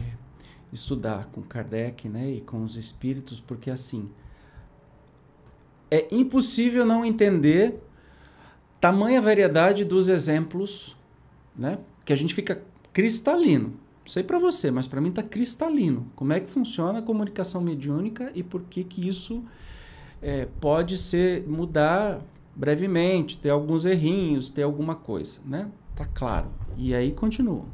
estudar 0.73 1.27
com 1.27 1.43
Kardec 1.43 2.09
né, 2.09 2.31
e 2.31 2.41
com 2.41 2.65
os 2.65 2.77
espíritos, 2.77 3.39
porque 3.39 3.71
assim 3.71 4.09
é 5.95 6.09
impossível 6.11 6.85
não 6.85 7.05
entender 7.05 7.81
tamanha 8.81 9.21
variedade 9.21 9.85
dos 9.85 10.09
exemplos, 10.09 10.97
né? 11.57 11.79
Que 12.05 12.13
a 12.13 12.17
gente 12.17 12.35
fica 12.35 12.61
cristalino. 12.93 13.69
Não 13.69 14.09
sei 14.09 14.25
para 14.25 14.39
você, 14.39 14.73
mas 14.73 14.89
para 14.89 15.01
mim 15.01 15.11
está 15.11 15.23
cristalino. 15.23 16.11
Como 16.17 16.33
é 16.33 16.41
que 16.41 16.51
funciona 16.51 16.99
a 16.99 17.03
comunicação 17.03 17.61
mediúnica 17.61 18.33
e 18.35 18.43
por 18.43 18.63
que 18.63 18.83
que 18.83 19.09
isso 19.09 19.45
é, 20.21 20.49
pode 20.61 20.99
ser 20.99 21.47
mudar 21.47 22.19
brevemente, 22.57 23.39
ter 23.39 23.51
alguns 23.51 23.85
errinhos, 23.85 24.49
ter 24.49 24.63
alguma 24.63 24.97
coisa, 24.97 25.39
né? 25.47 25.71
Tá 25.95 26.07
claro. 26.07 26.49
E 26.77 26.93
aí 26.93 27.13
continua. 27.13 27.65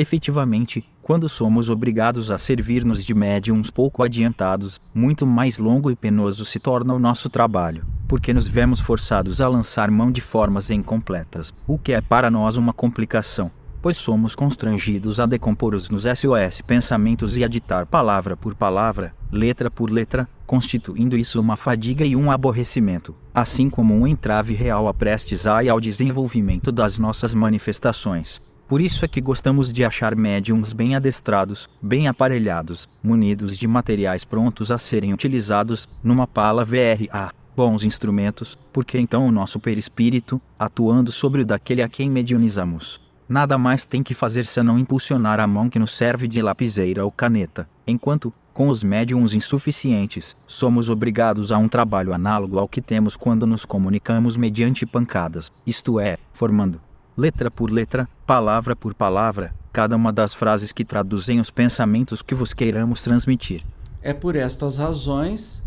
Efetivamente, 0.00 0.88
quando 1.02 1.28
somos 1.28 1.68
obrigados 1.68 2.30
a 2.30 2.38
servir-nos 2.38 3.04
de 3.04 3.12
médiums 3.12 3.68
pouco 3.68 4.04
adiantados, 4.04 4.80
muito 4.94 5.26
mais 5.26 5.58
longo 5.58 5.90
e 5.90 5.96
penoso 5.96 6.44
se 6.44 6.60
torna 6.60 6.94
o 6.94 7.00
nosso 7.00 7.28
trabalho, 7.28 7.84
porque 8.06 8.32
nos 8.32 8.46
vemos 8.46 8.78
forçados 8.78 9.40
a 9.40 9.48
lançar 9.48 9.90
mão 9.90 10.12
de 10.12 10.20
formas 10.20 10.70
incompletas, 10.70 11.52
o 11.66 11.76
que 11.76 11.92
é 11.92 12.00
para 12.00 12.30
nós 12.30 12.56
uma 12.56 12.72
complicação, 12.72 13.50
pois 13.82 13.96
somos 13.96 14.36
constrangidos 14.36 15.18
a 15.18 15.26
decompor-os 15.26 15.90
nos 15.90 16.04
SOS 16.04 16.62
pensamentos 16.64 17.36
e 17.36 17.42
a 17.42 17.48
ditar 17.48 17.84
palavra 17.84 18.36
por 18.36 18.54
palavra, 18.54 19.12
letra 19.32 19.68
por 19.68 19.90
letra, 19.90 20.28
constituindo 20.46 21.16
isso 21.16 21.40
uma 21.40 21.56
fadiga 21.56 22.04
e 22.04 22.14
um 22.14 22.30
aborrecimento, 22.30 23.16
assim 23.34 23.68
como 23.68 23.94
um 23.94 24.06
entrave 24.06 24.54
real 24.54 24.86
a 24.86 24.94
prestes 24.94 25.44
a 25.44 25.64
e 25.64 25.68
ao 25.68 25.80
desenvolvimento 25.80 26.70
das 26.70 27.00
nossas 27.00 27.34
manifestações. 27.34 28.40
Por 28.68 28.82
isso 28.82 29.02
é 29.02 29.08
que 29.08 29.22
gostamos 29.22 29.72
de 29.72 29.82
achar 29.82 30.14
médiums 30.14 30.74
bem 30.74 30.94
adestrados, 30.94 31.70
bem 31.80 32.06
aparelhados, 32.06 32.86
munidos 33.02 33.56
de 33.56 33.66
materiais 33.66 34.26
prontos 34.26 34.70
a 34.70 34.76
serem 34.76 35.14
utilizados, 35.14 35.88
numa 36.04 36.26
pala 36.26 36.66
VRA, 36.66 37.32
bons 37.56 37.82
instrumentos, 37.82 38.58
porque 38.70 38.98
então 38.98 39.26
o 39.26 39.32
nosso 39.32 39.58
perispírito, 39.58 40.38
atuando 40.58 41.10
sobre 41.10 41.40
o 41.40 41.46
daquele 41.46 41.80
a 41.80 41.88
quem 41.88 42.10
mediunizamos, 42.10 43.00
nada 43.26 43.56
mais 43.56 43.86
tem 43.86 44.02
que 44.02 44.12
fazer 44.12 44.44
senão 44.44 44.78
impulsionar 44.78 45.40
a 45.40 45.46
mão 45.46 45.70
que 45.70 45.78
nos 45.78 45.96
serve 45.96 46.28
de 46.28 46.42
lapiseira 46.42 47.02
ou 47.06 47.10
caneta, 47.10 47.66
enquanto, 47.86 48.34
com 48.52 48.68
os 48.68 48.82
médiums 48.82 49.32
insuficientes, 49.32 50.36
somos 50.46 50.90
obrigados 50.90 51.52
a 51.52 51.56
um 51.56 51.68
trabalho 51.68 52.12
análogo 52.12 52.58
ao 52.58 52.68
que 52.68 52.82
temos 52.82 53.16
quando 53.16 53.46
nos 53.46 53.64
comunicamos 53.64 54.36
mediante 54.36 54.84
pancadas, 54.84 55.50
isto 55.66 55.98
é, 55.98 56.18
formando 56.34 56.86
letra 57.18 57.50
por 57.50 57.68
letra, 57.68 58.08
palavra 58.24 58.76
por 58.76 58.94
palavra, 58.94 59.52
cada 59.72 59.96
uma 59.96 60.12
das 60.12 60.32
frases 60.32 60.70
que 60.70 60.84
traduzem 60.84 61.40
os 61.40 61.50
pensamentos 61.50 62.22
que 62.22 62.32
vos 62.32 62.54
queiramos 62.54 63.00
transmitir. 63.00 63.64
É 64.00 64.14
por 64.14 64.36
estas 64.36 64.76
razões 64.76 65.60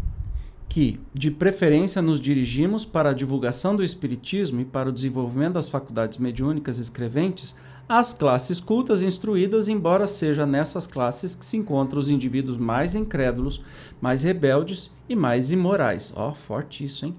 que, 0.69 0.97
de 1.13 1.29
preferência, 1.29 2.01
nos 2.01 2.21
dirigimos 2.21 2.85
para 2.85 3.09
a 3.09 3.13
divulgação 3.13 3.75
do 3.75 3.83
Espiritismo 3.83 4.61
e 4.61 4.65
para 4.65 4.87
o 4.87 4.93
desenvolvimento 4.93 5.55
das 5.55 5.67
faculdades 5.67 6.17
mediúnicas 6.19 6.77
escreventes 6.77 7.53
às 7.89 8.13
classes 8.13 8.61
cultas 8.61 9.01
instruídas, 9.01 9.67
embora 9.67 10.07
seja 10.07 10.45
nessas 10.45 10.87
classes 10.87 11.35
que 11.35 11.45
se 11.45 11.57
encontram 11.57 11.99
os 11.99 12.09
indivíduos 12.09 12.57
mais 12.57 12.95
incrédulos, 12.95 13.61
mais 13.99 14.23
rebeldes 14.23 14.89
e 15.09 15.17
mais 15.17 15.51
imorais. 15.51 16.13
Ó, 16.15 16.29
oh, 16.29 16.33
forte 16.33 16.85
isso, 16.85 17.05
hein? 17.05 17.13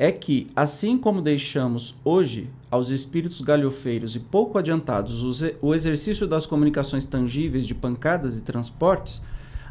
É 0.00 0.12
que, 0.12 0.46
assim 0.54 0.96
como 0.96 1.20
deixamos 1.20 1.96
hoje 2.04 2.48
aos 2.70 2.88
espíritos 2.88 3.40
galhofeiros 3.40 4.14
e 4.14 4.20
pouco 4.20 4.56
adiantados 4.56 5.42
o 5.60 5.74
exercício 5.74 6.24
das 6.24 6.46
comunicações 6.46 7.04
tangíveis 7.04 7.66
de 7.66 7.74
pancadas 7.74 8.36
e 8.36 8.42
transportes, 8.42 9.20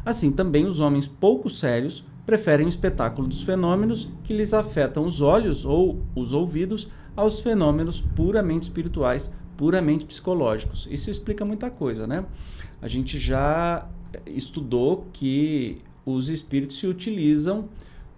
assim 0.04 0.30
também 0.30 0.66
os 0.66 0.80
homens 0.80 1.06
pouco 1.06 1.48
sérios 1.48 2.04
preferem 2.26 2.66
o 2.66 2.68
espetáculo 2.68 3.26
dos 3.26 3.40
fenômenos 3.40 4.10
que 4.22 4.34
lhes 4.34 4.52
afetam 4.52 5.06
os 5.06 5.22
olhos 5.22 5.64
ou 5.64 6.02
os 6.14 6.34
ouvidos 6.34 6.88
aos 7.16 7.40
fenômenos 7.40 8.02
puramente 8.02 8.64
espirituais, 8.64 9.32
puramente 9.56 10.04
psicológicos. 10.04 10.86
Isso 10.90 11.10
explica 11.10 11.42
muita 11.42 11.70
coisa, 11.70 12.06
né? 12.06 12.26
A 12.82 12.86
gente 12.86 13.18
já 13.18 13.88
estudou 14.26 15.06
que 15.10 15.80
os 16.04 16.28
espíritos 16.28 16.78
se 16.78 16.86
utilizam 16.86 17.66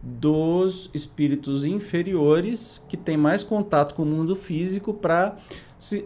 dos 0.02 0.90
espíritos 0.94 1.64
inferiores 1.64 2.82
que 2.88 2.96
têm 2.96 3.16
mais 3.16 3.42
contato 3.42 3.94
com 3.94 4.02
o 4.02 4.06
mundo 4.06 4.34
físico 4.34 4.94
para 4.94 5.36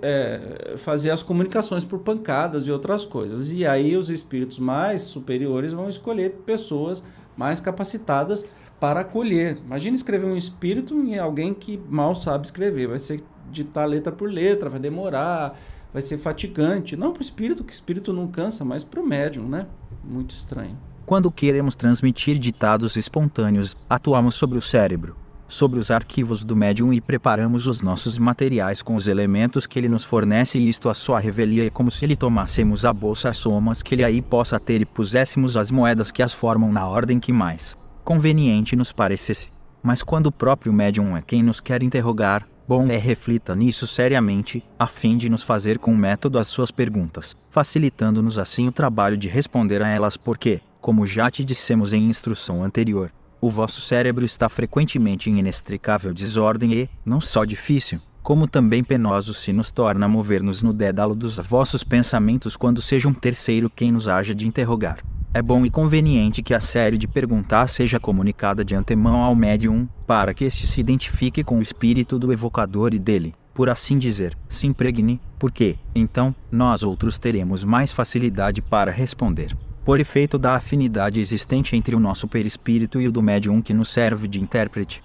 é, 0.03 0.75
fazer 0.79 1.11
as 1.11 1.23
comunicações 1.23 1.85
por 1.85 2.01
pancadas 2.01 2.67
e 2.67 2.73
outras 2.73 3.05
coisas. 3.05 3.53
E 3.53 3.65
aí 3.67 3.97
os 3.97 4.11
espíritos 4.11 4.59
mais 4.59 5.03
superiores 5.03 5.73
vão 5.73 5.89
escolher 5.89 6.31
pessoas 6.45 7.03
mais 7.37 7.61
capacitadas 7.61 8.45
para 8.81 9.01
acolher. 9.01 9.59
Imagina 9.65 9.95
escrever 9.95 10.27
um 10.27 10.37
espírito 10.37 10.95
em 10.95 11.19
alguém 11.19 11.55
que 11.55 11.81
mal 11.89 12.15
sabe 12.15 12.47
escrever. 12.47 12.89
Vai 12.89 12.99
ser 12.99 13.23
ditar 13.51 13.87
letra 13.87 14.13
por 14.13 14.29
letra, 14.31 14.69
vai 14.69 14.81
demorar, 14.81 15.57
vai 15.93 16.03
ser 16.03 16.19
fatigante. 16.19 16.97
Não 16.97 17.13
para 17.13 17.21
o 17.21 17.25
espírito, 17.25 17.63
que 17.63 17.73
espírito 17.73 18.13
não 18.13 18.27
cansa, 18.27 18.65
mas 18.65 18.83
para 18.83 19.01
o 19.01 19.07
médium, 19.07 19.49
né? 19.49 19.67
Muito 20.03 20.35
estranho. 20.35 20.77
Quando 21.07 21.31
queremos 21.31 21.75
transmitir 21.75 22.39
ditados 22.39 22.97
espontâneos, 22.97 23.77
atuamos 23.91 24.37
sobre 24.37 24.57
o 24.57 24.63
cérebro, 24.63 25.15
sobre 25.47 25.79
os 25.79 25.91
arquivos 25.91 26.43
do 26.43 26.57
médium 26.57 26.95
e 26.95 27.01
preparamos 27.01 27.67
os 27.67 27.83
nossos 27.83 28.17
materiais 28.17 28.81
com 28.81 28.97
os 28.97 29.07
elementos 29.07 29.67
que 29.67 29.79
ele 29.79 29.89
nos 29.89 30.03
fornece 30.03 30.59
e 30.59 30.67
isto 30.67 30.89
a 30.89 30.95
sua 30.95 31.21
revelia 31.21 31.67
é 31.67 31.71
como 31.71 31.91
se 31.91 32.07
lhe 32.07 32.17
tomássemos 32.17 32.87
a 32.87 32.93
bolsa 32.93 33.35
somas 33.35 33.83
que 33.83 33.95
ele 33.95 34.03
aí 34.03 34.23
possa 34.23 34.59
ter 34.59 34.81
e 34.81 34.87
puséssemos 34.87 35.59
as 35.59 35.71
moedas 35.71 36.11
que 36.11 36.23
as 36.23 36.33
formam 36.33 36.73
na 36.73 36.89
ordem 36.89 37.21
que 37.21 37.33
mais 37.35 37.77
conveniente 38.03 38.75
nos 38.75 38.91
parecesse. 38.91 39.51
Mas 39.83 40.03
quando 40.03 40.29
o 40.29 40.33
próprio 40.33 40.73
médium 40.73 41.15
é 41.15 41.21
quem 41.21 41.43
nos 41.43 41.61
quer 41.61 41.83
interrogar, 41.83 42.49
bom 42.67 42.87
é 42.89 42.97
reflita 42.97 43.55
nisso 43.55 43.87
seriamente, 43.87 44.65
a 44.79 44.87
fim 44.87 45.19
de 45.19 45.29
nos 45.29 45.43
fazer 45.43 45.79
com 45.79 45.95
método 45.95 46.39
as 46.39 46.47
suas 46.47 46.71
perguntas, 46.71 47.37
facilitando-nos 47.51 48.39
assim 48.39 48.67
o 48.67 48.73
trabalho 48.73 49.19
de 49.19 49.29
responder 49.29 49.83
a 49.83 49.89
elas 49.89 50.17
porque, 50.17 50.63
Como 50.85 51.07
já 51.07 51.31
te 51.31 51.43
dissemos 51.43 51.95
em 51.95 52.11
instrução 52.11 52.63
anterior, 52.63 53.11
o 53.41 53.49
vosso 53.49 53.81
cérebro 53.81 54.23
está 54.23 54.51
frequentemente 54.51 55.31
em 55.31 55.39
inextricável 55.39 56.13
desordem 56.13 56.75
e, 56.75 56.91
não 57.07 57.23
só 57.23 57.47
difícil, 57.47 57.99
como 58.23 58.47
também 58.47 58.85
penoso 58.85 59.33
se 59.33 59.51
nos 59.51 59.73
torna 59.73 60.07
mover-nos 60.07 60.63
no 60.63 60.75
dédalo 60.75 61.15
dos 61.15 61.39
vossos 61.39 61.83
pensamentos 61.83 62.55
quando 62.55 62.83
seja 62.83 63.09
um 63.09 63.15
terceiro 63.15 63.73
quem 63.75 63.91
nos 63.91 64.09
haja 64.09 64.35
de 64.35 64.47
interrogar. 64.47 64.99
É 65.33 65.41
bom 65.41 65.65
e 65.65 65.71
conveniente 65.71 66.43
que 66.43 66.53
a 66.53 66.61
série 66.61 66.99
de 66.99 67.09
perguntar 67.09 67.67
seja 67.69 67.99
comunicada 67.99 68.63
de 68.63 68.75
antemão 68.75 69.23
ao 69.23 69.35
médium, 69.35 69.89
para 70.07 70.35
que 70.35 70.45
este 70.45 70.67
se 70.67 70.83
identifique 70.83 71.43
com 71.43 71.61
o 71.61 71.63
espírito 71.63 72.19
do 72.19 72.31
evocador 72.31 72.93
e 72.93 72.99
dele, 72.99 73.35
por 73.55 73.71
assim 73.71 73.99
dizer, 73.99 74.37
se 74.51 74.67
impregne, 74.67 75.19
porque, 75.39 75.79
então, 75.95 76.35
nós 76.53 76.83
outros 76.83 77.19
teremos 77.19 77.65
mais 77.65 77.91
facilidade 77.91 78.61
para 78.61 78.93
responder. 78.93 79.57
Por 79.85 80.01
efeito 80.01 80.39
da 80.39 80.55
afinidade 80.55 81.21
existente 81.21 81.77
entre 81.77 81.95
o 81.95 82.01
nosso 82.01 82.27
perispírito 82.27 83.03
e 83.03 83.07
o 83.07 83.13
do 83.13 83.21
médium 83.21 83.61
que 83.61 83.75
nos 83.75 83.91
serve 83.91 84.27
de 84.27 84.41
intérprete. 84.41 85.05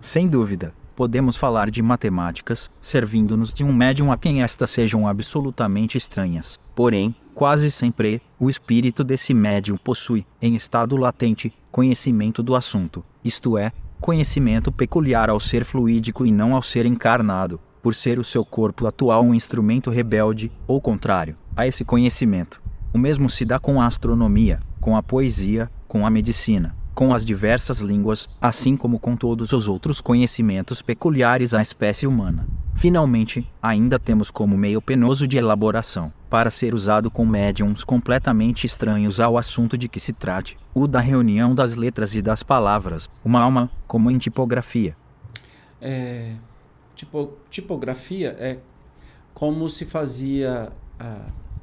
Sem 0.00 0.28
dúvida, 0.28 0.72
podemos 0.94 1.36
falar 1.36 1.70
de 1.70 1.82
matemáticas, 1.82 2.70
servindo-nos 2.80 3.52
de 3.52 3.64
um 3.64 3.72
médium 3.72 4.12
a 4.12 4.16
quem 4.16 4.44
estas 4.44 4.70
sejam 4.70 5.08
absolutamente 5.08 5.98
estranhas. 5.98 6.56
Porém, 6.72 7.12
quase 7.34 7.68
sempre, 7.68 8.22
o 8.38 8.48
espírito 8.48 9.02
desse 9.02 9.34
médium 9.34 9.76
possui, 9.76 10.24
em 10.40 10.54
estado 10.54 10.96
latente, 10.96 11.52
conhecimento 11.72 12.44
do 12.44 12.54
assunto, 12.54 13.04
isto 13.24 13.58
é, 13.58 13.72
conhecimento 14.00 14.70
peculiar 14.70 15.28
ao 15.28 15.40
ser 15.40 15.64
fluídico 15.64 16.24
e 16.24 16.30
não 16.30 16.54
ao 16.54 16.62
ser 16.62 16.86
encarnado, 16.86 17.60
por 17.82 17.92
ser 17.92 18.20
o 18.20 18.24
seu 18.24 18.44
corpo 18.44 18.86
atual 18.86 19.24
um 19.24 19.34
instrumento 19.34 19.90
rebelde, 19.90 20.52
ou 20.64 20.80
contrário, 20.80 21.36
a 21.56 21.66
esse 21.66 21.84
conhecimento. 21.84 22.69
O 22.92 22.98
mesmo 22.98 23.28
se 23.28 23.44
dá 23.44 23.58
com 23.58 23.80
a 23.80 23.86
astronomia, 23.86 24.60
com 24.80 24.96
a 24.96 25.02
poesia, 25.02 25.70
com 25.86 26.04
a 26.04 26.10
medicina, 26.10 26.74
com 26.94 27.14
as 27.14 27.24
diversas 27.24 27.78
línguas, 27.78 28.28
assim 28.40 28.76
como 28.76 28.98
com 28.98 29.16
todos 29.16 29.52
os 29.52 29.68
outros 29.68 30.00
conhecimentos 30.00 30.82
peculiares 30.82 31.54
à 31.54 31.62
espécie 31.62 32.06
humana. 32.06 32.46
Finalmente, 32.74 33.48
ainda 33.62 33.98
temos 33.98 34.30
como 34.30 34.56
meio 34.56 34.82
penoso 34.82 35.26
de 35.28 35.36
elaboração, 35.36 36.12
para 36.28 36.50
ser 36.50 36.74
usado 36.74 37.10
com 37.10 37.24
médiums 37.24 37.84
completamente 37.84 38.66
estranhos 38.66 39.20
ao 39.20 39.38
assunto 39.38 39.78
de 39.78 39.88
que 39.88 40.00
se 40.00 40.12
trate, 40.12 40.58
o 40.74 40.86
da 40.86 41.00
reunião 41.00 41.54
das 41.54 41.76
letras 41.76 42.14
e 42.14 42.22
das 42.22 42.42
palavras, 42.42 43.08
uma 43.24 43.40
alma, 43.40 43.70
como 43.86 44.10
em 44.10 44.18
tipografia. 44.18 44.96
É, 45.80 46.34
tipo, 46.94 47.34
tipografia 47.48 48.36
é 48.38 48.58
como 49.32 49.68
se 49.68 49.84
fazia 49.84 50.72
a, 50.98 51.16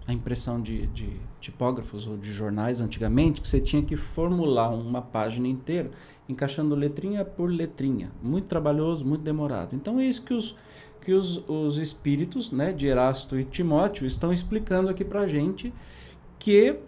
a 0.08 0.14
impressão 0.14 0.62
de, 0.62 0.88
de 0.88 1.20
tipógrafos 1.42 2.08
ou 2.08 2.16
de 2.16 2.32
jornais 2.32 2.80
antigamente, 2.80 3.42
que 3.42 3.48
você 3.48 3.60
tinha 3.60 3.82
que 3.84 3.98
formular 3.98 4.70
uma 4.70 5.02
página 5.02 5.50
inteira, 5.50 5.92
encaixando 6.30 6.74
letrinha 6.74 7.26
por 7.26 7.52
letrinha. 7.52 8.10
Muito 8.24 8.48
trabalhoso, 8.48 9.06
muito 9.06 9.22
demorado. 9.22 9.76
Então 9.76 10.00
é 10.00 10.06
isso 10.06 10.22
que 10.24 10.34
os, 10.34 10.56
que 11.02 11.12
os, 11.12 11.44
os 11.50 11.78
espíritos 11.78 12.52
né, 12.52 12.72
de 12.72 12.88
Erasto 12.88 13.38
e 13.38 13.44
Timóteo 13.44 14.08
estão 14.08 14.32
explicando 14.32 14.88
aqui 14.88 15.04
para 15.04 15.28
gente, 15.28 15.74
que 16.40 16.80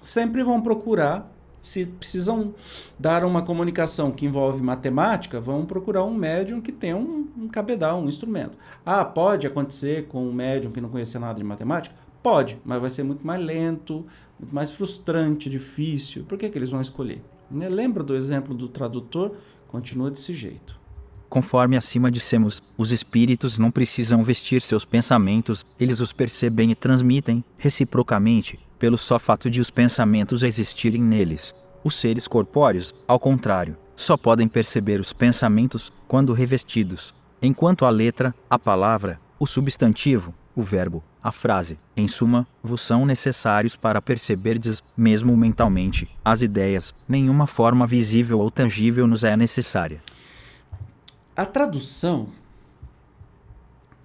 sempre 0.00 0.44
vão 0.44 0.60
procurar, 0.60 1.32
se 1.62 1.86
precisam 1.86 2.54
dar 2.96 3.24
uma 3.24 3.42
comunicação 3.42 4.12
que 4.12 4.24
envolve 4.24 4.62
matemática, 4.62 5.40
vão 5.40 5.64
procurar 5.64 6.04
um 6.04 6.14
médium 6.14 6.60
que 6.60 6.72
tenha 6.72 6.96
um, 6.96 7.28
um 7.36 7.48
cabedal, 7.48 8.00
um 8.00 8.08
instrumento. 8.08 8.56
Ah, 8.86 9.04
pode 9.04 9.48
acontecer 9.48 10.06
com 10.06 10.28
um 10.28 10.32
médium 10.32 10.70
que 10.70 10.80
não 10.80 10.88
conhecia 10.88 11.18
nada 11.18 11.38
de 11.38 11.44
matemática? 11.44 12.01
Pode, 12.22 12.58
mas 12.64 12.80
vai 12.80 12.88
ser 12.88 13.02
muito 13.02 13.26
mais 13.26 13.44
lento, 13.44 14.06
muito 14.38 14.54
mais 14.54 14.70
frustrante, 14.70 15.50
difícil. 15.50 16.24
Por 16.24 16.38
que, 16.38 16.48
que 16.48 16.56
eles 16.56 16.70
vão 16.70 16.80
escolher? 16.80 17.20
Né? 17.50 17.68
Lembra 17.68 18.04
do 18.04 18.14
exemplo 18.14 18.54
do 18.54 18.68
tradutor? 18.68 19.34
Continua 19.66 20.10
desse 20.10 20.32
jeito. 20.34 20.80
Conforme 21.28 21.76
acima 21.76 22.10
dissemos, 22.10 22.62
os 22.76 22.92
espíritos 22.92 23.58
não 23.58 23.70
precisam 23.70 24.22
vestir 24.22 24.60
seus 24.60 24.84
pensamentos, 24.84 25.64
eles 25.80 25.98
os 25.98 26.12
percebem 26.12 26.70
e 26.70 26.74
transmitem, 26.74 27.42
reciprocamente, 27.56 28.60
pelo 28.78 28.98
só 28.98 29.18
fato 29.18 29.48
de 29.48 29.60
os 29.60 29.70
pensamentos 29.70 30.42
existirem 30.42 31.02
neles. 31.02 31.54
Os 31.82 31.96
seres 31.96 32.28
corpóreos, 32.28 32.94
ao 33.08 33.18
contrário, 33.18 33.76
só 33.96 34.16
podem 34.16 34.46
perceber 34.46 35.00
os 35.00 35.12
pensamentos 35.12 35.92
quando 36.06 36.34
revestidos, 36.34 37.14
enquanto 37.40 37.84
a 37.84 37.90
letra, 37.90 38.34
a 38.48 38.58
palavra, 38.58 39.18
o 39.40 39.46
substantivo, 39.46 40.34
o 40.54 40.62
verbo, 40.62 41.02
a 41.22 41.32
frase, 41.32 41.78
em 41.96 42.06
suma, 42.06 42.46
vos 42.62 42.80
são 42.80 43.06
necessários 43.06 43.76
para 43.76 44.02
perceberdes, 44.02 44.82
mesmo 44.96 45.36
mentalmente, 45.36 46.08
as 46.24 46.42
ideias, 46.42 46.94
nenhuma 47.08 47.46
forma 47.46 47.86
visível 47.86 48.40
ou 48.40 48.50
tangível 48.50 49.06
nos 49.06 49.24
é 49.24 49.36
necessária. 49.36 50.00
A 51.34 51.46
tradução 51.46 52.28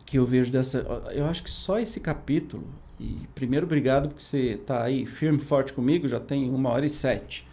que 0.08 0.18
eu 0.18 0.26
vejo 0.26 0.52
dessa. 0.52 0.80
Eu 1.12 1.26
acho 1.26 1.44
que 1.44 1.52
só 1.52 1.78
esse 1.78 2.00
capítulo. 2.00 2.66
E 3.00 3.28
primeiro, 3.36 3.66
obrigado 3.66 4.08
porque 4.08 4.24
você 4.24 4.54
está 4.54 4.84
aí 4.84 5.06
firme, 5.06 5.40
forte 5.40 5.74
comigo, 5.74 6.08
já 6.08 6.20
tem 6.20 6.50
uma 6.50 6.70
hora 6.70 6.86
e 6.86 6.90
sete. 6.90 7.46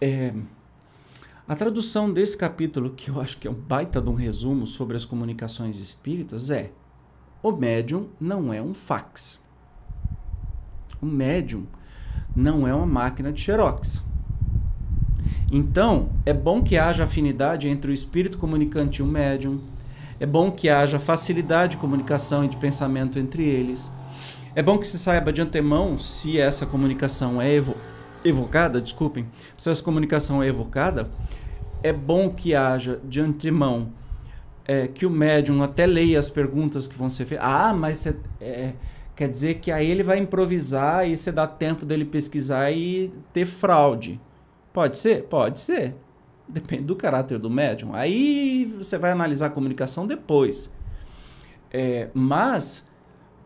É, 0.00 0.32
a 1.46 1.54
tradução 1.54 2.10
desse 2.10 2.36
capítulo, 2.36 2.90
que 2.90 3.10
eu 3.10 3.20
acho 3.20 3.36
que 3.36 3.46
é 3.46 3.50
um 3.50 3.54
baita 3.54 4.00
de 4.00 4.08
um 4.08 4.14
resumo 4.14 4.66
sobre 4.66 4.96
as 4.96 5.04
comunicações 5.04 5.78
espíritas, 5.78 6.50
é 6.50 6.70
o 7.44 7.52
médium 7.52 8.08
não 8.18 8.54
é 8.54 8.62
um 8.62 8.72
fax. 8.72 9.38
O 10.98 11.04
médium 11.04 11.66
não 12.34 12.66
é 12.66 12.74
uma 12.74 12.86
máquina 12.86 13.30
de 13.30 13.38
xerox. 13.42 14.02
Então, 15.52 16.08
é 16.24 16.32
bom 16.32 16.62
que 16.62 16.78
haja 16.78 17.04
afinidade 17.04 17.68
entre 17.68 17.90
o 17.90 17.94
espírito 17.94 18.38
comunicante 18.38 19.00
e 19.00 19.02
o 19.02 19.06
médium. 19.06 19.60
É 20.18 20.24
bom 20.24 20.50
que 20.50 20.70
haja 20.70 20.98
facilidade 20.98 21.72
de 21.72 21.76
comunicação 21.76 22.46
e 22.46 22.48
de 22.48 22.56
pensamento 22.56 23.18
entre 23.18 23.44
eles. 23.44 23.92
É 24.54 24.62
bom 24.62 24.78
que 24.78 24.86
se 24.86 24.98
saiba 24.98 25.30
de 25.30 25.42
antemão 25.42 26.00
se 26.00 26.40
essa 26.40 26.64
comunicação 26.64 27.42
é 27.42 27.52
evo 27.52 27.76
evocada, 28.24 28.80
desculpem, 28.80 29.26
se 29.54 29.68
essa 29.68 29.82
comunicação 29.82 30.42
é 30.42 30.48
evocada. 30.48 31.10
É 31.82 31.92
bom 31.92 32.30
que 32.30 32.54
haja 32.54 32.98
de 33.04 33.20
antemão 33.20 33.92
é, 34.66 34.88
que 34.88 35.04
o 35.04 35.10
médium 35.10 35.62
até 35.62 35.86
leia 35.86 36.18
as 36.18 36.30
perguntas 36.30 36.88
que 36.88 36.96
vão 36.96 37.10
ser 37.10 37.26
feitas. 37.26 37.46
Ah, 37.46 37.74
mas 37.74 37.98
cê, 37.98 38.16
é, 38.40 38.72
quer 39.14 39.28
dizer 39.28 39.54
que 39.54 39.70
aí 39.70 39.90
ele 39.90 40.02
vai 40.02 40.18
improvisar 40.18 41.08
e 41.08 41.16
você 41.16 41.30
dá 41.30 41.46
tempo 41.46 41.84
dele 41.84 42.04
pesquisar 42.04 42.70
e 42.72 43.12
ter 43.32 43.46
fraude. 43.46 44.20
Pode 44.72 44.98
ser? 44.98 45.24
Pode 45.24 45.60
ser. 45.60 45.94
Depende 46.48 46.84
do 46.84 46.96
caráter 46.96 47.38
do 47.38 47.50
médium. 47.50 47.94
Aí 47.94 48.64
você 48.76 48.98
vai 48.98 49.12
analisar 49.12 49.46
a 49.46 49.50
comunicação 49.50 50.06
depois. 50.06 50.70
É, 51.70 52.08
mas 52.14 52.86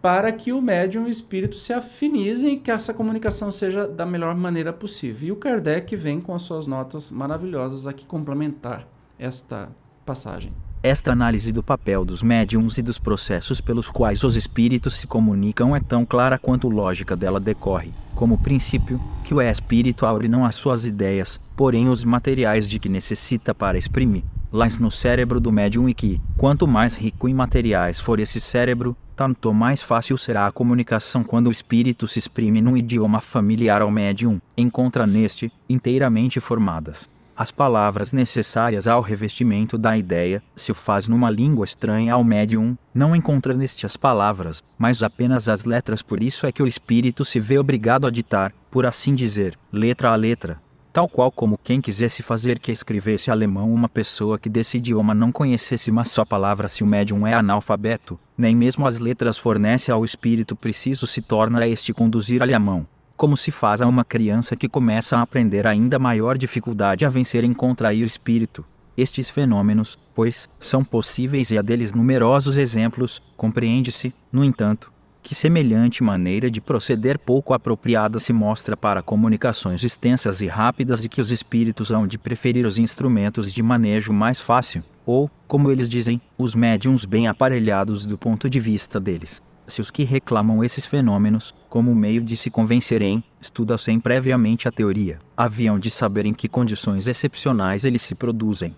para 0.01 0.31
que 0.31 0.53
o 0.53 0.63
médium 0.63 1.05
e 1.05 1.07
o 1.07 1.11
espírito 1.11 1.57
se 1.57 1.73
afinizem 1.73 2.55
e 2.55 2.57
que 2.57 2.71
essa 2.71 2.95
comunicação 2.95 3.51
seja 3.51 3.87
da 3.87 4.07
melhor 4.07 4.35
maneira 4.37 4.73
possível. 4.73 5.29
E 5.29 5.33
o 5.33 5.37
Kardec 5.37 5.95
vem 5.97 6.21
com 6.21 6.35
as 6.35 6.43
suas 6.43 6.67
notas 6.67 7.11
maravilhosas 7.11 7.87
aqui 7.87 8.07
complementar 8.07 8.87
esta 9.19 9.69
passagem. 10.07 10.53
Esta 10.81 11.11
análise 11.11 11.51
do 11.51 11.61
papel 11.61 12.05
dos 12.05 12.23
médiums 12.23 12.79
e 12.79 12.83
dos 12.83 13.01
processos 13.01 13.61
pelos 13.61 13.91
quais 13.91 14.23
os 14.23 14.37
espíritos 14.37 14.95
se 14.95 15.09
comunicam 15.09 15.75
é 15.75 15.81
tão 15.81 16.07
clara 16.07 16.39
quanto 16.39 16.69
lógica 16.69 17.17
dela 17.17 17.41
decorre, 17.41 17.93
como 18.15 18.39
princípio, 18.39 19.01
que 19.25 19.35
o 19.35 19.43
espírito 19.43 20.07
aure 20.07 20.29
não 20.29 20.45
as 20.45 20.55
suas 20.55 20.87
ideias, 20.87 21.41
porém 21.57 21.89
os 21.89 22.05
materiais 22.05 22.69
de 22.69 22.79
que 22.79 22.89
necessita 22.89 23.53
para 23.53 23.77
exprimir, 23.77 24.23
lá 24.53 24.69
no 24.79 24.89
cérebro 24.89 25.41
do 25.41 25.51
médium 25.51 25.89
e 25.89 25.95
que, 25.95 26.21
quanto 26.37 26.69
mais 26.69 26.97
rico 26.97 27.29
em 27.29 27.35
materiais 27.35 27.99
for 27.99 28.21
esse 28.21 28.41
cérebro, 28.41 28.97
tanto 29.17 29.53
mais 29.53 29.83
fácil 29.83 30.17
será 30.17 30.47
a 30.47 30.53
comunicação 30.53 31.25
quando 31.25 31.49
o 31.49 31.53
espírito 31.53 32.07
se 32.07 32.21
exprime 32.21 32.61
num 32.61 32.77
idioma 32.77 33.21
familiar 33.21 33.83
ao 33.83 33.91
médium, 33.91 34.41
encontra 34.57 35.09
neste, 35.09 35.51
inteiramente 35.69 36.39
formadas 36.39 37.09
as 37.39 37.53
palavras 37.53 38.13
necessárias 38.13 38.89
ao 38.89 39.01
revestimento 39.01 39.79
da 39.79 39.97
ideia, 39.97 40.43
se 40.57 40.73
o 40.73 40.75
faz 40.75 41.07
numa 41.07 41.31
língua 41.31 41.65
estranha 41.65 42.15
ao 42.15 42.25
médium, 42.25 42.77
não 42.93 43.15
encontra 43.15 43.55
neste 43.55 43.87
as 43.87 43.97
palavras, 43.97 44.61
mas 44.77 45.05
apenas 45.05 45.49
as 45.49 45.65
letras. 45.65 46.03
Por 46.03 46.21
isso 46.21 46.49
é 46.49 46.51
que 46.51 46.65
o 46.65 46.67
espírito 46.67 47.25
se 47.25 47.39
vê 47.39 47.57
obrigado 47.57 48.09
a 48.09 48.11
ditar, 48.11 48.53
por 48.69 48.85
assim 48.85 49.15
dizer, 49.15 49.57
letra 49.73 50.11
a 50.11 50.17
letra, 50.17 50.61
tal 50.93 51.09
qual 51.09 51.31
como 51.31 51.61
quem 51.63 51.81
quisesse 51.81 52.25
fazer 52.25 52.59
que 52.59 52.73
escrevesse 52.73 53.31
alemão 53.31 53.73
uma 53.73 53.89
pessoa 53.89 54.37
que 54.37 54.49
desse 54.49 54.79
idioma 54.79 55.15
não 55.15 55.31
conhecesse 55.31 55.93
uma 55.93 56.05
só 56.05 56.25
palavra 56.25 56.67
se 56.67 56.83
o 56.83 56.87
médium 56.89 57.25
é 57.25 57.35
analfabeto, 57.35 58.19
nem 58.37 58.57
mesmo 58.57 58.85
as 58.85 58.99
letras 58.99 59.39
fornece 59.39 59.93
ao 59.93 60.05
espírito 60.05 60.57
preciso 60.57 61.07
se 61.07 61.23
torna 61.23 61.61
a 61.61 61.69
este 61.69 61.95
conduzir-lhe 61.95 62.53
a 62.53 62.59
mão 62.59 62.85
como 63.19 63.37
se 63.37 63.51
faz 63.51 63.83
a 63.83 63.87
uma 63.89 64.05
criança 64.05 64.55
que 64.55 64.69
começa 64.69 65.19
a 65.19 65.23
aprender 65.23 65.67
ainda 65.67 65.99
maior 65.99 66.39
dificuldade 66.39 67.05
a 67.05 67.11
vencer 67.11 67.43
em 67.43 67.53
contrair 67.53 68.05
o 68.05 68.07
espírito. 68.07 68.65
Estes 68.97 69.29
fenômenos, 69.29 69.99
pois, 70.15 70.49
são 70.61 70.85
possíveis 70.85 71.51
e 71.51 71.59
há 71.59 71.63
deles 71.63 71.93
numerosos 71.93 72.57
exemplos, 72.57 73.21
compreende-se, 73.37 74.15
no 74.33 74.45
entanto, 74.45 74.93
que 75.21 75.35
semelhante 75.35 76.01
maneira 76.03 76.49
de 76.49 76.61
proceder 76.61 77.19
pouco 77.19 77.53
apropriada 77.53 78.21
se 78.21 78.33
mostra 78.33 78.77
para 78.77 79.03
comunicações 79.03 79.83
extensas 79.83 80.41
e 80.41 80.47
rápidas 80.47 81.05
e 81.05 81.09
que 81.09 81.21
os 81.21 81.33
espíritos 81.33 81.91
hão 81.91 82.07
de 82.07 82.19
preferir 82.19 82.65
os 82.65 82.79
instrumentos 82.79 83.53
de 83.53 83.63
manejo 83.65 84.13
mais 84.13 84.41
fácil, 84.41 84.85
ou, 85.05 85.29
como 85.49 85.73
eles 85.73 85.89
dizem, 85.89 86.21
os 86.39 86.55
médiums 86.55 87.05
bem 87.05 87.27
aparelhados 87.27 88.07
do 88.07 88.17
ponto 88.17 88.49
de 88.49 88.61
vista 88.61 89.01
deles. 89.01 89.43
Se 89.69 89.83
os 89.83 89.91
que 89.91 90.03
reclamam 90.03 90.65
esses 90.65 90.87
fenômenos, 90.87 91.55
como 91.69 91.95
meio 91.95 92.23
de 92.23 92.39
se 92.39 92.51
convencerem, 92.51 93.23
estudassem 93.39 94.01
previamente 94.01 94.67
a 94.67 94.73
teoria, 94.73 95.19
haviam 95.37 95.79
de 95.79 95.91
saber 95.91 96.25
em 96.25 96.33
que 96.33 96.49
condições 96.49 97.07
excepcionais 97.07 97.85
eles 97.85 98.01
se 98.01 98.15
produzem. 98.15 98.75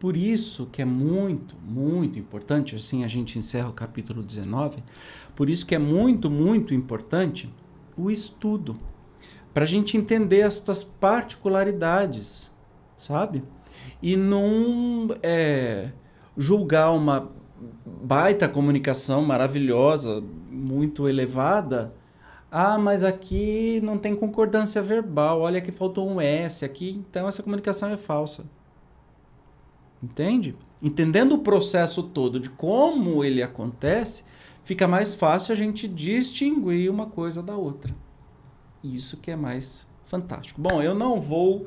Por 0.00 0.16
isso 0.16 0.66
que 0.72 0.80
é 0.80 0.86
muito, 0.86 1.54
muito 1.62 2.18
importante, 2.18 2.74
assim 2.74 3.04
a 3.04 3.08
gente 3.08 3.38
encerra 3.38 3.68
o 3.68 3.74
capítulo 3.74 4.22
19, 4.22 4.82
por 5.34 5.50
isso 5.50 5.66
que 5.66 5.74
é 5.74 5.78
muito, 5.78 6.30
muito 6.30 6.72
importante 6.72 7.52
o 7.94 8.10
estudo, 8.10 8.78
para 9.52 9.64
a 9.64 9.68
gente 9.68 9.98
entender 9.98 10.40
estas 10.40 10.82
particularidades, 10.82 12.50
sabe? 12.96 13.42
E 14.02 14.16
não 14.16 15.08
é, 15.22 15.92
julgar 16.38 16.92
uma 16.92 17.30
baita 18.02 18.48
comunicação 18.48 19.22
maravilhosa, 19.22 20.22
muito 20.50 21.08
elevada. 21.08 21.94
Ah, 22.50 22.78
mas 22.78 23.02
aqui 23.02 23.80
não 23.82 23.98
tem 23.98 24.14
concordância 24.14 24.82
verbal. 24.82 25.40
Olha 25.40 25.60
que 25.60 25.72
faltou 25.72 26.08
um 26.08 26.20
S 26.20 26.64
aqui, 26.64 27.02
então 27.08 27.28
essa 27.28 27.42
comunicação 27.42 27.90
é 27.90 27.96
falsa. 27.96 28.44
Entende? 30.02 30.56
Entendendo 30.82 31.32
o 31.32 31.38
processo 31.38 32.02
todo 32.02 32.38
de 32.38 32.50
como 32.50 33.24
ele 33.24 33.42
acontece, 33.42 34.24
fica 34.62 34.86
mais 34.86 35.14
fácil 35.14 35.52
a 35.52 35.56
gente 35.56 35.88
distinguir 35.88 36.90
uma 36.90 37.06
coisa 37.06 37.42
da 37.42 37.56
outra. 37.56 37.94
Isso 38.84 39.16
que 39.16 39.30
é 39.30 39.36
mais 39.36 39.86
fantástico. 40.04 40.60
Bom, 40.60 40.82
eu 40.82 40.94
não 40.94 41.20
vou 41.20 41.66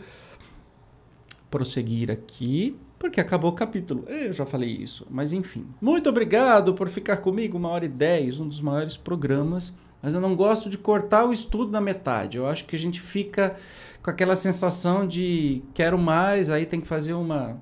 prosseguir 1.50 2.12
aqui, 2.12 2.80
porque 3.00 3.22
acabou 3.22 3.50
o 3.52 3.56
capítulo. 3.56 4.04
Eu 4.08 4.34
já 4.34 4.46
falei 4.46 4.70
isso, 4.70 5.08
mas 5.10 5.34
enfim. 5.34 5.66
Muito 5.82 6.10
obrigado 6.10 6.74
por 6.74 6.90
ficar 6.90 7.18
comigo, 7.18 7.58
uma 7.58 7.70
hora 7.70 7.86
e 7.86 7.90
dez, 7.90 8.40
um 8.40 8.48
dos 8.48 8.60
maiores 8.60 8.98
programas. 8.98 9.76
Mas 10.02 10.14
eu 10.14 10.22
não 10.22 10.36
gosto 10.36 10.70
de 10.70 10.78
cortar 10.78 11.26
o 11.26 11.34
estudo 11.34 11.72
na 11.72 11.82
metade. 11.82 12.38
Eu 12.38 12.46
acho 12.46 12.66
que 12.66 12.76
a 12.76 12.80
gente 12.80 13.02
fica 13.02 13.56
com 14.04 14.10
aquela 14.10 14.36
sensação 14.36 15.08
de 15.08 15.62
quero 15.74 15.98
mais, 15.98 16.50
aí 16.50 16.66
tem 16.66 16.80
que 16.80 16.88
fazer 16.88 17.14
uma 17.14 17.58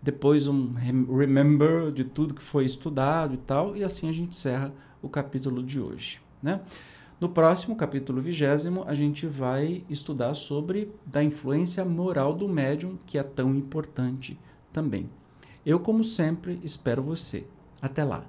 depois 0.00 0.46
um 0.46 0.72
remember 0.74 1.90
de 1.90 2.04
tudo 2.04 2.32
que 2.32 2.42
foi 2.42 2.64
estudado 2.64 3.34
e 3.34 3.36
tal, 3.36 3.76
e 3.76 3.82
assim 3.82 4.08
a 4.08 4.12
gente 4.12 4.30
encerra 4.30 4.72
o 5.02 5.08
capítulo 5.08 5.62
de 5.62 5.80
hoje, 5.80 6.20
né? 6.40 6.60
No 7.20 7.28
próximo 7.28 7.74
capítulo 7.74 8.20
vigésimo, 8.20 8.84
a 8.86 8.94
gente 8.94 9.26
vai 9.26 9.82
estudar 9.90 10.34
sobre 10.34 10.92
da 11.04 11.22
influência 11.22 11.84
moral 11.84 12.32
do 12.32 12.48
médium, 12.48 12.96
que 13.04 13.18
é 13.18 13.24
tão 13.24 13.56
importante 13.56 14.38
também. 14.72 15.08
Eu, 15.64 15.80
como 15.80 16.02
sempre, 16.02 16.60
espero 16.62 17.02
você. 17.02 17.46
Até 17.80 18.02
lá. 18.04 18.24